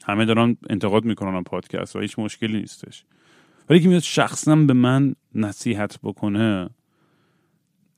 همه 0.04 0.24
دارن 0.24 0.56
انتقاد 0.70 1.04
می‌کنن 1.04 1.42
پادکست 1.42 1.96
و 1.96 2.00
هیچ 2.00 2.18
مشکلی 2.18 2.60
نیستش. 2.60 3.04
ولی 3.70 3.80
که 3.80 3.88
میاد 3.88 4.02
شخصا 4.02 4.56
به 4.56 4.72
من 4.72 5.14
نصیحت 5.34 5.98
بکنه 6.02 6.70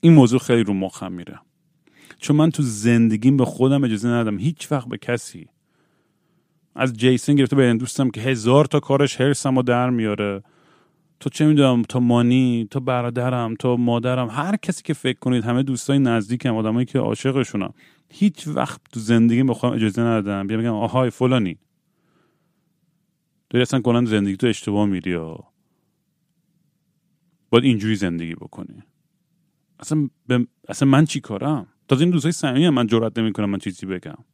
این 0.01 0.13
موضوع 0.13 0.41
خیلی 0.41 0.65
رو 0.65 0.75
مخم 0.75 1.13
میره. 1.13 1.41
چون 2.19 2.37
من 2.37 2.51
تو 2.51 2.63
زندگیم 2.63 3.37
به 3.37 3.45
خودم 3.45 3.85
اجازه 3.85 4.09
ندم 4.09 4.39
هیچ 4.39 4.73
وقت 4.73 4.89
به 4.89 4.99
کسی 4.99 5.49
از 6.75 6.93
جیسن 6.93 7.35
گرفته 7.35 7.57
به 7.57 7.75
دوستم 7.75 8.11
که 8.11 8.21
هزار 8.21 8.65
تا 8.65 8.81
کارش 8.81 9.21
هرسم 9.21 9.57
و 9.57 9.63
در 9.63 9.91
میاره. 9.91 10.43
تو 11.23 11.31
چه 11.31 11.47
می‌دونم 11.47 11.83
تا 11.83 12.01
مانی 12.01 12.69
تا 12.71 12.81
برادرم 12.81 13.55
تا 13.55 13.77
مادرم 13.77 14.31
هر 14.31 14.57
کسی 14.57 14.83
که 14.83 14.95
فکر 14.95 15.19
کنید 15.19 15.45
همه 15.45 15.63
دوستای 15.63 15.99
نزدیکم 15.99 16.57
آدمایی 16.57 16.87
که 16.87 16.99
عاشقشونم 16.99 17.75
هیچ 18.11 18.49
وقت 18.49 18.81
تو 18.93 19.01
زندگی 19.01 19.43
به 19.43 19.55
خودم 19.55 19.75
اجازه 19.75 20.03
ندادم. 20.03 20.47
بیا 20.47 20.59
بگم 20.59 20.75
آهای 20.75 21.11
فلانی. 21.11 21.59
داری 23.51 23.63
اصلا 23.63 23.81
کنن 23.81 24.05
زندگی 24.05 24.37
تو 24.37 24.47
اشتباه 24.47 24.87
میری 24.87 25.11
یا 25.11 25.45
باید 27.51 27.65
اینجوری 27.65 27.97
زندگی 27.97 28.35
بکنی. 28.35 28.83
اصلا, 29.81 30.09
اصلا 30.69 30.89
من 30.89 31.05
چی 31.05 31.21
کارم؟ 31.21 31.67
تازه 31.89 32.03
این 32.03 32.11
دوستای 32.11 32.33
صمیمی 32.33 32.69
من 32.69 32.87
جرئت 32.87 33.19
نمی‌کنم 33.19 33.51
من 33.51 33.59
چیزی 33.59 33.87
بگم 33.87 34.11
من 34.11 34.25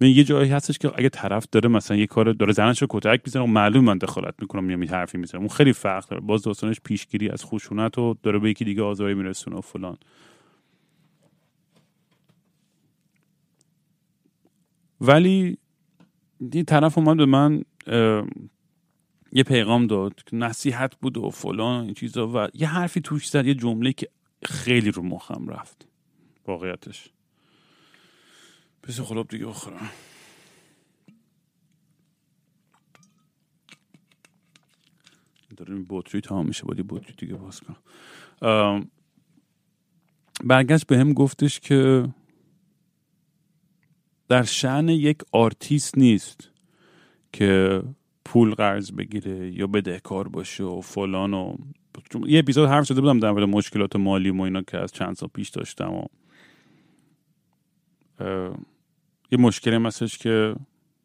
یه 0.00 0.24
جایی 0.24 0.50
هستش 0.50 0.78
که 0.78 0.92
اگه 0.94 1.08
طرف 1.08 1.46
داره 1.52 1.68
مثلا 1.68 1.96
یه 1.96 2.06
کار 2.06 2.32
داره 2.32 2.52
زنش 2.52 2.82
رو 2.82 2.86
کتک 2.90 3.20
می‌زنه 3.24 3.42
و 3.42 3.46
معلوم 3.46 3.84
من 3.84 3.98
دخالت 3.98 4.34
می‌کنم 4.40 4.64
میام 4.64 4.80
این 4.80 4.90
حرفی 4.90 5.18
می‌زنم. 5.18 5.40
اون 5.40 5.48
خیلی 5.48 5.72
فرق 5.72 6.08
داره. 6.08 6.22
باز 6.22 6.42
داستانش 6.42 6.80
پیشگیری 6.84 7.28
از 7.28 7.44
خشونت 7.44 7.98
و 7.98 8.16
داره 8.22 8.38
به 8.38 8.50
یکی 8.50 8.64
دیگه 8.64 8.82
آزاری 8.82 9.14
میرسونه 9.14 9.56
و 9.56 9.60
فلان. 9.60 9.96
ولی 15.00 15.58
این 16.52 16.64
طرف 16.64 16.98
اومد 16.98 17.16
به 17.16 17.26
من 17.26 17.62
یه 19.32 19.42
پیغام 19.42 19.86
داد 19.86 20.14
که 20.14 20.36
نصیحت 20.36 20.96
بود 20.96 21.16
و 21.16 21.30
فلان 21.30 21.84
این 21.84 21.94
چیزا 21.94 22.28
و 22.28 22.48
یه 22.54 22.68
حرفی 22.68 23.00
توش 23.00 23.28
زد 23.28 23.46
یه 23.46 23.54
جمله 23.54 23.92
که 23.92 24.08
خیلی 24.44 24.90
رو 24.90 25.02
مخم 25.02 25.48
رفت. 25.48 25.88
واقعیتش. 26.46 27.10
خلاب 28.92 29.28
دیگه 29.28 29.46
بخورم. 29.46 29.90
داره 35.56 35.74
این 35.74 35.86
بطری 35.88 36.20
تمام 36.20 36.46
میشه 36.46 36.64
باید 36.64 36.86
بطری 36.88 37.14
دیگه 37.16 37.34
باز 37.34 37.60
کنم. 37.60 38.90
برگشت 40.44 40.86
به 40.86 40.98
هم 40.98 41.12
گفتش 41.12 41.60
که 41.60 42.08
در 44.28 44.42
شعن 44.42 44.88
یک 44.88 45.18
آرتیست 45.32 45.98
نیست 45.98 46.50
که 47.32 47.82
پول 48.24 48.54
قرض 48.54 48.92
بگیره 48.92 49.52
یا 49.52 49.66
بدهکار 49.66 50.28
باشه 50.28 50.64
و 50.64 50.80
فلان 50.80 51.34
و 51.34 51.56
یه 52.26 52.38
اپیزود 52.38 52.68
حرف 52.68 52.86
زده 52.86 53.00
بودم 53.00 53.18
در 53.18 53.30
مورد 53.30 53.48
مشکلات 53.48 53.96
مالی 53.96 54.30
و 54.30 54.42
اینا 54.42 54.62
که 54.62 54.78
از 54.78 54.92
چند 54.92 55.16
سال 55.16 55.28
پیش 55.34 55.48
داشتم 55.48 55.92
و 55.92 56.06
یه 59.30 59.38
مشکلی 59.38 59.86
هستش 59.86 60.18
که 60.18 60.56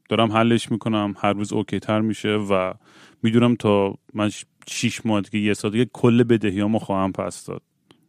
دارم 0.09 0.31
حلش 0.31 0.71
می‌کنم 0.71 1.13
هر 1.17 1.33
روز 1.33 1.53
اوکی 1.53 1.79
تر 1.79 2.01
میشه 2.01 2.29
و 2.29 2.73
می‌دونم 3.23 3.55
تا 3.55 3.95
من 4.13 4.31
شیش 4.67 5.05
ماه 5.05 5.21
دیگه 5.21 5.39
یه 5.39 5.53
سال 5.53 5.71
دیگه 5.71 5.85
کل 5.93 6.23
بدهیامو 6.23 6.79
خواهم 6.79 7.11
پس 7.11 7.45
داد. 7.45 7.61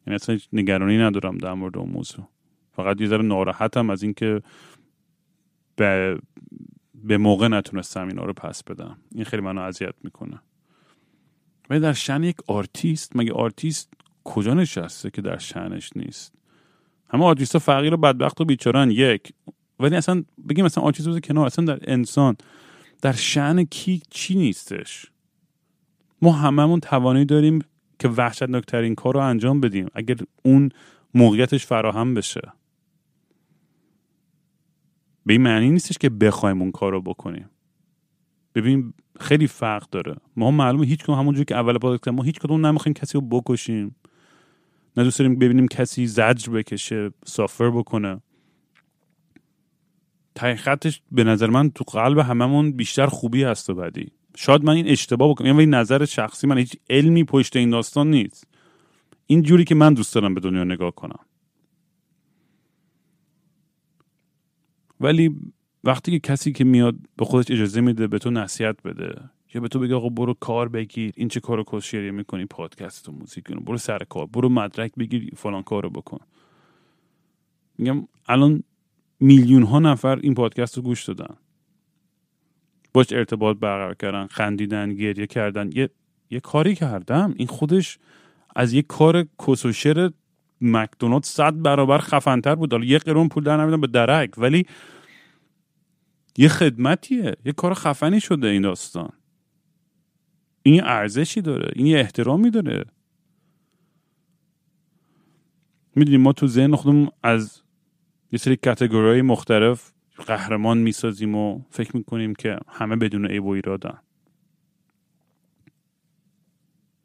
یعنی 0.07 0.15
اصلا 0.15 0.39
نگرانی 0.53 0.99
ندارم 0.99 1.39
در 1.39 1.53
مورد 1.53 1.77
اون 1.77 1.91
موضوع. 1.91 2.29
فقط 2.73 3.01
یه 3.01 3.07
ذره 3.07 3.23
ناراحتم 3.23 3.91
از 3.91 4.03
اینکه 4.03 4.43
به 5.77 6.19
به 6.95 7.19
موقع 7.19 7.49
نتونستم 7.49 8.09
اینا 8.09 8.25
رو 8.25 8.33
پس 8.33 8.65
بدم. 8.65 8.99
این 9.15 9.25
خیلی 9.25 9.43
منو 9.43 9.61
اذیت 9.61 9.95
می‌کنه. 10.05 10.41
ولی 11.71 11.81
در 11.81 11.93
شأن 11.93 12.23
یک 12.23 12.37
آرتیست 12.47 13.17
مگه 13.17 13.33
آرتیست 13.33 13.95
کجا 14.25 14.55
نشسته 14.55 15.11
که 15.11 15.23
در 15.23 15.39
شأنش 15.39 15.91
نیست؟ 15.97 16.35
همه 17.09 17.25
آرتیست 17.25 17.59
فقیر 17.59 17.95
و 17.95 17.97
بدبخت 17.97 18.41
و 18.41 18.45
بیچارن. 18.45 18.91
یک 18.91 19.33
ولی 19.81 19.97
اصلا 19.97 20.25
بگیم 20.49 20.65
مثلا 20.65 20.85
آرتیست 20.85 21.07
روز 21.07 21.21
کنار 21.21 21.47
اصلا 21.47 21.65
در 21.65 21.79
انسان 21.83 22.37
در 23.03 23.13
شأن 23.13 23.65
کی 23.65 24.03
چی 24.11 24.35
نیستش؟ 24.35 25.07
ما 26.23 26.33
هممون 26.33 26.81
توانایی 26.81 27.25
داریم 27.25 27.59
که 27.99 28.09
وحشتناکترین 28.09 28.95
کار 28.95 29.15
رو 29.15 29.21
انجام 29.21 29.61
بدیم 29.61 29.87
اگر 29.95 30.17
اون 30.43 30.69
موقعیتش 31.15 31.67
فراهم 31.67 32.15
بشه. 32.15 32.53
به 35.27 35.33
این 35.33 35.43
معنی 35.43 35.71
نیستش 35.71 35.99
که 35.99 36.11
بخوایم 36.11 36.63
اون 36.63 36.71
کار 36.71 36.93
رو 36.93 37.03
بکنیم. 37.03 37.51
ببین 38.55 38.95
خیلی 39.21 39.47
فرق 39.47 39.91
داره. 39.91 40.17
ما 40.37 40.51
معلومه 40.51 40.87
هیچ 40.87 41.05
کدوم 41.05 41.19
همونجوری 41.19 41.45
که 41.45 41.57
اول 41.57 41.79
پادکست 41.79 42.09
ما 42.09 42.23
هیچ 42.23 42.39
کدوم 42.39 42.67
نمی‌خوایم 42.67 42.95
کسی 42.95 43.19
رو 43.19 43.21
بکشیم. 43.21 43.97
نه 44.97 45.05
دوست 45.05 45.19
داریم 45.19 45.39
ببینیم 45.39 45.69
کسی 45.69 46.07
زجر 46.07 46.53
بکشه 46.53 47.11
سافر 47.25 47.71
بکنه. 47.71 48.21
خطش 50.39 51.03
به 51.13 51.25
نظر 51.25 51.47
من 51.47 51.71
تو 51.71 51.85
قلب 51.85 52.19
هممون 52.19 52.73
بیشتر 52.73 53.07
خوبی 53.07 53.43
هست 53.43 53.71
و 53.71 53.75
بدی. 53.75 54.09
شاید 54.37 54.65
من 54.65 54.73
این 54.73 54.89
اشتباه 54.89 55.31
بکنم. 55.31 55.47
یعنی 55.47 55.67
نظر 55.67 56.05
شخصی 56.05 56.47
من 56.47 56.59
هیچ 56.59 56.77
علمی 56.91 57.25
پشت 57.25 57.57
این 57.57 57.71
داستان 57.71 58.11
نیست. 58.11 58.47
این 59.27 59.43
جوری 59.43 59.65
که 59.65 59.75
من 59.75 59.95
دوست 59.95 60.15
دارم 60.15 60.35
به 60.35 60.41
دنیا 60.41 60.65
نگاه 60.65 60.91
کنم. 60.91 61.19
ولی 65.01 65.37
وقتی 65.85 66.11
که 66.11 66.19
کسی 66.19 66.53
که 66.53 66.65
میاد 66.65 66.97
به 67.17 67.25
خودش 67.25 67.51
اجازه 67.51 67.81
میده 67.81 68.07
به 68.07 68.19
تو 68.19 68.31
نصیحت 68.31 68.83
بده 68.83 69.31
یا 69.55 69.61
به 69.61 69.69
تو 69.69 69.79
بگه 69.79 69.95
آقا 69.95 70.09
برو 70.09 70.35
کار 70.35 70.69
بگیر 70.69 71.13
این 71.17 71.29
چه 71.29 71.41
کار 71.41 71.65
کسشری 71.65 72.11
می‌کنی 72.11 72.45
پادکست 72.45 73.09
و 73.09 73.13
موزیک 73.13 73.45
برو 73.45 73.79
سر 73.79 73.99
کار 73.99 74.27
برو 74.27 74.49
مدرک 74.49 74.93
بگیر 74.99 75.31
فلان 75.37 75.63
کارو 75.63 75.91
بکن. 75.91 76.19
میگم 77.79 78.09
الان 78.29 78.63
میلیون 79.23 79.63
ها 79.63 79.79
نفر 79.79 80.19
این 80.19 80.35
پادکست 80.35 80.77
رو 80.77 80.83
گوش 80.83 81.05
دادن. 81.05 81.35
باش 82.93 83.13
ارتباط 83.13 83.57
برقرار 83.57 83.95
کردن 83.95 84.27
خندیدن 84.27 84.95
گریه 84.95 85.27
کردن. 85.27 85.71
یه, 85.75 85.91
یه 86.31 86.41
کاری 86.41 86.75
کردم. 86.75 87.35
این 87.37 87.49
خودش 87.49 87.99
از 88.57 88.73
یه 88.73 88.83
کار 88.83 89.27
کسوشر 89.47 90.11
مکدونالد 90.61 91.25
صد 91.25 91.63
برابر 91.63 91.99
خفنتر 91.99 92.55
بود. 92.55 92.73
حالا 92.73 92.85
یه 92.85 92.99
قرون 92.99 93.29
پول 93.29 93.45
در 93.45 93.57
نمیدم 93.57 93.81
به 93.81 93.87
درک 93.87 94.39
ولی 94.39 94.67
یه 96.39 96.49
خدمتیه. 96.49 97.37
یه 97.45 97.53
کار 97.53 97.75
خفنی 97.75 98.21
شده 98.21 98.49
این 98.49 98.63
داستان. 98.63 99.13
این 100.63 100.85
ارزشی 100.85 101.41
داره. 101.41 101.73
این 101.77 101.87
یه 101.87 101.99
احترامی 101.99 102.51
داره. 102.51 102.85
می‌دونیم 105.97 106.21
ما 106.21 106.33
تو 106.33 106.47
ذهن 106.47 106.77
خودمون 106.77 107.09
از 107.23 107.62
یه 108.33 108.39
سری 108.39 108.57
کتگوری 108.57 109.23
مختلف 109.23 109.93
قهرمان 110.27 110.79
می‌سازیم 110.79 111.35
و 111.35 111.61
فکر 111.71 111.97
می‌کنیم 111.97 112.35
که 112.35 112.59
همه 112.69 112.97
بدون 112.97 113.27
عیب 113.27 113.45
و 113.45 113.49
ایرادن. 113.49 113.99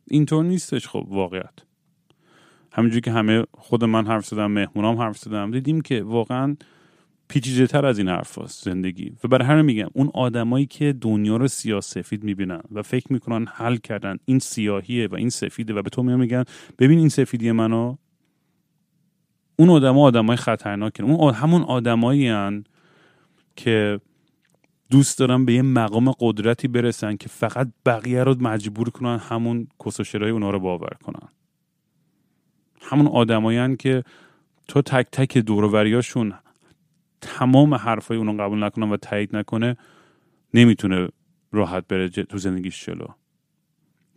اینطور 0.07 0.43
نیستش 0.43 0.88
خب 0.88 1.05
واقعیت. 1.09 1.53
همینجوری 2.71 3.01
که 3.01 3.11
همه 3.11 3.43
خود 3.53 3.84
من 3.84 4.07
حرف 4.07 4.25
زدم 4.25 4.51
مهمونام 4.51 4.97
حرف 4.97 5.17
زدم 5.17 5.51
دیدیم 5.51 5.82
که 5.82 6.03
واقعا 6.03 6.57
پیچیده 7.28 7.67
تر 7.67 7.86
از 7.86 7.97
این 7.97 8.07
حرف 8.07 8.38
هست 8.38 8.63
زندگی. 8.63 9.17
و 9.23 9.28
برای 9.28 9.47
همین 9.47 9.65
میگم 9.65 9.89
اون 9.93 10.11
آدمایی 10.13 10.65
که 10.65 10.93
دنیا 11.01 11.38
رو 11.38 11.47
سیاه 11.47 11.82
سفید 11.82 12.23
می‌بینن 12.23 12.61
و 12.71 12.82
فکر 12.82 13.13
می‌کنن 13.13 13.45
حل 13.47 13.75
کردن 13.75 14.17
این 14.25 14.39
سیاهیه 14.39 15.07
و 15.07 15.15
این 15.15 15.30
سفیده 15.30 15.73
و 15.73 15.82
به 15.82 15.89
تو 15.89 16.03
میگن 16.03 16.43
ببین 16.80 16.99
این 16.99 17.09
سفیدی 17.09 17.51
منو 17.51 17.95
اون 19.60 19.70
آدما 19.70 20.01
آدمای 20.01 20.38
خطرناکن. 20.38 21.03
اون 21.03 21.34
همون 21.34 21.62
آدمایی 21.62 22.32
که 23.55 23.99
دوست 24.89 25.20
دارن 25.20 25.45
به 25.45 25.53
یه 25.53 25.62
مقام 25.62 26.12
قدرتی 26.20 26.68
برسن 26.68 27.18
که 27.18 27.30
فقط 27.30 27.68
بقیه 27.86 28.24
رو 28.24 28.36
مجبور 28.39 28.89
کنن 28.89 29.18
همون 29.18 29.68
کسوشرهای 29.86 30.32
اونا 30.32 30.49
رو 30.49 30.60
باور 30.60 30.97
کنن. 31.03 31.30
همون 32.82 33.08
آدمایی 33.08 33.76
که 33.76 34.03
تو 34.68 34.82
تک 34.82 35.08
تک 35.12 35.38
دوروریاشون 35.38 36.34
تمام 37.22 37.74
حرفای 37.74 38.18
اونو 38.18 38.41
قبول 38.43 38.64
نکنن 38.64 38.89
و 38.89 38.97
تایید 38.97 39.36
نکنه 39.36 39.78
نمی‌تونه 40.53 41.10
راحت 41.51 41.88
بره 41.88 42.10
تو 42.10 42.38
زندگیش 42.38 42.86
جلو. 42.86 43.08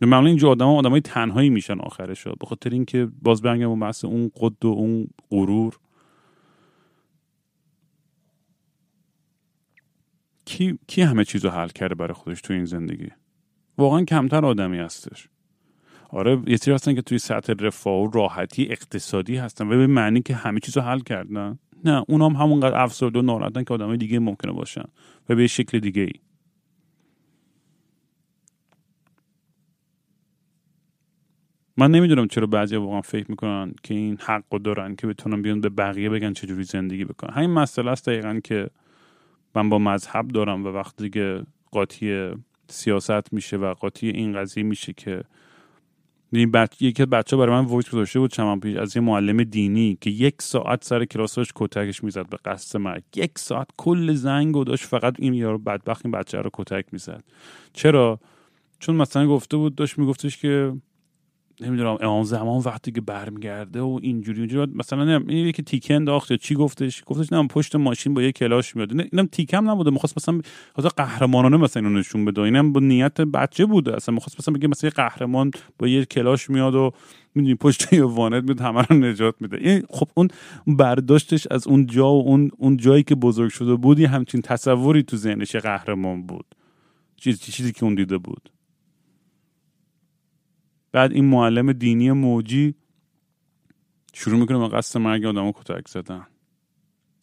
به 0.01 0.07
معنا 0.07 0.27
اینجا 0.27 0.49
آدم 0.49 0.65
ها 0.65 0.77
آدم 0.77 0.89
های 0.89 1.01
تنهایی 1.01 1.49
میشن 1.49 1.79
آخرش 1.79 2.27
به 2.27 2.45
خاطر 2.45 2.69
اینکه 2.69 3.07
باز 3.21 3.41
برگم 3.41 3.69
و 3.69 3.75
بحث 3.75 4.05
اون 4.05 4.31
قد 4.35 4.65
و 4.65 4.67
اون 4.67 5.07
غرور. 5.31 5.79
کی, 10.45 10.79
کی 10.87 11.01
همه 11.01 11.25
چیز 11.25 11.45
رو 11.45 11.51
حل 11.51 11.67
کرده 11.67 11.95
برای 11.95 12.13
خودش 12.13 12.41
تو 12.41 12.53
این 12.53 12.65
زندگی؟ 12.65 13.07
واقعا 13.77 14.03
کمتر 14.03 14.45
آدمی 14.45 14.77
هستش. 14.77 15.29
آره 16.09 16.41
یه 16.47 16.57
سری 16.57 16.73
هستن 16.73 16.95
که 16.95 17.01
توی 17.01 17.17
سطح 17.17 17.53
رفاه 17.59 18.01
و 18.01 18.11
راحتی 18.11 18.67
اقتصادی 18.69 19.37
هستن 19.37 19.67
و 19.67 19.69
به 19.69 19.87
معنی 19.87 20.21
که 20.21 20.35
همه 20.35 20.59
چیز 20.59 20.77
رو 20.77 20.83
حل 20.83 20.99
کردن. 20.99 21.59
نه 21.85 22.03
اونام 22.07 22.35
هم 22.35 22.41
همونقدر 22.41 22.81
افسرده 22.81 23.19
و 23.19 23.21
ناراحتن 23.21 23.63
که 23.63 23.73
آدمای 23.73 23.97
دیگه 23.97 24.19
ممکنه 24.19 24.51
باشن 24.51 24.85
و 25.29 25.35
به 25.35 25.47
شکل 25.47 25.79
دیگه 25.79 26.01
ای 26.01 26.13
من 31.81 31.91
نمی‌دونم 31.91 32.27
چرا 32.27 32.47
بعضی 32.47 32.75
واقعا 32.75 33.01
فکر 33.01 33.25
می‌کنن 33.29 33.73
که 33.83 33.93
این 33.93 34.17
حق 34.21 34.61
دارن 34.63 34.95
که 34.95 35.07
بتونن 35.07 35.41
بیان 35.41 35.61
به 35.61 35.69
بقیه 35.69 36.09
بگن 36.09 36.33
چجوری 36.33 36.63
زندگی 36.63 37.05
بکنن. 37.05 37.33
همین 37.33 37.49
مسئله 37.49 37.91
است 37.91 38.09
دقیقا 38.09 38.39
که 38.43 38.69
من 39.55 39.69
با 39.69 39.79
مذهب 39.79 40.27
دارم 40.27 40.65
و 40.65 40.67
وقتی 40.67 41.09
که 41.09 41.43
قاطی 41.71 42.29
سیاست 42.67 43.33
میشه 43.33 43.57
و 43.57 43.73
قاطی 43.73 44.09
این 44.09 44.33
قضیه 44.33 44.63
میشه 44.63 44.93
که 44.93 45.23
این 46.33 46.51
بچه 46.51 46.85
یکی 46.85 47.05
بچه 47.05 47.37
برای 47.37 47.61
من 47.61 47.65
voice 47.65 47.89
گذاشته 47.89 48.19
بود 48.19 48.31
چند 48.31 48.61
پیش 48.61 48.77
از 48.77 48.95
یه 48.95 49.01
معلم 49.01 49.43
دینی 49.43 49.97
که 50.01 50.09
یک 50.09 50.41
ساعت 50.41 50.83
سر 50.83 51.05
کلاسش 51.05 51.51
کتکش 51.55 52.03
می‌زد 52.03 52.29
به 52.29 52.37
قصد 52.45 52.79
مرگ. 52.79 53.03
یک 53.15 53.31
ساعت 53.35 53.67
کل 53.77 54.13
زنگ 54.13 54.57
و 54.57 54.63
داشت 54.63 54.85
فقط 54.85 55.15
این 55.19 55.33
یارو 55.33 55.57
بدبخت 55.57 56.05
این 56.05 56.11
بچه 56.11 56.37
رو 56.37 56.49
کتک 56.53 56.85
می‌زد. 56.91 57.23
چرا؟ 57.73 58.19
چون 58.79 58.95
مثلا 58.95 59.27
گفته 59.27 59.57
بود 59.57 59.75
داشت 59.75 59.99
میگفتش 59.99 60.37
که 60.37 60.73
نمی‌دونم 61.61 61.97
امام 62.01 62.23
زمان 62.23 62.61
وقتی 62.65 62.91
که 62.91 63.01
برمیگرده 63.01 63.81
و 63.81 63.99
اینجوری 64.01 64.39
اونجوری 64.39 64.71
مثلا 64.75 65.19
نه 65.19 65.33
یکی 65.33 65.63
تیکه 65.63 65.95
انداخت 65.95 66.33
چی 66.33 66.55
گفتش؟ 66.55 67.03
گفتش 67.05 67.33
نه 67.33 67.47
پشت 67.47 67.75
ماشین 67.75 68.13
با 68.13 68.21
یه 68.21 68.31
کلاش 68.31 68.75
میاد. 68.75 68.91
اینم 69.11 69.25
تیکم 69.25 69.69
نبوده. 69.69 69.91
می‌خواست 69.91 70.17
مثلا 70.17 70.41
حالا 70.73 70.89
قهرمانانه 70.89 71.57
مثلا 71.57 71.83
اینو 71.83 71.99
نشون 71.99 72.25
بده. 72.25 72.41
اینم 72.41 72.73
با 72.73 72.79
نیت 72.79 73.21
بچه 73.21 73.65
بوده. 73.65 73.95
اصلا 73.95 74.15
می‌خواست 74.15 74.39
مثلا 74.39 74.53
بگه 74.53 74.67
مثلا 74.67 74.87
یه 74.87 74.93
قهرمان 74.93 75.51
با 75.79 75.87
یه 75.87 76.05
کلاش 76.05 76.49
میاد 76.49 76.75
و 76.75 76.91
می‌دونی 77.35 77.55
پشت 77.55 77.93
یه 77.93 78.05
وانت 78.05 78.43
میاد 78.43 78.61
همه 78.61 78.81
رو 78.81 78.95
نجات 78.95 79.35
میده. 79.39 79.57
این 79.61 79.83
خب 79.89 80.07
اون 80.13 80.27
برداشتش 80.67 81.47
از 81.51 81.67
اون 81.67 81.85
جا 81.85 82.13
و 82.13 82.27
اون 82.27 82.51
اون 82.57 82.77
جایی 82.77 83.03
که 83.03 83.15
بزرگ 83.15 83.49
شده 83.49 83.75
بود 83.75 83.99
همچین 83.99 84.41
تصوری 84.41 85.03
تو 85.03 85.17
ذهنش 85.17 85.55
قهرمان 85.55 86.27
بود. 86.27 86.45
چیزی 87.17 87.51
چیزی 87.51 87.71
که 87.71 87.83
اون 87.83 87.95
دیده 87.95 88.17
بود. 88.17 88.49
بعد 90.91 91.11
این 91.11 91.25
معلم 91.25 91.73
دینی 91.73 92.11
موجی 92.11 92.75
شروع 94.13 94.39
می‌کنه 94.39 94.57
با 94.57 94.67
قصد 94.67 94.99
مرگ 94.99 95.25
آدم 95.25 95.51
کتک 95.51 95.87
زدن. 95.87 96.27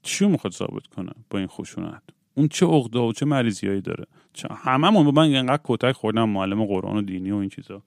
چی 0.02 0.26
می‌خواد 0.26 0.52
ثابت 0.52 0.86
کنه 0.86 1.12
با 1.30 1.38
این 1.38 1.48
خشونت؟ 1.48 2.02
اون 2.34 2.48
چه 2.48 2.66
عقده 2.66 2.98
و 2.98 3.12
چه 3.12 3.26
مریضیایی 3.26 3.80
داره؟ 3.80 4.06
هممون 4.50 5.04
با 5.04 5.10
من 5.10 5.22
اینقدر 5.22 5.62
کتک 5.64 5.92
خوردم 5.92 6.28
معلم 6.28 6.64
قرآن 6.64 6.96
و 6.96 7.02
دینی 7.02 7.30
و 7.30 7.36
این 7.36 7.48
چیزا. 7.48 7.82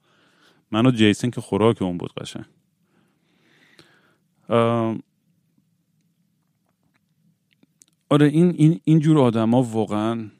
من 0.70 0.86
و 0.86 0.90
جیسن 0.90 1.30
که 1.30 1.40
خوراک 1.40 1.82
اون 1.82 1.98
بود 1.98 2.12
قشنگ. 2.14 2.44
آره 8.08 8.26
این 8.26 8.54
این 8.56 8.80
این 8.84 8.98
جور 8.98 9.18
آدما 9.18 9.62
واقعا 9.62 10.30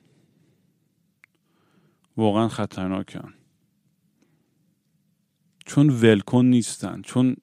واقعا 2.17 2.49
خطرناکن. 2.49 3.35
چون 5.67 5.91
ولکن 5.91 6.45
نیستن 6.45 7.03
چون 7.03 7.37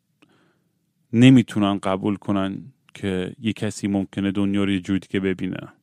نمی‌تونن 1.14 1.78
قبول 1.78 2.16
کنن 2.16 2.74
که 2.94 3.36
یه 3.40 3.54
کسی 3.54 3.88
ممکنه 3.88 4.32
دنیا 4.32 4.64
رو 4.64 4.72
یه 4.72 4.80
جوری 4.80 5.00
که 5.00 5.20
ببینه. 5.20 5.74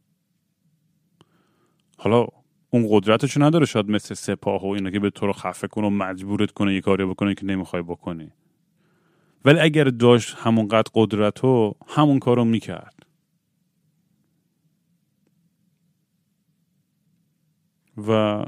حالا 1.98 2.26
اون 2.70 2.86
قدرتشو 2.90 3.42
نداره 3.42 3.66
شاید 3.66 3.90
مثل 3.90 4.14
سپاه 4.14 4.62
و 4.62 4.66
اینا 4.66 4.90
که 4.90 5.00
به 5.00 5.10
تو 5.10 5.26
رو 5.26 5.32
خفه 5.32 5.68
کنه 5.68 5.86
و 5.86 5.90
مجبورت 5.90 6.50
کنه 6.50 6.74
یه 6.74 6.80
کاری 6.80 7.04
بکنه 7.04 7.34
که 7.34 7.46
نمی‌خوای 7.46 7.82
بکنی. 7.82 8.32
ولی 9.44 9.58
اگر 9.58 9.84
داشت 9.84 10.36
همونقدر 10.38 10.90
قدرت 10.94 11.40
رو 11.40 11.76
همون 11.86 12.18
کارو 12.18 12.44
می‌کرد. 12.44 13.06
و 18.08 18.44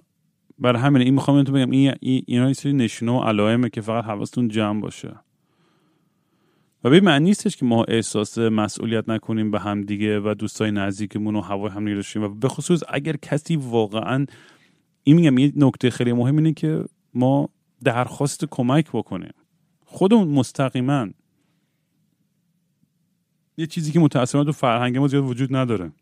بر 0.59 0.77
همین 0.77 1.03
این 1.03 1.15
می‌خوام 1.15 1.43
تو 1.43 1.53
بگم 1.53 1.71
این 1.71 1.95
اینا 2.01 2.49
یه 2.49 2.53
سری 2.53 2.73
نشونه 2.73 3.13
و 3.13 3.21
علائمه 3.23 3.71
که 3.71 3.81
فقط 3.81 4.05
حواستون 4.05 4.49
جمع 4.49 4.81
باشه. 4.81 5.15
و 6.85 6.91
به 6.91 7.01
معنی 7.01 7.25
نیستش 7.25 7.57
که 7.57 7.65
ما 7.65 7.85
احساس 7.85 8.39
مسئولیت 8.39 9.09
نکنیم 9.09 9.51
به 9.51 9.61
هم 9.61 9.83
دیگه 9.83 10.21
و 10.21 10.35
دوستای 10.39 10.71
نزدیکمون 10.71 11.37
و 11.37 11.41
هوای 11.41 11.71
هم 11.71 11.95
داشتیم 11.95 12.23
و 12.23 12.29
به 12.29 12.49
خصوص 12.49 12.83
اگر 12.89 13.17
کسی 13.17 13.57
واقعا 13.57 14.27
این 15.03 15.17
میگم 15.17 15.39
یه 15.39 15.53
نکته 15.57 15.91
خیلی 15.91 16.13
مهم 16.13 16.37
اینه 16.37 16.53
که 16.53 16.85
ما 17.15 17.49
درخواست 17.85 18.45
کمک 18.51 18.89
بکنیم. 18.93 19.33
خودمون 19.85 20.29
مستقیما. 20.29 21.09
یه 23.57 23.67
چیزی 23.67 23.93
که 23.93 24.01
متاسفانه 24.01 24.45
تو 24.45 24.53
فرهنگ 24.53 24.99
ما 24.99 25.09
زیاد 25.09 25.25
وجود 25.25 25.57
نداره. 25.57 25.93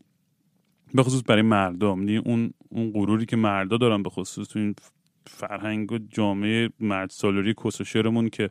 به 0.97 1.03
خصوص 1.03 1.22
برای 1.26 1.42
مردم 1.42 1.99
یعنی 1.99 2.16
اون 2.16 2.51
اون 2.68 2.92
غروری 2.92 3.26
که 3.26 3.36
مردا 3.36 3.76
دارن 3.76 4.03
به 4.03 4.11
خصوص 4.11 4.49
تو 4.49 4.59
این 4.59 4.74
فرهنگ 5.26 5.92
و 5.92 5.99
جامعه 5.99 6.70
مرد 6.80 7.11
سالاری 7.11 7.55
کسوشرمون 7.64 8.28
که 8.28 8.51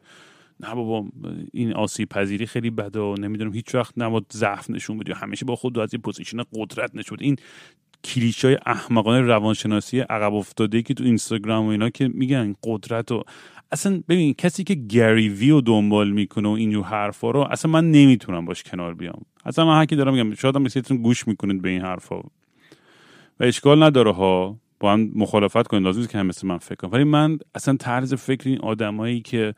نه 0.60 0.76
بابا 0.76 1.08
این 1.54 1.74
آسیب 1.74 2.10
پذیری 2.10 2.46
خیلی 2.46 2.70
بده 2.70 3.00
و 3.00 3.16
نمی‌دونم 3.20 3.54
هیچ 3.54 3.76
وقت 3.76 3.94
نباید 3.98 4.26
ضعف 4.34 4.70
نشون 4.70 4.98
بدی 4.98 5.12
همیشه 5.12 5.46
با 5.46 5.56
خود 5.56 5.80
از 5.80 5.94
این 5.94 6.02
position 6.02 6.38
قدرت 6.54 6.96
نشون 6.96 7.18
این 7.22 7.36
کلیشه 8.04 8.46
های 8.46 8.58
احمقانه 8.66 9.22
روانشناسی 9.22 10.00
عقب 10.00 10.34
افتاده 10.34 10.82
که 10.82 10.94
تو 10.94 11.04
اینستاگرام 11.04 11.66
و 11.66 11.70
اینا 11.70 11.90
که 11.90 12.08
میگن 12.08 12.56
قدرت 12.64 13.12
و 13.12 13.24
اصلا 13.72 14.04
ببین 14.10 14.34
کسی 14.34 14.64
که 14.64 14.74
Gary 14.76 15.30
Vee 15.30 15.50
رو 15.50 15.62
دنبال 15.62 16.12
می‌کنه 16.12 16.50
و 16.50 16.52
اینجور 16.52 16.84
حرفا 16.84 17.32
رو 17.32 17.40
اصلا 17.40 17.72
من 17.72 17.92
نمی‌تونم 17.92 18.46
باش 18.46 18.64
کنار 18.64 18.94
بیام. 18.94 19.22
اصلا 19.46 19.66
من 19.66 19.82
حکی 19.82 19.96
دارم 19.96 20.14
میگم 20.14 20.36
شاید 20.36 20.56
هم 20.92 20.98
گوش 20.98 21.28
می‌کنید 21.28 21.62
به 21.62 21.70
این 21.70 21.82
حرفا. 21.82 22.20
و 23.40 23.44
اشکال 23.44 23.84
نداره 23.84 24.12
ها. 24.14 24.60
با 24.80 24.94
هم 24.94 25.12
مخالفت 25.16 25.68
کنید. 25.68 25.84
لازم 25.84 26.06
که 26.06 26.18
هم 26.18 26.26
مثل 26.26 26.48
من 26.48 26.58
فکر 26.58 26.76
کنم 26.76 26.92
ولی 26.92 27.04
من 27.04 27.40
اصلا 27.56 27.78
طرز 27.78 28.14
فکر 28.14 28.50
این 28.50 28.60
آدمایی 28.60 29.22
که 29.22 29.56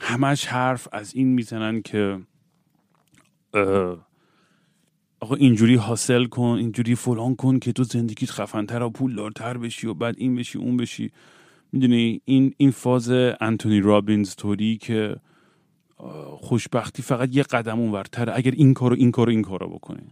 همش 0.00 0.46
حرف 0.46 0.88
از 0.92 1.14
این 1.14 1.28
می‌زنن 1.28 1.82
که 1.82 2.20
آقا 5.20 5.34
اینجوری 5.34 5.74
حاصل 5.74 6.24
کن 6.24 6.56
اینجوری 6.58 6.94
فلان 6.94 7.36
کن 7.36 7.58
که 7.58 7.72
تو 7.72 7.84
زندگیت 7.84 8.30
خفنتر 8.30 8.82
و 8.82 8.90
پولدارتر 8.90 9.58
بشی 9.58 9.86
و 9.86 9.94
بعد 9.94 10.14
این 10.18 10.36
بشی 10.36 10.58
اون 10.58 10.76
بشی. 10.76 11.12
می‌دونی 11.76 12.20
این 12.24 12.54
این 12.56 12.70
فاز 12.70 13.10
انتونی 13.40 13.80
رابینز 13.80 14.34
توری 14.34 14.76
که 14.76 15.16
خوشبختی 16.36 17.02
فقط 17.02 17.36
یه 17.36 17.42
قدم 17.42 17.80
اونورتره 17.80 18.32
اگر 18.36 18.50
این 18.50 18.74
کارو 18.74 18.96
این 18.96 19.10
کارو 19.10 19.30
این 19.30 19.42
کارو 19.42 19.68
بکنی 19.68 20.06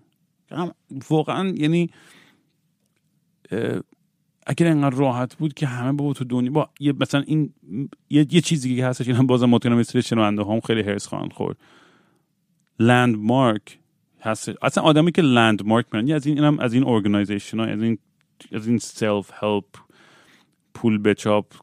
واقعا 1.11 1.49
یعنی 1.49 1.91
اگر 4.47 4.67
انقدر 4.67 4.97
راحت 4.97 5.35
بود 5.35 5.55
که 5.55 5.67
همه 5.67 5.93
با 5.93 6.13
تو 6.13 6.25
دنیا 6.25 6.51
با 6.51 6.71
یه 6.81 6.93
مثلا 7.01 7.21
این 7.21 7.53
یه, 8.11 8.27
یه 8.31 8.41
چیزی 8.41 8.77
که 8.77 8.87
هستش 8.87 9.07
این 9.07 9.17
هم 9.17 9.27
بازم 9.27 9.51
مطمئنم 9.51 9.79
مثل 9.79 10.01
شنونده 10.01 10.45
هم 10.45 10.61
خیلی 10.61 10.83
حرص 10.83 11.07
خواهند 11.07 11.33
خورد. 11.33 11.57
Landmark 12.79 13.79
هست. 14.21 14.51
اصلا 14.63 14.85
آدمی 14.85 15.13
که 15.13 15.23
Landmark 15.23 15.87
میرن 15.93 16.11
از 16.11 16.27
این 16.27 16.39
اینم 16.39 16.59
از 16.59 16.75
این 16.75 16.85
organization 16.87 17.59
ها 17.59 17.65
از 17.65 17.83
این 17.83 17.99
از 18.53 18.67
این 18.67 18.79
self 18.79 19.31
help 19.35 19.65
پول 20.75 20.99
بچاپ 20.99 21.55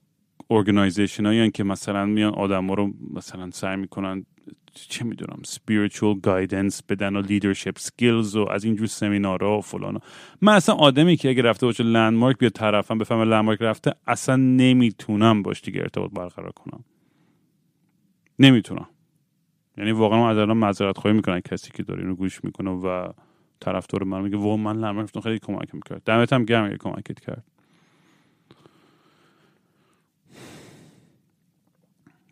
organization 0.50 1.26
هایی 1.26 1.52
که 1.52 1.64
مثلا 1.64 2.06
میان 2.06 2.34
آدم 2.34 2.68
ها 2.68 2.74
رو 2.74 2.94
مثلا 3.14 3.52
سعی 3.52 3.76
می‌کنن 3.76 4.26
چه 4.74 5.06
می‌دونم 5.06 5.42
spiritual 5.48 6.28
guidance 6.28 6.82
بدن 6.90 7.16
و 7.16 7.24
leadership 7.24 7.82
skills 7.82 8.36
و 8.36 8.50
از 8.50 8.64
اینجور 8.64 8.88
سمینارها 8.88 9.58
و 9.58 9.62
فلان. 9.62 10.00
من 10.42 10.54
اصلا 10.54 10.76
آدمی 10.76 11.18
که 11.18 11.30
اگه 11.30 11.42
رفته 11.42 11.66
باشه 11.66 11.84
Landmark 11.84 12.38
بیا 12.38 12.50
طرفم 12.50 12.98
بفهمه 12.98 13.24
Landmark 13.24 13.62
رفته 13.62 13.94
اصلا 14.08 14.36
نمی‌تونم 14.36 15.44
باش 15.44 15.62
دیگه 15.62 15.82
ارتباط 15.82 16.12
برقرار 16.12 16.52
کنم. 16.52 16.84
نمی‌تونم. 18.40 18.88
یعنی 19.78 19.92
واقعا 19.92 20.30
از 20.30 20.38
الان 20.38 20.58
معذرت 20.58 20.98
خواهی 20.98 21.16
می‌کنن 21.16 21.40
کسی 21.40 21.72
که 21.72 21.84
داره 21.84 22.02
اینو 22.02 22.16
گوش 22.16 22.44
می‌کنه 22.44 22.70
و 22.70 23.08
طرفدار 23.60 24.04
من 24.04 24.22
میگه 24.22 24.38
واقعا 24.38 24.58
من 24.58 24.76
لندمارک 24.76 25.20
خیلی 25.24 25.40
کمک 25.40 25.76
می‌کرد 25.76 26.02
دمت 26.06 26.34
هم 26.34 26.46
گرم 26.46 26.78
کمکت 26.78 27.20
کرد. 27.20 27.44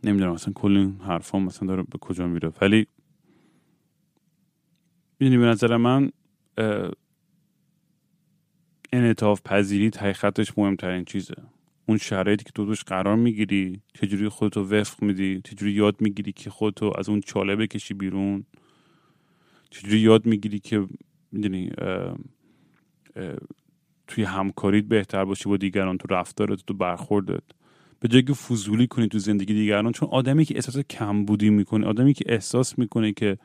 نمی‌دونم 0.03 0.33
مثلا 0.33 0.53
کل 0.53 0.77
این 0.77 0.99
حرفا 1.01 1.39
مثلا 1.39 1.67
داره 1.67 1.83
به 1.83 1.97
کجا 1.97 2.27
میره. 2.27 2.51
ولی 2.61 2.87
یعنی 5.19 5.37
به 5.37 5.45
نظر 5.45 5.77
من 5.77 6.11
انعطاف 8.93 9.41
پذیری 9.45 9.91
خطش 9.91 10.57
مهمترین 10.57 11.05
چیزه. 11.05 11.35
اون 11.85 11.97
شرایطی 11.97 12.43
که 12.43 12.51
تو 12.51 12.65
توش 12.65 12.83
قرار 12.83 13.15
می‌گیری 13.15 13.81
چجوری 13.93 14.29
خودتو 14.29 14.63
وفق 14.63 15.03
میدی 15.03 15.41
چجوری 15.43 15.71
یاد 15.71 16.01
می‌گیری 16.01 16.31
که 16.31 16.49
خودتو 16.49 16.91
از 16.97 17.09
اون 17.09 17.21
چاله 17.21 17.55
بکشی 17.55 17.93
بیرون 17.93 18.45
چجوری 19.69 19.99
یاد 19.99 20.25
می‌گیری 20.25 20.59
که 20.59 20.87
می‌دونی 21.31 21.71
توی 24.07 24.23
همکاریت 24.23 24.85
بهتر 24.85 25.25
باشی 25.25 25.49
با 25.49 25.57
دیگران 25.57 25.97
تو 25.97 26.13
رفتارت 26.13 26.65
تو 26.65 26.73
برخوردت. 26.73 27.43
به 27.99 28.07
جای 28.07 28.23
که 28.23 28.33
فضولی 28.33 28.87
کنی 28.87 29.07
تو 29.07 29.19
زندگی 29.19 29.53
دیگران 29.53 29.91
چون 29.91 30.09
آدمی 30.09 30.45
که 30.45 30.55
احساس 30.55 30.77
کمبودی 30.77 31.49
می‌کنه 31.49 31.87
آدمی 31.87 32.13
که 32.13 32.25
احساس 32.27 32.79
می‌کنه 32.79 33.13
که 33.13 33.37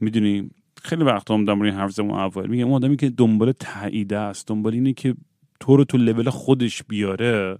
می‌دونی 0.00 0.50
خیلی 0.82 1.04
وقت 1.04 1.30
هم 1.30 1.44
دارم 1.44 1.60
این 1.60 1.74
حرف 1.74 1.90
زمان 1.90 2.20
اول 2.20 2.46
میگم 2.46 2.64
اون 2.64 2.74
آدمی 2.74 2.96
که 2.96 3.10
دنبال 3.10 3.52
تاییده 3.52 4.18
است 4.18 4.48
دنبال 4.48 4.74
اینه 4.74 4.92
که 4.92 5.14
تو 5.60 5.76
رو 5.76 5.84
تو 5.84 5.98
لول 5.98 6.30
خودش 6.30 6.82
بیاره 6.82 7.58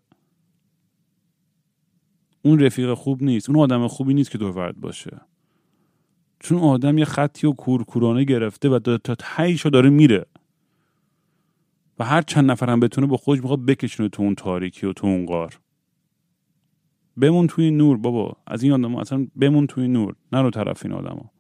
اون 2.43 2.61
رفیق 2.61 2.95
خوب 2.95 3.23
نیست 3.23 3.51
اون 3.51 3.59
آدم 3.59 3.89
خوبی 3.89 4.15
نیست 4.15 4.31
که 4.31 4.39
دورورد 4.39 4.81
باشه. 4.81 5.21
چون 6.41 6.59
آدم 6.59 6.99
یه 6.99 7.05
خطی 7.05 7.47
و 7.47 7.53
کورکورانه 7.53 8.25
گرفته 8.25 8.69
و 8.69 8.79
تا 8.79 9.15
تاییشو 9.15 9.69
داره 9.69 9.91
میره. 9.91 10.27
و 11.99 12.05
هر 12.05 12.23
چند 12.23 12.51
نفرم 12.51 12.81
بتونه 12.81 13.07
با 13.07 13.17
خودش 13.17 13.41
می‌خواد 13.41 13.65
بکشونه 13.65 14.09
تو 14.09 14.23
اون 14.23 14.35
تاریکی 14.35 14.87
و 14.87 14.93
تو 14.93 15.07
اون 15.07 15.27
غار. 15.27 15.61
بمون 17.21 17.47
توی 17.47 17.71
نور 17.71 17.97
بابا. 17.97 18.37
از 18.47 18.63
این 18.63 18.73
آدم 18.73 18.95
اصلا 18.97 19.27
بمون 19.41 19.67
توی 19.67 19.89
نور. 19.89 20.15
نرو 20.33 20.51
طرف 20.51 20.87
این 20.87 20.95
آدم 20.95 21.31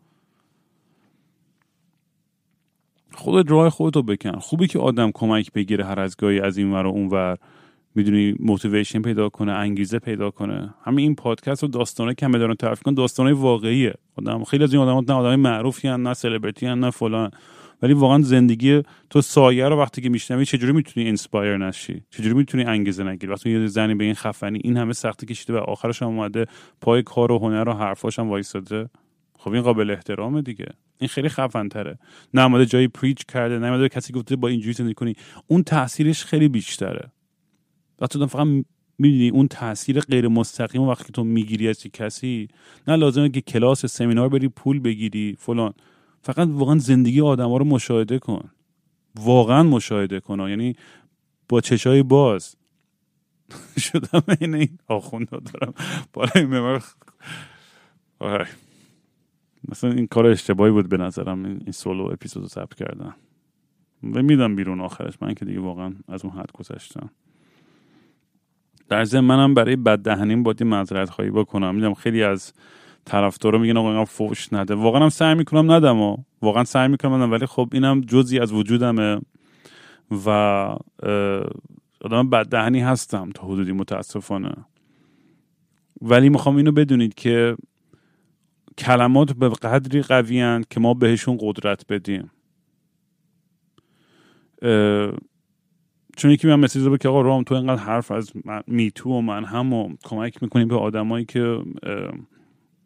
خودت 3.14 3.50
راه 3.50 3.70
خودتو 3.70 4.02
بکن. 4.02 4.38
خوبه 4.38 4.66
که 4.66 4.78
آدم 4.78 5.10
کمک 5.14 5.52
بگیره 5.52 5.84
هر 5.84 6.00
از 6.00 6.16
گاهی 6.16 6.40
از 6.40 6.58
این 6.58 6.72
ور 6.72 6.86
و 6.86 6.88
اون 6.88 7.08
ور. 7.08 7.38
می‌دونی 7.94 8.34
motivation 8.38 9.02
پیدا 9.02 9.28
کنه 9.28 9.52
انگیزه 9.52 9.98
پیدا 9.98 10.30
کنه. 10.30 10.74
همین 10.82 10.98
این 10.98 11.14
پادکست 11.14 11.64
و 11.64 11.66
داستانه 11.66 12.14
که 12.14 12.26
همه 12.26 12.38
دارن 12.38 12.54
تعریف 12.54 12.82
کن 12.82 12.94
داستانه 12.94 13.32
واقعیه. 13.32 13.94
آدم 14.16 14.44
خیلی 14.44 14.64
از 14.64 14.74
این 14.74 14.82
آدمات 14.82 15.10
نه 15.10 15.16
آدمای 15.16 15.36
معروفی 15.36 15.88
هن 15.88 16.02
نه 16.02 16.14
سلبریتی 16.14 16.66
نه 16.66 16.90
فلان. 16.90 17.30
ولی 17.82 17.92
واقعا 17.92 18.22
زندگی 18.22 18.82
تو 19.10 19.20
سایه 19.20 19.68
رو 19.68 19.78
وقتی 19.78 20.02
که 20.02 20.08
میشنوی 20.08 20.44
چجوری 20.44 20.72
می‌تونی 20.72 21.06
inspire 21.06 21.56
نشی؟ 21.56 22.02
چجوری 22.10 22.34
می‌تونی 22.34 22.64
انگیزه 22.64 23.04
نگیری؟ 23.04 23.32
وقتی 23.32 23.50
یه 23.50 23.66
زنی 23.66 23.94
به 23.94 24.04
این 24.04 24.14
خفنی 24.14 24.60
این 24.64 24.76
همه 24.76 24.92
سختی 24.92 25.26
کشیده 25.26 25.52
و 25.52 25.56
آخرش 25.56 26.02
هم 26.02 26.08
اومده 26.08 26.46
پای 26.80 27.02
کار 27.02 27.32
و 27.32 27.38
هنر 27.38 27.68
و 27.68 27.72
حرفاش 27.72 28.18
هم 28.18 28.28
وایساده. 28.28 28.90
خب 29.38 29.52
این 29.52 29.62
قابل 29.62 29.90
احترامه 29.90 30.42
دیگه. 30.42 30.66
این 30.98 31.08
خیلی 31.08 31.28
خفن 31.28 31.68
تره 31.68 31.98
نه 32.34 32.66
جایی 32.66 32.88
پریچ 32.88 33.26
کرده 33.26 33.58
نه 33.58 33.88
کسی 33.88 34.12
گفته 34.12 34.36
با 34.36 34.48
اینجوری 34.48 34.72
زندگی 34.72 34.94
کنی. 34.94 35.14
اون 35.46 35.62
تاثیرش 35.62 36.24
خیلی 36.24 36.48
بیشتره. 36.48 37.12
وقتی 38.00 38.26
فقط 38.26 38.46
می‌دونی 38.98 39.28
اون 39.28 39.48
تاثیر 39.48 40.00
غیر 40.00 40.28
مستقیم 40.28 40.82
وقتی 40.82 41.12
تو 41.12 41.24
می‌گیری 41.24 41.68
از 41.68 41.82
کسی 41.92 42.48
نه 42.88 42.96
لازمه 42.96 43.28
که 43.28 43.40
کلاس 43.40 43.86
سمینار 43.86 44.28
بری 44.28 44.48
پول 44.48 44.80
بگیری 44.80 45.36
فلان. 45.38 45.72
فقط 46.24 46.48
واقعا 46.50 46.78
زندگی 46.78 47.20
آدم 47.20 47.48
ها 47.48 47.56
رو 47.56 47.64
مشاهده 47.64 48.18
کن. 48.18 48.50
واقعا 49.14 49.62
مشاهده 49.62 50.20
کن. 50.20 50.48
یعنی 50.48 50.76
با 51.48 51.60
چشای 51.60 52.02
باز. 52.02 52.56
شدم 53.78 54.22
این 54.40 54.54
این 54.54 54.78
آخونده 54.88 55.36
دارم. 55.36 55.74
بالای 56.12 56.44
ممر 56.44 56.80
مثلا 59.68 59.92
این 59.92 60.06
کار 60.06 60.26
اشتباهی 60.26 60.72
بود 60.72 60.88
به 60.88 60.96
نظرم. 60.96 61.44
این 61.44 61.72
سولو 61.72 62.04
اپیزود 62.04 62.42
رو 62.42 62.48
ثبت 62.48 62.74
کردن. 62.74 63.14
و 64.02 64.22
میدم 64.22 64.56
بیرون 64.56 64.80
آخرش. 64.80 65.14
من 65.20 65.34
که 65.34 65.44
دیگه 65.44 65.60
واقعا 65.60 65.94
از 66.08 66.24
اون 66.24 66.34
حد 66.34 66.52
گذشتم. 66.52 67.10
در 68.88 69.04
ضمن 69.04 69.24
منم 69.24 69.54
برای 69.54 69.76
بد 69.76 69.98
دهنیم 69.98 70.42
باید 70.42 70.62
معذرت 70.62 71.10
خواهی 71.10 71.30
بکنم. 71.30 71.74
میدم 71.74 71.94
خیلی 71.94 72.22
از 72.22 72.52
طرفدارا 73.06 73.58
میگن 73.58 73.76
آقا 73.76 73.88
اینقدر 73.88 74.10
فوش 74.10 74.52
نده. 74.52 74.74
واقعا 74.74 75.02
هم 75.02 75.08
سعی 75.08 75.34
می‌کنم 75.34 75.72
ندم 75.72 76.00
و 76.00 76.16
واقعا 76.42 76.64
سعی 76.64 76.88
می‌کنم 76.88 77.14
ندم 77.14 77.30
ولی 77.32 77.46
خب 77.46 77.68
اینم 77.72 78.00
جزی 78.00 78.38
از 78.38 78.52
وجودمه 78.52 79.20
و 80.26 80.30
آدم 82.00 82.30
بددهنی 82.30 82.80
هستم 82.80 83.30
تا 83.30 83.46
حدودی 83.46 83.72
متاسفانه. 83.72 84.54
ولی 86.02 86.28
می‌خوام 86.28 86.56
اینو 86.56 86.72
بدونید 86.72 87.14
که 87.14 87.56
کلمات 88.78 89.32
به 89.32 89.48
قدری 89.48 90.02
قوی 90.02 90.64
که 90.70 90.80
ما 90.80 90.94
بهشون 90.94 91.38
قدرت 91.40 91.84
بدیم. 91.88 92.30
چون 96.16 96.30
یکی 96.30 96.46
من 96.46 96.54
مسیج 96.54 96.98
که 97.00 97.08
آقا 97.08 97.20
رام 97.20 97.42
تو 97.42 97.54
اینقدر 97.54 97.82
حرف 97.82 98.10
از 98.10 98.32
میتو 98.66 99.10
و 99.10 99.20
من 99.20 99.44
هم 99.44 99.72
و 99.72 99.88
کمک 100.04 100.42
می‌کنیم 100.42 100.68
به 100.68 100.76
آدمایی 100.76 101.24
که 101.24 101.58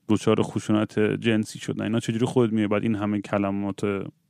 دچار 0.08 0.42
خشونت 0.42 0.98
جنسی 0.98 1.58
شدن. 1.58 1.82
اینا 1.84 2.00
چجوری 2.00 2.26
خود 2.26 2.52
میه 2.52 2.68
بعد 2.68 2.82
این 2.82 2.94
همه 2.94 3.20
کلمات 3.20 3.80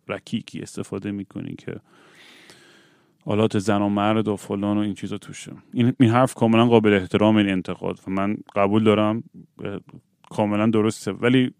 رکیکی 0.09 0.61
استفاده 0.61 1.11
می‌کنی 1.11 1.55
که 1.59 1.81
آلات 3.25 3.59
زن 3.59 3.83
و 3.83 3.89
مرد 3.89 4.29
و 4.29 4.37
فلان 4.37 4.79
و 4.79 4.81
این 4.81 4.95
چیزا 4.95 5.19
توشه. 5.19 5.53
این, 5.73 5.93
این 6.01 6.11
حرف 6.11 6.35
کاملا 6.35 6.67
قابل 6.67 6.93
احترام 6.93 7.37
این 7.37 7.49
انتقاد. 7.49 8.01
و 8.07 8.11
من 8.11 8.37
قبول 8.55 8.85
دارم 8.85 9.25
کاملا 10.31 10.67
درسته. 10.67 11.13
ولی 11.13 11.55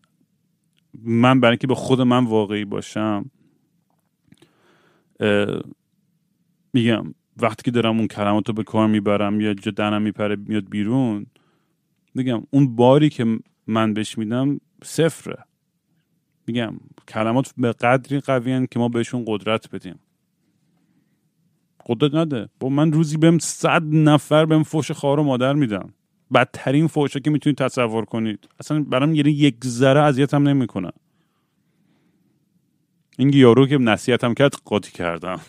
من 1.03 1.41
برای 1.41 1.53
اینکه 1.53 1.67
به 1.67 1.75
خود 1.75 2.01
من 2.01 2.25
واقعی 2.25 2.65
باشم 2.65 3.31
میگم 6.73 7.15
وقتی 7.37 7.63
که 7.63 7.71
دارم 7.71 7.99
اون 7.99 8.07
کلمات 8.07 8.49
رو 8.49 8.55
به 8.55 8.63
کار 8.63 8.87
می‌برم 8.87 9.41
یا 9.41 9.55
جا 9.55 9.71
دنم 9.71 10.03
میپره 10.03 10.37
میاد 10.37 10.71
بیرون 10.71 11.27
میگم 12.15 12.43
اون 12.51 12.77
باری 12.77 13.11
که 13.11 13.39
من 13.69 13.95
بهش 13.95 14.19
میدم 14.19 14.61
صفره. 14.85 15.45
میگم 16.47 16.75
کلمات 17.09 17.55
به 17.57 17.73
قدری 17.73 18.21
قوی 18.21 18.67
که 18.67 18.79
ما 18.79 18.89
بهشون 18.89 19.25
قدرت 19.27 19.71
بدیم. 19.71 19.99
قدرت 21.87 22.15
نده. 22.15 22.49
با 22.61 22.69
من 22.69 22.93
روزی 22.93 23.17
بهم 23.17 23.39
صد 23.39 23.83
نفر 23.85 24.45
بهم 24.45 24.63
فوش 24.63 24.91
خواهر 24.91 25.21
و 25.21 25.23
مادر 25.23 25.53
میدم 25.53 25.95
بدترین 26.35 26.87
فوشه 26.87 27.21
که 27.21 27.31
می‌تونید 27.31 27.59
تصور 27.59 28.05
کنید. 28.05 28.49
اصلا 28.61 28.83
برام 28.83 29.15
یعنی 29.15 29.31
یک 29.31 29.65
ذره 29.65 30.01
اذیتم 30.01 30.49
نمی‌کنه. 30.49 30.91
این 33.19 33.33
یارو 33.33 33.67
که 33.67 33.79
نصیحتم 33.79 34.35
کرد 34.35 34.55
قاطی 34.65 34.93
کردم. 34.93 35.41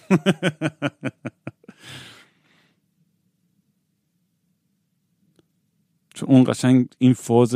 چون 6.14 6.30
اون 6.30 6.44
قشنگ 6.44 6.88
این 6.98 7.14
فاز 7.14 7.56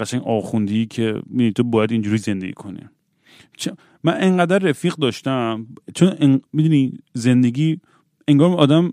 قشنگ 0.00 0.22
آخوندی 0.22 0.86
که 0.86 1.22
می‌دونی 1.26 1.52
تو 1.52 1.62
باید 1.64 1.92
اینجوری 1.92 2.18
زندگی 2.18 2.52
کنی. 2.52 2.80
من 4.04 4.22
انقدر 4.22 4.58
رفیق 4.58 4.94
داشتم 4.94 5.66
چون 5.94 6.40
می‌دونی 6.52 6.98
زندگی 7.14 7.80
انگار 8.28 8.50
آدم 8.50 8.92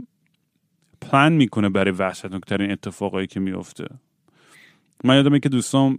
پلان 1.01 1.33
می‌کنه 1.33 1.69
برای 1.69 1.91
وحشتناکترین 1.91 2.71
اتفاقایی 2.71 3.27
که 3.27 3.39
میفته 3.39 3.87
من 5.03 5.15
یادمه 5.15 5.39
که 5.39 5.49
دوستان 5.49 5.97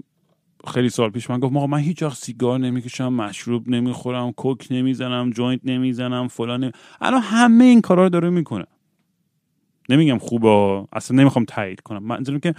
خیلی 0.66 0.88
سال 0.88 1.10
پیش 1.10 1.30
من 1.30 1.40
گفت 1.40 1.52
ما 1.52 1.66
من 1.66 1.78
هیچ 1.78 2.02
وقت 2.02 2.16
سیگار 2.18 2.58
نمی‌کشم 2.58 3.12
مشروب 3.12 3.68
نمی‌خورم 3.68 4.32
کوک 4.32 4.66
نمی‌زنم 4.70 5.30
جوینت 5.30 5.60
نمی‌زنم 5.64 6.28
فلان 6.28 6.72
الان 7.00 7.20
همه 7.20 7.64
این 7.64 7.80
کارا 7.80 8.02
رو 8.02 8.08
داره 8.08 8.30
می‌کنه. 8.30 8.64
نمیگم 9.88 10.18
خوبه 10.18 10.84
اصلا 10.92 11.16
نمی‌خوام 11.16 11.44
تایید 11.44 11.80
کنم. 11.80 12.02
منظورم 12.02 12.40
که 12.40 12.54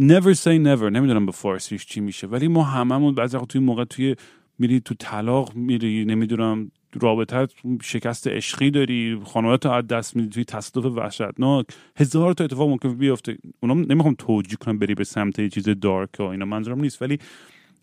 never 0.00 0.34
say 0.34 0.58
never. 0.58 0.82
نمی‌دونم 0.82 1.26
به 1.26 1.32
فارسیش 1.32 1.86
چی 1.86 2.00
میشه. 2.00 2.26
ولی 2.26 2.48
ما 2.48 2.62
هممون 2.62 3.14
بعضی 3.14 3.36
وقت 3.36 3.48
توی 3.48 3.60
موقع 3.60 3.84
توی 3.84 4.16
میری 4.58 4.80
تو 4.80 4.94
طلاق 4.98 5.54
میری 5.54 6.04
نمی‌دونم 6.04 6.70
رابطه 7.00 7.48
شکست 7.82 8.28
عشقی 8.28 8.70
داری 8.70 9.20
خانواده 9.24 9.72
از 9.72 9.86
دست 9.86 10.16
میدی 10.16 10.28
توی 10.28 10.44
تصادف 10.44 10.96
وحشتناک. 10.96 11.66
هزار 11.96 12.32
تا 12.32 12.44
اتفاق 12.44 12.68
ممکن 12.68 12.94
بیفته. 12.94 13.38
اونا 13.60 13.74
نمی‌خوام 13.74 14.14
توجیه 14.18 14.56
کنم 14.56 14.78
بری 14.78 14.94
به 14.94 15.04
سمت 15.04 15.48
چیز 15.48 15.68
دارک 15.68 16.10
و 16.18 16.22
اینا 16.22 16.44
منظورم 16.44 16.80
نیست. 16.80 17.02
ولی 17.02 17.18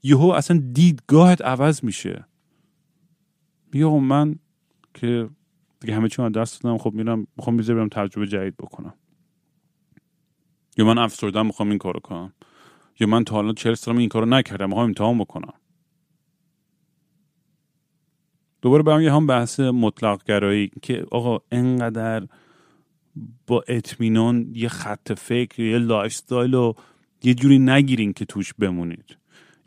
یهو 0.03 0.26
اصلا 0.26 0.64
دیدگاهت 0.74 1.41
عوض 1.41 1.84
میشه. 1.84 2.26
بیا 3.72 3.97
من 3.97 4.36
که 4.93 5.30
دیگه 5.80 5.95
همه 5.95 6.10
چی 6.10 6.22
من 6.22 6.32
دست 6.32 6.64
دادم 6.64 6.78
خب 6.78 6.93
میرم 6.93 7.28
می‌خوام 7.38 7.57
بیزه 7.57 7.88
تجربه 7.89 8.28
جدید 8.28 8.57
بکنم. 8.57 8.93
یا 10.80 10.86
من 10.86 10.97
افسردم 10.97 11.45
می‌خوام 11.45 11.69
این 11.69 11.77
کارو 11.77 11.99
کنم. 11.99 12.34
یا 12.99 13.07
من 13.07 13.23
تا 13.23 13.36
حالا 13.36 13.53
چهل 13.53 13.73
سالم 13.73 13.97
این 13.97 14.09
کارو 14.09 14.25
نکردم 14.25 14.65
می‌خوام 14.65 14.86
امتحان 14.86 15.17
بکنم. 15.17 15.53
دوباره 18.61 18.84
برام 18.84 19.01
یه 19.01 19.13
هم 19.13 19.27
بحث 19.27 19.59
مطلق 19.59 20.23
گرایی 20.23 20.71
که 20.82 21.05
آقا 21.11 21.39
انقدر 21.51 22.27
با 23.47 23.63
اطمینان 23.67 24.51
یه 24.53 24.69
خط 24.69 25.13
فکر 25.13 25.61
یه 25.61 25.77
lifestyle 25.78 26.53
رو 26.53 26.75
یه 27.23 27.34
جوری 27.34 27.59
نگیرین 27.59 28.13
که 28.13 28.25
توش 28.25 28.53
بمونید. 28.53 29.17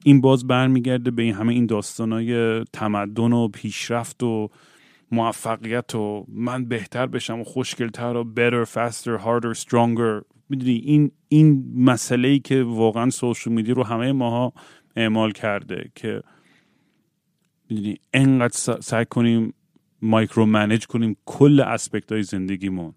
این 0.04 0.20
باز 0.20 0.46
برمیگرده 0.46 1.10
به 1.10 1.22
این 1.22 1.34
همه 1.34 1.52
این 1.52 1.66
داستانای 1.66 2.64
تمدن 2.64 3.32
و 3.32 3.48
پیشرفت 3.48 4.22
و 4.22 4.50
موفقیت 5.10 5.94
و 5.94 6.26
من 6.28 6.64
بهتر 6.64 7.06
بشم 7.06 7.40
و 7.40 7.44
خوشگلتر 7.44 8.16
و 8.16 8.24
better, 8.36 8.68
faster, 8.68 9.18
harder, 9.24 9.58
stronger 9.58 10.24
می‌دونی 10.53 10.72
این 10.76 11.11
این 11.28 11.72
مسئله 11.76 12.28
ای 12.28 12.38
که 12.38 12.62
واقعا 12.62 13.11
social 13.11 13.55
media 13.55 13.74
رو 13.74 13.84
همه 13.84 14.12
ماها 14.12 14.53
اعمال 14.96 15.32
کرده 15.32 15.90
که 15.94 16.22
می‌دونی 17.70 17.96
انقدر 18.12 18.80
سعی 18.80 19.05
کنیم 19.05 19.55
micromanage 20.03 20.86
کنیم 20.86 21.16
کل 21.26 21.61
aspect 21.61 22.12
های 22.12 22.22
زندگیمون. 22.22 22.94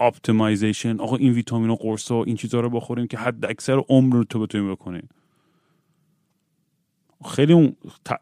optimization 0.00 1.00
آقا 1.00 1.16
این 1.16 1.32
ویتامین 1.32 1.70
و 1.70 1.74
قرص 1.74 2.10
و 2.10 2.14
این 2.26 2.36
چیزها 2.36 2.60
رو 2.60 2.70
بخوریم 2.70 3.06
که 3.06 3.18
حد 3.18 3.44
اکثر 3.44 3.82
عمر 3.88 4.16
رو 4.16 4.24
تو 4.24 4.40
بتونیم 4.40 4.72
بکنیم. 4.72 5.08
خیلی 7.24 7.52
اون 7.52 7.76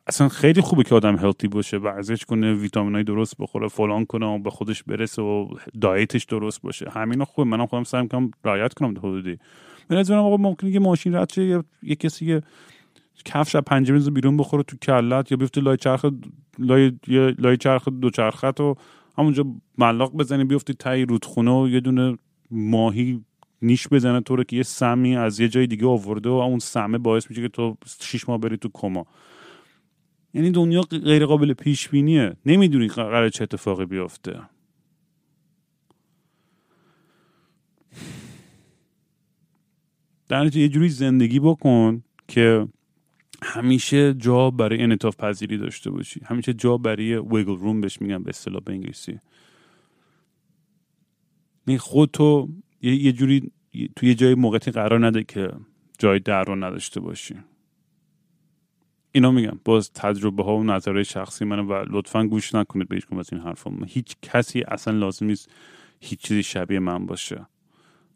اصلا 0.07 0.28
خیلی 0.28 0.61
خوبه 0.61 0.82
که 0.82 0.94
آدم 0.94 1.16
هلتی 1.16 1.48
باشه 1.48 1.78
ورزش 1.78 2.24
کنه 2.24 2.55
ویتامین 2.55 2.94
های 2.94 3.05
درست 3.05 3.34
بخوره 3.38 3.68
فلان 3.68 4.05
کنه 4.05 4.26
و 4.26 4.38
به 4.38 4.51
خودش 4.51 4.82
برسه 4.82 5.22
و 5.22 5.48
دایتش 5.80 6.24
درست 6.24 6.62
باشه. 6.62 6.90
همینا 6.90 7.24
خوبه. 7.24 7.51
منم 7.51 7.66
خودم 7.66 7.84
سعی 7.84 8.09
کنم 8.09 8.30
رعایت 8.44 8.74
کنم 8.74 8.98
حدودی. 8.98 9.38
به 9.88 9.96
نظرم 9.96 10.18
آقا 10.18 10.36
ممکنه 10.36 10.72
که 10.72 10.80
ماشین 10.80 11.14
رد 11.14 11.32
شه 11.32 11.62
یه 11.82 11.94
کسی 11.94 12.26
که 12.26 12.42
کفش 13.24 13.55
از 13.55 13.62
پنجره 13.62 14.11
بیرون 14.11 14.36
بخوره 14.36 14.62
تو 14.62 14.76
کلت 14.76 15.30
یا 15.32 15.36
بیفته 15.36 15.61
لای 15.61 15.76
چرخ 15.76 16.07
لای 16.59 16.92
لای 17.38 17.57
چرخ 17.57 17.88
دو 17.88 18.11
چرخت 18.11 18.61
و 18.61 18.74
همونجا 19.18 19.44
ملاق 19.78 20.12
بزنی 20.16 20.44
بیفتی 20.44 20.74
تای 20.74 21.05
رودخونه 21.05 21.51
و 21.51 21.68
یه 21.68 21.80
دونه 21.80 22.16
ماهی 22.51 23.24
نیش 23.62 23.88
بزنه 23.88 24.20
طوره 24.20 24.44
که 24.44 24.56
یه 24.56 24.62
سمی 24.62 25.16
از 25.16 25.40
یه 25.40 25.48
جای 25.48 25.66
دیگه 25.66 25.86
آورده 25.86 26.28
و 26.28 26.32
اون 26.32 26.58
سمه 26.58 26.98
باعث 26.98 27.30
میشه 27.30 27.42
که 27.42 27.48
تو 27.48 27.76
شیش 28.00 28.28
ماه 28.28 28.38
بری 28.38 28.56
تو 28.56 28.70
کما. 28.74 29.06
یعنی 30.34 30.50
دنیا 30.50 30.80
غیر 30.80 31.26
قابل 31.26 31.52
پیش 31.52 31.88
بینیه 31.88 32.36
نمی‌دونی 32.46 32.88
قرار 32.88 33.28
چه 33.28 33.42
اتفاقی 33.42 33.84
بیفته. 33.84 34.40
در 40.28 40.56
یه 40.56 40.68
جوری 40.68 40.88
زندگی 40.88 41.40
بکن 41.40 42.02
که 42.28 42.68
همیشه 43.42 44.14
جا 44.14 44.50
برای 44.50 44.82
انعطاف 44.82 45.16
پذیری 45.16 45.58
داشته 45.58 45.90
باشی. 45.90 46.20
همیشه 46.24 46.52
جا 46.52 46.76
برای 46.76 47.14
ویگل 47.14 47.56
روم 47.56 47.80
بهش 47.80 48.00
میگن 48.00 48.22
به 48.22 48.28
اصطلاح 48.28 48.61
به 48.64 48.72
انگلیسی. 48.72 49.20
یعنی 51.66 51.78
تو 52.80 52.86
یه, 52.86 53.12
جوری 53.12 53.52
توی 53.96 54.08
یه 54.08 54.14
جای 54.14 54.34
موقعی 54.34 54.72
قرار 54.72 55.06
نده 55.06 55.24
که 55.24 55.52
جای 55.98 56.18
در 56.18 56.44
رو 56.44 56.56
نداشته 56.56 57.00
باشی. 57.00 57.34
اینا 59.12 59.30
میگم. 59.30 59.60
باز 59.64 59.92
تجربه 59.92 60.44
ها 60.44 60.56
و 60.56 60.64
نظرهای 60.64 61.04
شخصی 61.04 61.44
منه 61.44 61.62
و 61.62 61.84
لطفا 61.88 62.26
گوش 62.26 62.54
نکنید 62.54 62.88
به 62.88 62.94
هیچ 62.94 63.12
از 63.18 63.32
این 63.32 63.42
حرفا. 63.42 63.70
هیچ 63.86 64.16
کسی 64.22 64.62
اصلا 64.68 64.98
لازم 64.98 65.26
نیست 65.26 65.50
هیچ 66.00 66.20
چیزی 66.20 66.42
شبیه 66.42 66.78
من 66.78 67.06
باشه. 67.06 67.46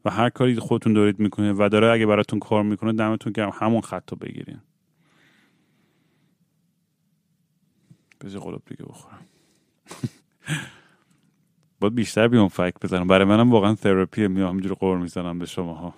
و 0.04 0.10
هر 0.10 0.28
کاری 0.28 0.54
خودتون 0.54 0.92
دارید 0.92 1.18
می‌کنه 1.18 1.52
و 1.52 1.68
داره 1.72 1.90
اگه 1.90 2.06
براتون 2.06 2.38
کار 2.38 2.62
می‌کنه 2.62 2.92
دمتون 2.92 3.32
گرم. 3.32 3.50
همون 3.54 3.80
خط 3.80 4.10
رو 4.10 4.16
بگیرین 4.16 4.60
بذار 8.20 8.40
قلوب 8.40 8.62
دیگه 8.66 8.84
بخورم. 8.84 9.26
باید 11.84 11.94
بیشتر 11.94 12.28
بیام 12.28 12.48
فکر 12.48 12.76
بزنم. 12.82 13.06
برای 13.06 13.24
منم 13.24 13.50
واقعا 13.50 13.74
تراپی 13.74 14.28
میام. 14.28 14.48
همینجوری 14.48 14.74
قور 14.74 14.98
می‌زنم 14.98 15.38
به 15.38 15.46
شماها. 15.46 15.94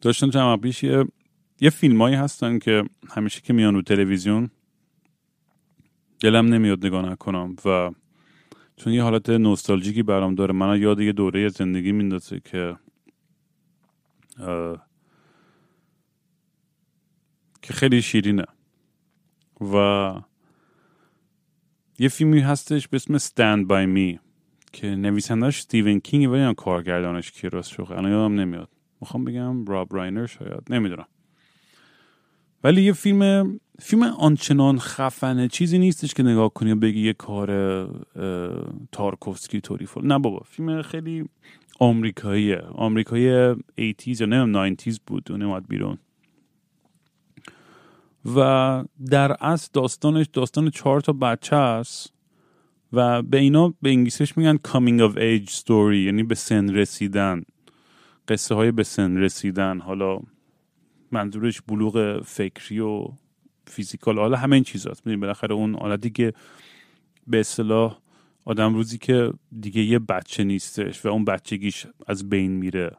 داشتم 0.00 0.30
چند 0.30 0.60
پیش 0.60 0.82
یه, 0.82 1.04
یه 1.60 1.70
فیلم 1.70 2.02
هایی 2.02 2.16
هستن 2.16 2.58
که 2.58 2.84
همیشه 3.08 3.40
که 3.40 3.52
میان 3.52 3.74
رو 3.74 3.82
تلویزیون 3.82 4.50
دلم 6.20 6.46
نمیاد 6.46 6.86
نگاه 6.86 7.10
نکنم 7.10 7.56
و 7.64 7.90
چون 8.76 8.92
یه 8.92 9.02
حالت 9.02 9.30
نوستالژیکی 9.30 10.02
برام 10.02 10.34
داره 10.34 10.54
من 10.54 10.80
یاد 10.80 11.00
یه 11.00 11.12
دوره 11.12 11.48
زندگی 11.48 11.92
میندازه 11.92 12.40
که 12.40 12.76
که 17.62 17.72
خیلی 17.72 18.02
شیرینه. 18.02 18.44
و 19.60 20.14
یه 21.98 22.08
فیلمی 22.08 22.40
هستش 22.40 22.88
به 22.88 22.96
اسم 22.96 23.18
Stand 23.18 23.68
By 23.68 23.96
Me 23.96 24.18
که 24.72 24.86
نویسندش 24.86 25.60
ستیون 25.60 26.00
کینگ 26.00 26.30
و 26.30 26.36
یا 26.36 26.54
کارگردانش 26.54 27.30
کی 27.30 27.48
راست 27.48 27.70
شد 27.70 27.86
الان 27.90 28.10
یادم 28.12 28.40
نمیاد. 28.40 28.68
می‌خوام 29.00 29.24
بگم 29.24 29.64
راب 29.64 29.94
راینر 29.94 30.26
شاید. 30.26 30.62
نمی‌دونم. 30.70 31.06
ولی 32.64 32.82
یه 32.82 32.92
فیلم 32.92 33.60
فیلم 33.78 34.02
آنچنان 34.02 34.78
خفنه 34.78 35.48
چیزی 35.48 35.78
نیستش 35.78 36.14
که 36.14 36.22
نگاه 36.22 36.54
کنی 36.54 36.72
و 36.72 36.76
بگی 36.76 37.00
یه 37.00 37.12
کار 37.12 37.50
تارکوفسکی 38.92 39.60
توری 39.60 39.86
فول 39.86 40.06
نه 40.06 40.18
بابا. 40.18 40.40
فیلم 40.44 40.82
خیلی 40.82 41.24
آمریکاییه. 41.78 42.58
آمریکایی 42.58 43.54
80s 43.54 44.20
یا 44.20 44.26
نمیم 44.26 44.74
90s 44.74 44.98
بود 45.06 45.32
اون 45.32 45.42
اومد 45.42 45.68
بیرون. 45.68 45.98
و 48.34 48.84
در 49.10 49.36
اصل 49.40 49.68
داستانش 49.72 50.26
داستان 50.32 50.70
چهار 50.70 51.00
تا 51.00 51.12
بچه 51.12 51.56
است 51.56 52.12
و 52.92 53.22
به 53.22 53.38
اینا 53.38 53.74
به 53.82 53.88
انگلیسیش 53.90 54.36
میگن 54.36 54.56
coming 54.56 55.00
of 55.00 55.16
age 55.16 55.50
story 55.50 55.96
یعنی 55.96 56.22
به 56.22 56.34
سن 56.34 56.68
رسیدن. 56.74 57.42
قصه 58.28 58.54
های 58.54 58.72
به 58.72 58.82
سن 58.82 59.16
رسیدن. 59.16 59.80
حالا 59.80 60.18
منظورش 61.12 61.60
بلوغ 61.60 62.22
فکری 62.24 62.80
و 62.80 63.08
فیزیکال 63.66 64.18
حالا 64.18 64.36
همه 64.36 64.54
این 64.54 64.64
چیزاست. 64.64 65.06
می‌دونی 65.06 65.20
بالاخره 65.20 65.54
اون 65.54 65.74
حالتی 65.74 66.10
که 66.10 66.32
به 67.26 67.40
اصطلاح 67.40 67.98
آدم 68.44 68.74
روزی 68.74 68.98
که 68.98 69.32
دیگه 69.60 69.82
یه 69.82 69.98
بچه 69.98 70.44
نیستش 70.44 71.04
و 71.04 71.08
اون 71.08 71.24
بچگیش 71.24 71.86
از 72.06 72.28
بین 72.28 72.52
میره. 72.52 72.96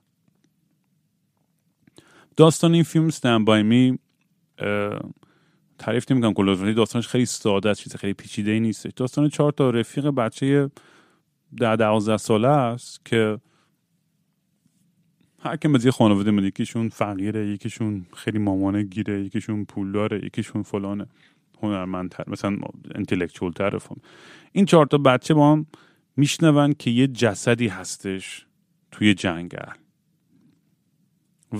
داستان 2.37 2.73
این 2.73 2.83
فیلم 2.83 3.09
ستن 3.09 3.45
بای 3.45 3.63
می 3.63 3.99
تعریف 5.79 6.11
نمی‌کنم 6.11 6.33
کلا 6.33 6.55
ولی 6.55 6.73
داستانش 6.73 7.07
خیلی 7.07 7.25
ساده 7.25 7.69
است 7.69 7.81
چیز 7.81 7.95
خیلی 7.95 8.13
پیچیده 8.13 8.51
ای 8.51 8.59
نیستش 8.59 8.91
داستان 8.95 9.29
چهار 9.29 9.51
تا 9.51 9.69
رفیق 9.69 10.07
بچه 10.07 10.69
ده 11.57 11.75
دوازده 11.75 12.17
ساله 12.17 12.47
است 12.47 13.05
که 13.05 13.39
هر 15.39 15.55
که 15.55 15.69
یه 15.83 15.91
خانواده 15.91 16.31
من 16.31 16.43
یکیشون 16.43 16.89
فقیره 16.89 17.47
یکیشون 17.47 18.05
خیلی 18.15 18.39
مامانه 18.39 18.83
گیره 18.83 19.21
یکیشون 19.21 19.65
پولداره 19.65 20.25
یکیشون 20.25 20.63
فلانه 20.63 21.07
هنرمندتر 21.61 22.23
مثلا 22.27 22.57
انتلکچول 22.95 23.51
تر 23.51 23.79
این 24.51 24.65
چهار 24.65 24.85
تا 24.85 24.97
بچه 24.97 25.33
با 25.33 25.51
هم 25.51 25.65
میشنون 26.17 26.73
که 26.73 26.89
یه 26.89 27.07
جسدی 27.07 27.67
هستش 27.67 28.45
توی 28.91 29.13
جنگل. 29.13 29.73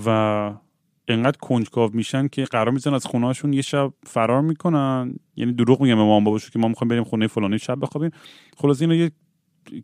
و 0.06 0.52
انقدر 1.12 1.38
کنجکاو 1.40 1.90
میشن 1.94 2.28
که 2.28 2.44
قرار 2.44 2.70
میزن 2.70 2.94
از 2.94 3.06
خونهاشون 3.06 3.52
یه 3.52 3.62
شب 3.62 3.92
فرار 4.06 4.40
می‌کنن. 4.40 5.14
یعنی 5.36 5.52
دروغ 5.52 5.82
میگم 5.82 5.94
به 5.94 6.02
مامان 6.02 6.24
باباشون 6.24 6.50
که 6.52 6.58
ما 6.58 6.68
می‌خوایم 6.68 6.88
بریم 6.88 7.04
خونه 7.04 7.26
فلانی 7.26 7.58
شب 7.58 7.80
بخوابیم. 7.80 8.10
خلاص 8.56 8.80
اینو 8.80 8.94
یه 8.94 9.10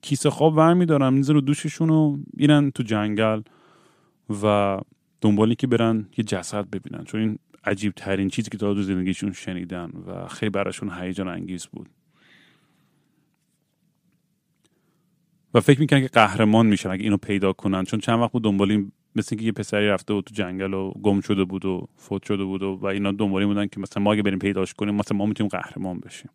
کیسه 0.03 0.31
خواب 0.31 0.57
ور 0.57 0.75
میدارن 0.75 1.14
میزن 1.14 1.35
رو 1.35 1.41
دوششون 1.41 1.91
و 1.91 2.16
میرن 2.33 2.70
تو 2.70 2.83
جنگل 2.83 3.43
و 4.43 4.79
دنبالی 5.20 5.55
که 5.55 5.66
برن 5.66 6.09
یه 6.16 6.25
جسد 6.25 6.70
ببینن. 6.70 7.05
چون 7.05 7.20
این 7.20 7.39
عجیب 7.64 7.93
ترین 7.97 8.29
چیزی 8.29 8.51
که 8.51 8.59
تا 8.59 8.75
دو 8.75 8.83
زندگیشون 8.83 9.33
شنیدن 9.33 9.91
و 10.07 10.29
خیلی 10.29 10.51
براشون 10.51 10.91
هیجان 11.01 11.29
انگیز 11.29 11.66
بود. 11.66 11.89
و 15.55 15.61
فکر 15.61 15.81
می‌کنن 15.81 16.01
که 16.01 16.09
قهرمان 16.09 16.66
میشن 16.66 16.91
اگه 16.91 17.03
اینو 17.03 17.16
پیدا 17.16 17.53
کنن. 17.53 17.85
چون 17.85 18.01
چند 18.01 18.20
وقت 18.20 18.33
بود 18.33 18.45
دنبال 18.45 18.70
این 18.70 18.93
مثل 19.17 19.29
اینکه 19.33 19.47
یه 19.47 19.53
پسری 19.53 19.89
رفته 19.89 20.15
بود 20.15 20.25
تو 20.25 20.35
جنگل 20.35 20.75
و 20.75 20.91
گم 20.91 21.21
شده 21.21 21.45
بود 21.45 21.65
و 21.65 21.89
فوت 21.97 22.23
شده 22.23 22.45
بود 22.45 22.62
و, 22.62 22.79
و 22.83 22.87
اینا 22.87 23.12
دنبالی 23.12 23.47
بودن 23.47 23.67
که 23.67 23.81
مثلا 23.81 24.03
ما 24.03 24.12
اگه 24.12 24.23
بریم 24.23 24.39
پیداش 24.39 24.75
کنیم 24.75 24.95
مثلا 24.95 25.19
ما 25.19 25.27
می‌تونیم 25.27 25.49
قهرمان 25.49 25.99
بشیم. 25.99 26.31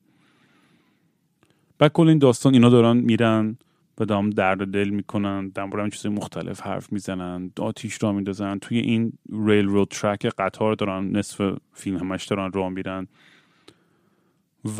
بعد 1.77 1.91
کل 1.91 2.07
این 2.07 2.17
داستان 2.17 2.53
اینا 2.53 2.69
دارن 2.69 2.97
میرن 2.97 3.57
و 3.97 4.05
دام 4.05 4.29
درد 4.29 4.71
دل 4.71 4.89
می‌کنن 4.89 5.49
در 5.49 5.89
چیز 5.89 6.05
مختلف 6.05 6.61
حرف 6.61 6.93
می‌زنن 6.93 7.51
آتیش 7.59 8.03
را 8.03 8.11
میندازن. 8.11 8.57
توی 8.57 8.77
این 8.79 9.13
ریل 9.45 9.65
رود 9.65 9.87
ترک 9.87 10.25
قطار 10.25 10.75
دارن 10.75 11.11
نصف 11.11 11.57
فیلم 11.73 11.97
همش 11.97 12.25
دارن 12.25 12.51
راه 12.51 12.69
میرن. 12.69 13.07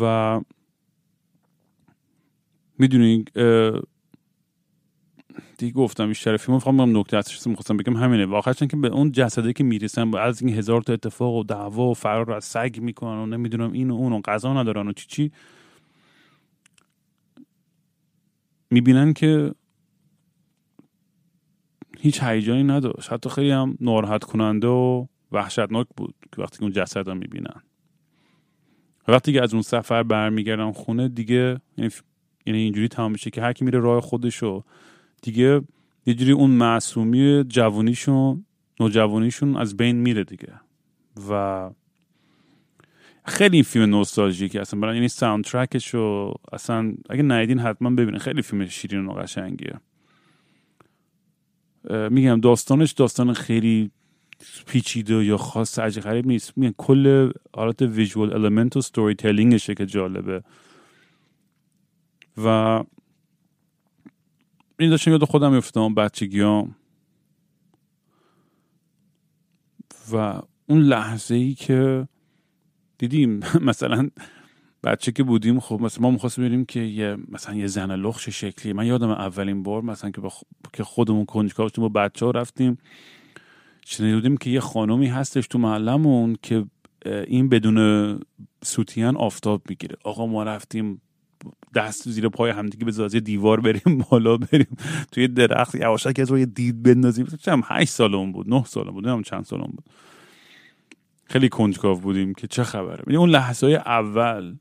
و 0.00 0.40
می‌دونی 2.78 3.24
دیگه 5.58 5.72
گفتم 5.72 6.08
بیشتر 6.08 6.36
فیلم 6.36 6.54
می‌خوام 6.54 6.98
نکته 6.98 7.16
اصلیش 7.16 7.46
می‌خواستم 7.46 7.76
بگم 7.76 7.96
همینه. 7.96 8.26
واقعا 8.26 8.54
که 8.54 8.76
به 8.76 8.88
اون 8.88 9.12
جسده 9.12 9.52
که 9.52 9.64
می‌رسن 9.64 10.14
از 10.14 10.42
این 10.42 10.54
هزار 10.54 10.82
تا 10.82 10.92
اتفاق 10.92 11.34
و 11.34 11.44
دعوا 11.44 11.90
و 11.90 11.94
فرار 11.94 12.32
از 12.32 12.44
سگ 12.44 12.78
می‌کنن 12.80 13.18
و 13.18 13.26
نمی‌دونم 13.26 13.72
این 13.72 13.90
و 13.90 13.94
اون 13.94 14.12
و 14.12 14.20
غذا 14.20 14.54
ندارن 14.54 14.88
و 14.88 14.92
چی 14.92 15.06
چی 15.06 15.32
می‌بینن 18.70 19.12
که 19.12 19.54
هیچ 21.98 22.22
هیجانی 22.22 22.64
نداشت. 22.64 23.12
حتی 23.12 23.30
خیلی 23.30 23.50
هم 23.50 23.76
ناراحت 23.80 24.24
کننده 24.24 24.66
و 24.66 25.06
وحشتناک 25.32 25.86
بود 25.96 26.14
که 26.36 26.42
وقتی 26.42 26.58
اون 26.62 26.72
جسد 26.72 27.08
رو 27.08 27.14
می‌بینن. 27.14 27.62
وقتی 29.08 29.32
که 29.32 29.42
از 29.42 29.52
اون 29.54 29.62
سفر 29.62 30.02
برمیگردن 30.02 30.72
خونه 30.72 31.08
دیگه 31.08 31.60
یعنی, 31.76 31.90
یعنی 32.46 32.58
اینجوری 32.58 32.88
تمام 32.88 33.12
میشه 33.12 33.30
که 33.30 33.42
هر 33.42 33.52
کی 33.52 33.64
میره 33.64 33.78
راه 33.78 34.00
خودشو 34.00 34.64
دیگه 35.22 35.60
یه 36.06 36.14
جوری 36.14 36.32
اون 36.32 36.50
معصومی 36.50 37.44
جوانیشون 37.48 38.44
نوجوانیشون 38.80 39.56
از 39.56 39.76
بین 39.76 39.96
میره 39.96 40.24
دیگه. 40.24 40.52
و 41.30 41.70
خیلی 43.24 43.56
این 43.56 43.64
فیلم 43.64 43.90
نوستالژیکه. 43.90 44.60
اصلا 44.60 44.80
برای 44.80 44.94
یعنی 44.94 45.08
soundtrack 45.08 45.75
ش 45.75 45.88
رو 45.94 46.34
اصلا 46.52 46.94
اگه 47.10 47.22
ندیدین 47.22 47.58
حتما 47.58 47.90
ببینید 47.90 48.20
خیلی 48.20 48.42
فیلم 48.42 48.66
شیرین 48.66 49.06
و 49.06 49.12
قشنگیه. 49.12 49.80
میگم 52.10 52.40
داستانش 52.40 52.92
داستان 52.92 53.32
خیلی 53.32 53.90
پیچیده 54.66 55.24
یا 55.24 55.36
خاص 55.36 55.78
عجیب 55.78 56.02
غریب 56.02 56.26
نیست. 56.26 56.58
میگم 56.58 56.74
کل 56.78 57.30
حالت 57.54 57.82
ویژوال 57.82 58.32
المنت 58.32 58.76
و 58.76 58.80
ستوری 58.80 59.14
تلینگشه 59.14 59.74
که 59.74 59.86
جالبه. 59.86 60.42
و 62.44 62.82
این 64.80 64.90
داشتم 64.90 65.10
یاد 65.10 65.24
خودم 65.24 65.54
میفتم 65.54 65.94
بچگیام 65.94 66.76
و 70.12 70.42
اون 70.66 70.80
لحظه 70.80 71.34
ای 71.34 71.54
که 71.54 72.08
دیدیم 72.98 73.40
مثلا 73.70 74.10
بچه 74.84 75.12
که 75.12 75.22
بودیم 75.22 75.60
خب 75.60 75.80
مثلا 75.80 76.02
ما 76.02 76.10
می‌خواستیم 76.10 76.44
بریم 76.44 76.64
که 76.64 76.80
یه 76.80 77.16
مثلا 77.28 77.54
یه 77.54 77.66
زن 77.66 77.96
لخش 77.96 78.28
شکلی. 78.28 78.72
من 78.72 78.86
یادم 78.86 79.10
اولین 79.10 79.62
بار 79.62 79.82
مثلا 79.82 80.10
که, 80.10 80.20
بخ... 80.20 80.42
که 80.72 80.84
خودمون 80.84 81.24
کنجکاو 81.24 81.68
با 81.76 81.88
بچه 81.88 82.26
ها 82.26 82.30
رفتیم. 82.30 82.78
شنیدیم 83.86 84.36
که 84.36 84.50
یه 84.50 84.60
خانومی 84.60 85.06
هستش 85.06 85.46
تو 85.46 85.58
محلمون 85.58 86.36
که 86.42 86.66
این 87.06 87.48
بدون 87.48 88.20
سوتیان 88.64 89.16
آفتاب 89.16 89.62
می‌گیره. 89.68 89.96
آقا 90.04 90.26
ما 90.26 90.42
رفتیم 90.42 91.02
دست 91.74 92.08
زیر 92.08 92.28
پای 92.28 92.50
همدیگه 92.50 92.84
به 92.84 92.90
زازی 92.90 93.20
دیوار 93.20 93.60
بریم 93.60 94.04
بالا 94.10 94.36
بریم. 94.36 94.76
توی 95.12 95.28
درخت 95.28 95.74
یواشک 95.74 96.18
از 96.20 96.30
روی 96.30 96.46
دید 96.46 96.82
بندازیم. 96.82 97.26
چم 97.26 97.62
هشت 97.64 97.90
سالمون 97.90 98.32
بود 98.32 98.54
نه 98.54 98.64
سالم 98.64 98.90
بود 98.90 99.04
نمی‌دونم 99.04 99.22
چند 99.22 99.44
سالم 99.44 99.72
بود. 99.76 99.84
خیلی 101.24 101.48
کنجکاو 101.48 101.98
بودیم 101.98 102.34
که 102.34 102.46
چه 102.46 102.64
خبره. 102.64 103.04
یعنی 103.06 103.16
اون 103.16 103.30
لحظه 103.30 103.66
های 103.66 103.76
اول 103.76 104.56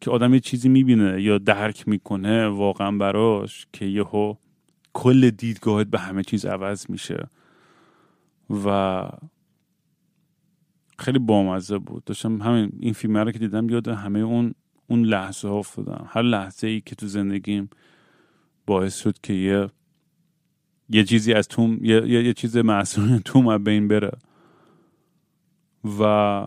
که 0.00 0.10
آدم 0.10 0.34
یه 0.34 0.40
چیزی 0.40 0.68
می‌بینه 0.68 1.22
یا 1.22 1.38
درک 1.38 1.88
می‌کنه 1.88 2.48
واقعا 2.48 2.92
براش 2.92 3.66
که 3.72 3.84
یهو 3.84 4.34
کل 4.92 5.30
دیدگاهت 5.30 5.86
به 5.86 5.98
همه 5.98 6.22
چیز 6.22 6.46
عوض 6.46 6.90
میشه. 6.90 7.28
و 8.64 9.02
خیلی 10.98 11.18
بامزه 11.18 11.78
بود. 11.78 12.04
داشتم 12.04 12.42
همین 12.42 12.72
این 12.80 12.92
فیلم 12.92 13.16
رو 13.16 13.32
که 13.32 13.38
دیدم 13.38 13.68
یاد 13.68 13.88
همه 13.88 14.18
اون 14.18 14.54
اون 14.88 15.04
لحظه 15.04 15.48
ها 15.48 15.58
افتادم. 15.58 16.06
هر 16.10 16.22
لحظه 16.22 16.66
ای 16.66 16.80
که 16.80 16.94
تو 16.96 17.06
زندگیم 17.06 17.70
باعث 18.66 18.98
شد 19.00 19.18
که 19.22 19.32
یه 19.32 19.70
یه 20.90 21.04
چیزی 21.04 21.32
از 21.34 21.48
توم 21.48 21.78
یه, 21.84 22.08
یه, 22.08 22.24
یه 22.24 22.32
چیز 22.32 22.56
معصوم 22.56 23.18
توم 23.24 23.58
بین 23.64 23.88
بره. 23.88 24.12
و 26.00 26.46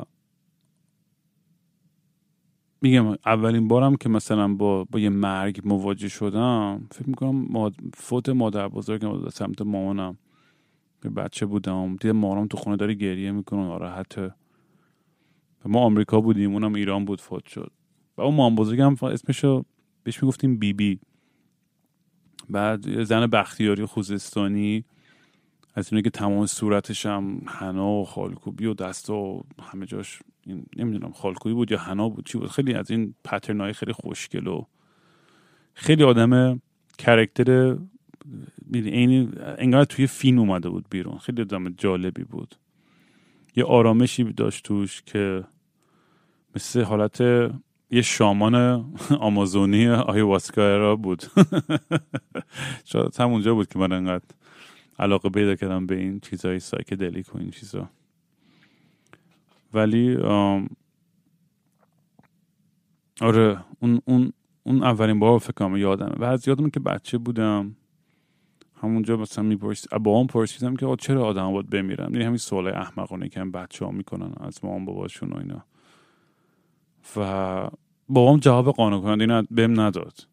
میگم 2.81 3.07
اولین 3.25 3.67
بارم 3.67 3.95
که 3.95 4.09
مثلا 4.09 4.53
با, 4.53 4.83
با 4.83 4.99
یه 4.99 5.09
مرگ 5.09 5.61
مواجه 5.65 6.07
شدم 6.07 6.87
فکر 6.91 7.09
می‌کنم 7.09 7.47
ماد... 7.49 7.75
فوت 7.95 8.29
مادر 8.29 8.67
بزرگم 8.67 9.29
سمت 9.29 9.61
مامانم. 9.61 10.17
بچه 11.15 11.45
بودم. 11.45 11.95
دیدم 11.95 12.17
مامانم 12.17 12.47
تو 12.47 12.57
خونه 12.57 12.75
داره 12.77 12.93
گریه 12.93 13.31
می‌کنه 13.31 13.59
ناراحته. 13.59 14.35
ما 15.65 15.79
آمریکا 15.79 16.21
بودیم 16.21 16.53
اونم 16.53 16.73
ایران 16.73 17.05
بود 17.05 17.21
فوت 17.21 17.47
شد. 17.47 17.71
اون 18.21 18.35
مام 18.35 18.55
بزرگم 18.55 18.95
اسمشو 19.01 19.65
بهش 20.03 20.23
می‌گفتیم 20.23 20.57
بی 20.57 20.73
بی 20.73 20.99
بعد 22.49 23.03
زن 23.03 23.27
بختیاری 23.27 23.85
خوزستانی 23.85 24.85
از 25.75 25.93
اینه 25.93 26.01
که 26.01 26.09
تمام 26.09 26.45
صورتش 26.45 27.05
هم 27.05 27.41
حنا 27.47 27.87
و 27.87 28.05
خالکوبی 28.05 28.65
و 28.65 28.73
دست 28.73 29.09
و 29.09 29.43
همه 29.61 29.85
جاش 29.85 30.19
نمی‌دونم 30.75 31.11
خالکوبی 31.11 31.55
بود 31.55 31.71
یا 31.71 31.77
حنا 31.77 32.09
بود 32.09 32.25
چی 32.25 32.37
بود. 32.37 32.49
خیلی 32.49 32.73
از 32.73 32.91
این 32.91 33.15
پترنای 33.23 33.73
خیلی 33.73 33.93
خوشگل 33.93 34.47
و 34.47 34.65
خیلی 35.73 36.03
آدم 36.03 36.61
character 36.97 37.77
انگار 39.57 39.85
توی 39.85 40.07
فیلم 40.07 40.39
اومده 40.39 40.69
بود 40.69 40.85
بیرون. 40.89 41.17
خیلی 41.17 41.41
آدم 41.41 41.69
جالبی 41.69 42.23
بود. 42.23 42.55
یه 43.55 43.63
آرامشی 43.63 44.23
داشت 44.23 44.65
توش 44.65 45.01
که 45.01 45.43
مثل 46.55 46.81
حالت 46.81 47.21
یه 47.91 48.01
شامان 48.01 48.55
آمازونی 49.19 49.89
ayahuasca 49.89 50.95
بود. 50.95 51.23
شاید 52.85 53.15
هم 53.19 53.29
اونجا 53.29 53.53
بود 53.53 53.67
که 53.67 53.79
من 53.79 53.91
انقدر 53.91 54.25
علاقه 54.99 55.29
پیدا 55.29 55.55
کردم 55.55 55.85
به 55.85 55.95
این 55.95 56.19
چیزهای 56.19 56.59
psychedelic 56.59 57.35
و 57.35 57.37
این 57.37 57.51
چیزا. 57.51 57.89
ولی 59.73 60.17
آره 63.21 63.57
اون, 63.79 64.01
اون, 64.05 64.33
اون 64.63 64.83
اولین 64.83 65.19
بار 65.19 65.39
فکر 65.39 65.51
کنم 65.51 65.77
یادمه. 65.77 66.15
و 66.17 66.23
از 66.23 66.47
یادم 66.47 66.69
که 66.69 66.79
بچه 66.79 67.17
بودم 67.17 67.75
همونجا 68.81 69.17
مثلا 69.17 69.43
میپرس 69.43 69.87
با 69.93 70.19
هم 70.19 70.27
پرسیدم 70.27 70.75
که 70.75 70.95
چرا 70.99 71.25
آدم 71.25 71.51
باید 71.51 71.69
بمیرن؟ 71.69 72.13
یعنی 72.13 72.25
همین 72.25 72.37
سوال 72.37 72.67
احمقانه 72.67 73.29
که 73.29 73.39
هم 73.39 73.51
بچه 73.51 73.85
ها 73.85 73.91
می‌کنن 73.91 74.33
از 74.39 74.65
مامان 74.65 74.85
باباشون 74.85 75.29
و 75.29 75.37
اینا. 75.37 75.65
و 77.15 77.69
بابام 78.13 78.39
جواب 78.39 78.69
قانع 78.69 79.01
کننده 79.01 79.23
اینا 79.23 79.43
بهم 79.51 79.79
نداد. 79.79 80.27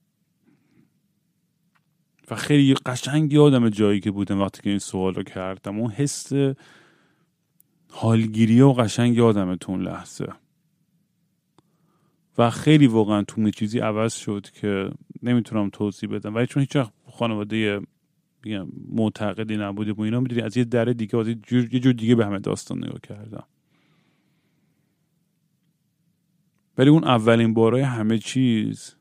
و 2.30 2.34
خیلی 2.34 2.74
قشنگ 2.74 3.32
یادم 3.32 3.68
جایی 3.68 4.00
که 4.00 4.10
بودم 4.10 4.40
وقتی 4.40 4.62
که 4.62 4.70
این 4.70 4.78
سوال 4.78 5.14
رو 5.14 5.22
کردم. 5.22 5.78
اون 5.78 5.90
حس 5.90 6.32
حالگیری 7.90 8.60
و 8.60 8.72
قشنگ 8.72 9.16
یادم 9.16 9.56
تو 9.56 9.72
اون 9.72 9.82
لحظه. 9.82 10.26
و 12.38 12.50
خیلی 12.50 12.86
واقعا 12.86 13.22
تو 13.22 13.50
چیزی 13.50 13.78
عوض 13.78 14.14
شد 14.14 14.46
که 14.60 14.90
نمی‌تونم 15.22 15.70
توضیح 15.70 16.10
بدم. 16.10 16.34
ولی 16.34 16.46
چون 16.46 16.60
هیچ 16.60 16.76
خانواده 17.10 17.80
معتقدی 18.92 19.56
نبوده 19.56 19.92
و 19.92 20.00
اینا 20.00 20.20
می‌دونی 20.20 20.42
از 20.42 20.56
یه 20.56 20.64
در 20.64 20.84
دیگه 20.84 21.18
از 21.18 21.28
یه 21.28 21.34
جور, 21.34 21.74
یه 21.74 21.80
جور 21.80 21.92
دیگه 21.92 22.14
به 22.14 22.26
همه 22.26 22.38
داستان 22.38 22.78
نگاه 22.78 23.00
کردم. 23.00 23.44
ولی 26.78 26.90
اون 26.90 27.04
اولین 27.04 27.54
بارای 27.54 27.82
همه 27.82 28.18
چیز 28.18 28.94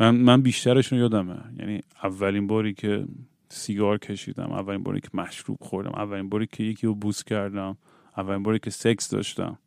من, 0.00 0.16
من 0.16 0.42
بیشترشون 0.42 0.98
یادمه. 0.98 1.38
یعنی 1.58 1.80
اولین 2.02 2.46
باری 2.46 2.74
که 2.74 3.06
سیگار 3.48 3.98
کشیدم 3.98 4.52
اولین 4.52 4.82
باری 4.82 5.00
که 5.00 5.08
مشروب 5.14 5.58
خوردم 5.60 5.92
اولین 5.94 6.28
باری 6.28 6.46
که 6.46 6.64
یکی 6.64 6.86
رو 6.86 6.94
بوس 6.94 7.24
کردم 7.24 7.76
اولین 8.16 8.42
باری 8.42 8.58
که 8.58 8.70
سکس 8.70 9.10
داشتم. 9.10 9.58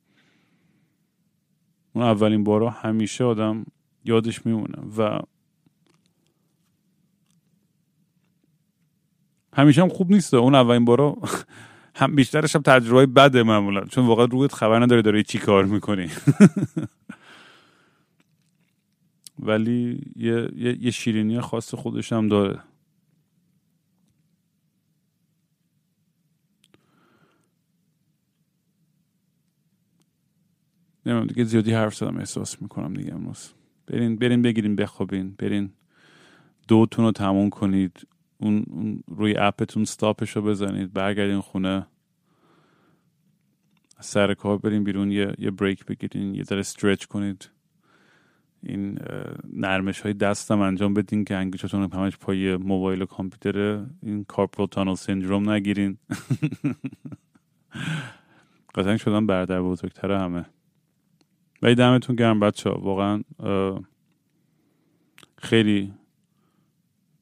اون 1.94 2.06
اولین 2.06 2.44
بارا 2.44 2.70
همیشه 2.70 3.24
آدم 3.24 3.66
یادش 4.06 4.46
میمونه 4.46 4.80
و 4.98 5.20
همیشه 9.54 9.82
هم 9.82 9.90
خوب 9.90 10.12
نیست. 10.12 10.34
اون 10.34 10.56
اولین 10.56 10.86
بارا 10.86 11.18
هم 11.96 12.16
بیشترش 12.16 12.56
هم 12.56 12.62
تجربه 12.62 13.06
بده 13.06 13.44
معمولا. 13.44 13.86
چون 13.86 14.08
واقعا 14.08 14.26
رویت 14.26 14.54
خبر 14.54 14.80
نداره 14.80 15.02
داره 15.02 15.24
چی 15.24 15.40
کار 15.40 15.66
می‌کنی. 15.66 16.10
ولی 19.40 20.02
یه, 20.16 20.50
یه،, 20.56 20.78
یه 20.86 20.92
شیرینی 20.92 21.42
خاص 21.42 21.76
خودش 21.76 22.14
هم 22.14 22.28
داره. 22.28 22.60
نمی‌دونم 31.06 31.28
دیگه 31.28 31.44
زیادی 31.44 31.74
حرف 31.74 31.96
زدم 31.96 32.18
احساس 32.18 32.62
می‌کنم 32.62 32.94
دیگه 32.94 33.14
امروز. 33.14 33.50
برین 33.88 34.16
برین 34.16 34.42
بگیرین 34.42 34.76
بخوابین 34.76 35.36
برین. 35.40 35.74
دوتون 36.68 37.06
رو 37.06 37.12
تموم 37.12 37.50
کنید. 37.50 38.08
اون, 38.38 38.66
روی 39.08 39.36
اپتون 39.38 39.82
استاپش 39.82 40.36
رو 40.36 40.42
بزنید 40.42 40.94
برگردین 40.94 41.42
خونه 41.42 41.88
سر 44.00 44.34
کار 44.34 44.58
برین 44.58 44.84
بیرون 44.84 45.12
یه, 45.12 45.34
یه 45.38 45.52
بریک 45.52 45.86
بگیرین 45.86 46.36
یه 46.36 46.44
ذره 46.44 46.60
استرچ 46.60 47.06
کنید. 47.06 47.50
این 48.64 49.00
نرمش 49.54 50.02
های 50.02 50.14
دستم 50.14 50.60
انجام 50.60 50.94
بدین 50.94 51.26
که 51.26 51.36
انگشتاتون 51.36 51.92
همش 51.94 52.18
پای 52.18 52.58
موبایل 52.58 53.02
و 53.02 53.06
کامپیوتر 53.06 53.86
این 54.04 54.24
کارپل 54.24 54.66
تانل 54.66 54.96
سندروم 54.96 55.50
نگیرین. 55.50 55.98
قطعا 58.76 58.98
شدن 58.98 59.26
بردر 59.26 59.62
بزرگتر 59.62 60.12
همه. 60.12 60.46
ولی 61.62 61.76
دمتون 61.76 62.16
گرم 62.16 62.40
بچه 62.40 62.70
ها 62.70 62.80
واقعا 62.80 63.24
خیلی 65.38 65.94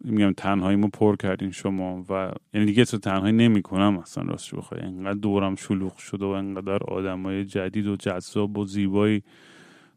میگم 0.03 0.33
تنهاییمو 0.33 0.87
پر 0.87 1.15
کردین 1.15 1.51
شما 1.51 2.05
و 2.09 2.31
یعنی 2.53 2.65
دیگه 2.65 2.85
تو 2.85 2.97
تنهایی 2.97 3.33
نمی‌کنم 3.33 3.97
اصلا 3.97 4.23
راست 4.23 4.55
بخوای. 4.55 4.81
انقدر 4.81 5.19
دورم 5.19 5.55
شلوغ 5.55 5.97
شده 5.97 6.25
و 6.25 6.27
انقدر 6.27 6.83
آدمای 6.83 7.45
جدید 7.45 7.87
و 7.87 7.95
جذاب 7.95 8.57
و 8.57 8.65
زیبایی 8.65 9.23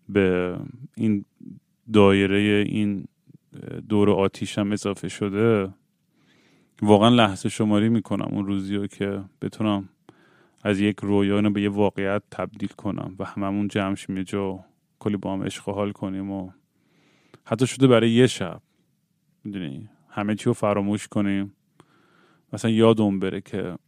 به 0.09 0.57
این 0.97 1.25
دایره 1.93 2.39
این 2.69 3.05
دور 3.89 4.11
آتیشم 4.11 4.73
اضافه 4.73 5.09
شده. 5.09 5.75
واقعا 6.83 7.09
لحظه 7.09 7.49
شماری 7.49 7.89
می‌کنم 7.89 8.29
اون 8.33 8.47
روزی 8.47 8.77
رو 8.77 8.87
که 8.87 9.25
بتونم 9.43 9.89
از 10.63 10.81
یک 10.81 10.97
رویا 11.03 11.51
به 11.51 11.63
یه 11.63 11.69
واقعیت 11.69 12.23
تبدیل 12.31 12.69
کنم 12.69 13.17
و 13.19 13.25
هممون 13.25 13.69
جمع 13.69 13.95
شیم 13.95 14.23
جا 14.23 14.65
کلی 14.99 15.17
با 15.17 15.33
هم 15.33 15.43
عشق 15.43 15.69
حال 15.69 15.93
کنیم 15.93 16.31
و 16.31 16.51
حتی 17.45 17.67
شده 17.67 17.87
برای 17.87 18.11
یه 18.11 18.27
شب. 18.27 18.61
می‌دونی؟ 19.45 19.89
همه 20.17 20.35
چی 20.35 20.45
رو 20.45 20.53
فراموش 20.53 21.09
کنیم. 21.09 21.53
مثلا 22.53 22.71
یادم 22.71 23.19
بره 23.19 23.41
که 23.41 23.79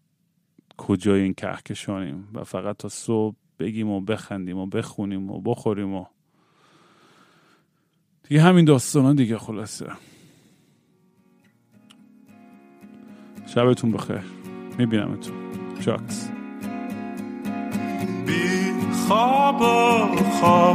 کجای 0.77 1.21
این 1.21 1.35
کهکشانیم 1.35 2.29
و 2.35 2.45
فقط 2.45 2.77
تا 2.77 2.89
صبح 2.89 3.37
بگیم 3.59 3.89
و 3.89 4.01
بخندیم 4.01 4.59
و 4.59 4.67
بخونیم 4.67 5.31
و 5.31 5.41
بخوریم 5.41 5.95
و 5.95 6.05
دیگه 8.29 8.43
همین 8.43 8.65
داستان 8.65 9.17
دیگه 9.17 9.39
خلاصه. 9.39 9.87
شبتون 13.47 13.93
بخیر. 13.93 14.23
میبینمتون. 14.79 15.37
چاکس 15.81 16.31
بی 18.27 18.73
خواب 19.09 19.63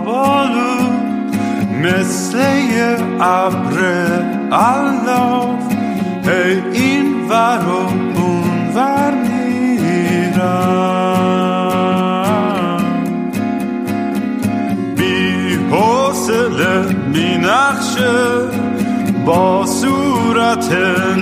و 0.08 1.13
مثل 1.82 2.38
یه 2.38 2.98
ابر 3.22 3.78
الاف 4.52 5.74
هی 6.26 6.62
این 6.74 7.30
ور 7.30 7.66
و 7.68 7.72
اون 8.22 8.68
ور 8.76 9.14
میرم 9.14 10.04
بی 14.98 15.56
حوصله 15.72 16.82
بی 17.14 17.38
نقشه 17.38 18.64
با 19.26 19.66
صورت 19.66 20.72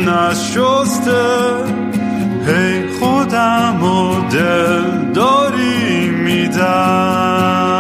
نشسته 0.08 1.22
هی 2.48 2.88
خودم 3.00 3.84
و 3.84 4.30
دل 4.30 5.12
داری 5.14 6.10
میدم 6.10 7.72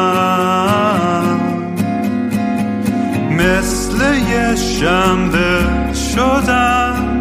شنبه 4.82 5.94
شدم 5.94 7.20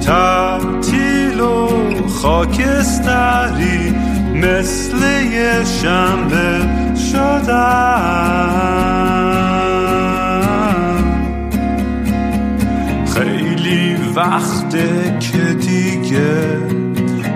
تعطیل 0.00 1.40
و 1.40 1.68
خاکستری 2.08 3.94
مثل 4.34 4.96
یه 5.32 5.64
شنبه 5.64 6.60
شدم 7.12 7.50
خیلی 13.14 13.96
وقته 14.16 15.18
که 15.20 15.54
دیگه 15.54 16.58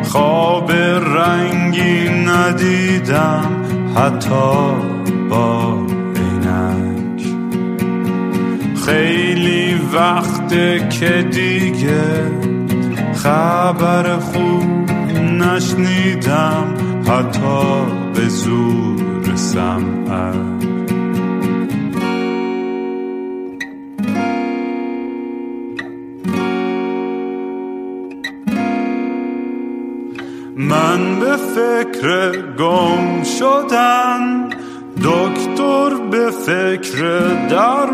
خواب 0.03 0.73
رنگی 0.73 2.09
ندیدم 2.09 3.65
حتی 3.97 4.75
با 5.31 5.94
خیلی 8.87 9.75
وقت 9.93 10.49
که 10.91 11.29
دیگه 11.31 12.31
خبر 13.15 14.17
خوب 14.19 14.91
نشنیدم 15.21 16.75
حتی 17.09 17.87
به 18.15 18.29
زور 18.29 19.37
سمعت 19.37 20.65
من 30.57 31.21
به 31.21 31.37
فکر 31.37 32.43
گم 32.59 33.23
شدن 33.23 34.49
دکتر 34.97 35.95
به 36.11 36.31
فکر 36.31 37.29
در 37.49 37.94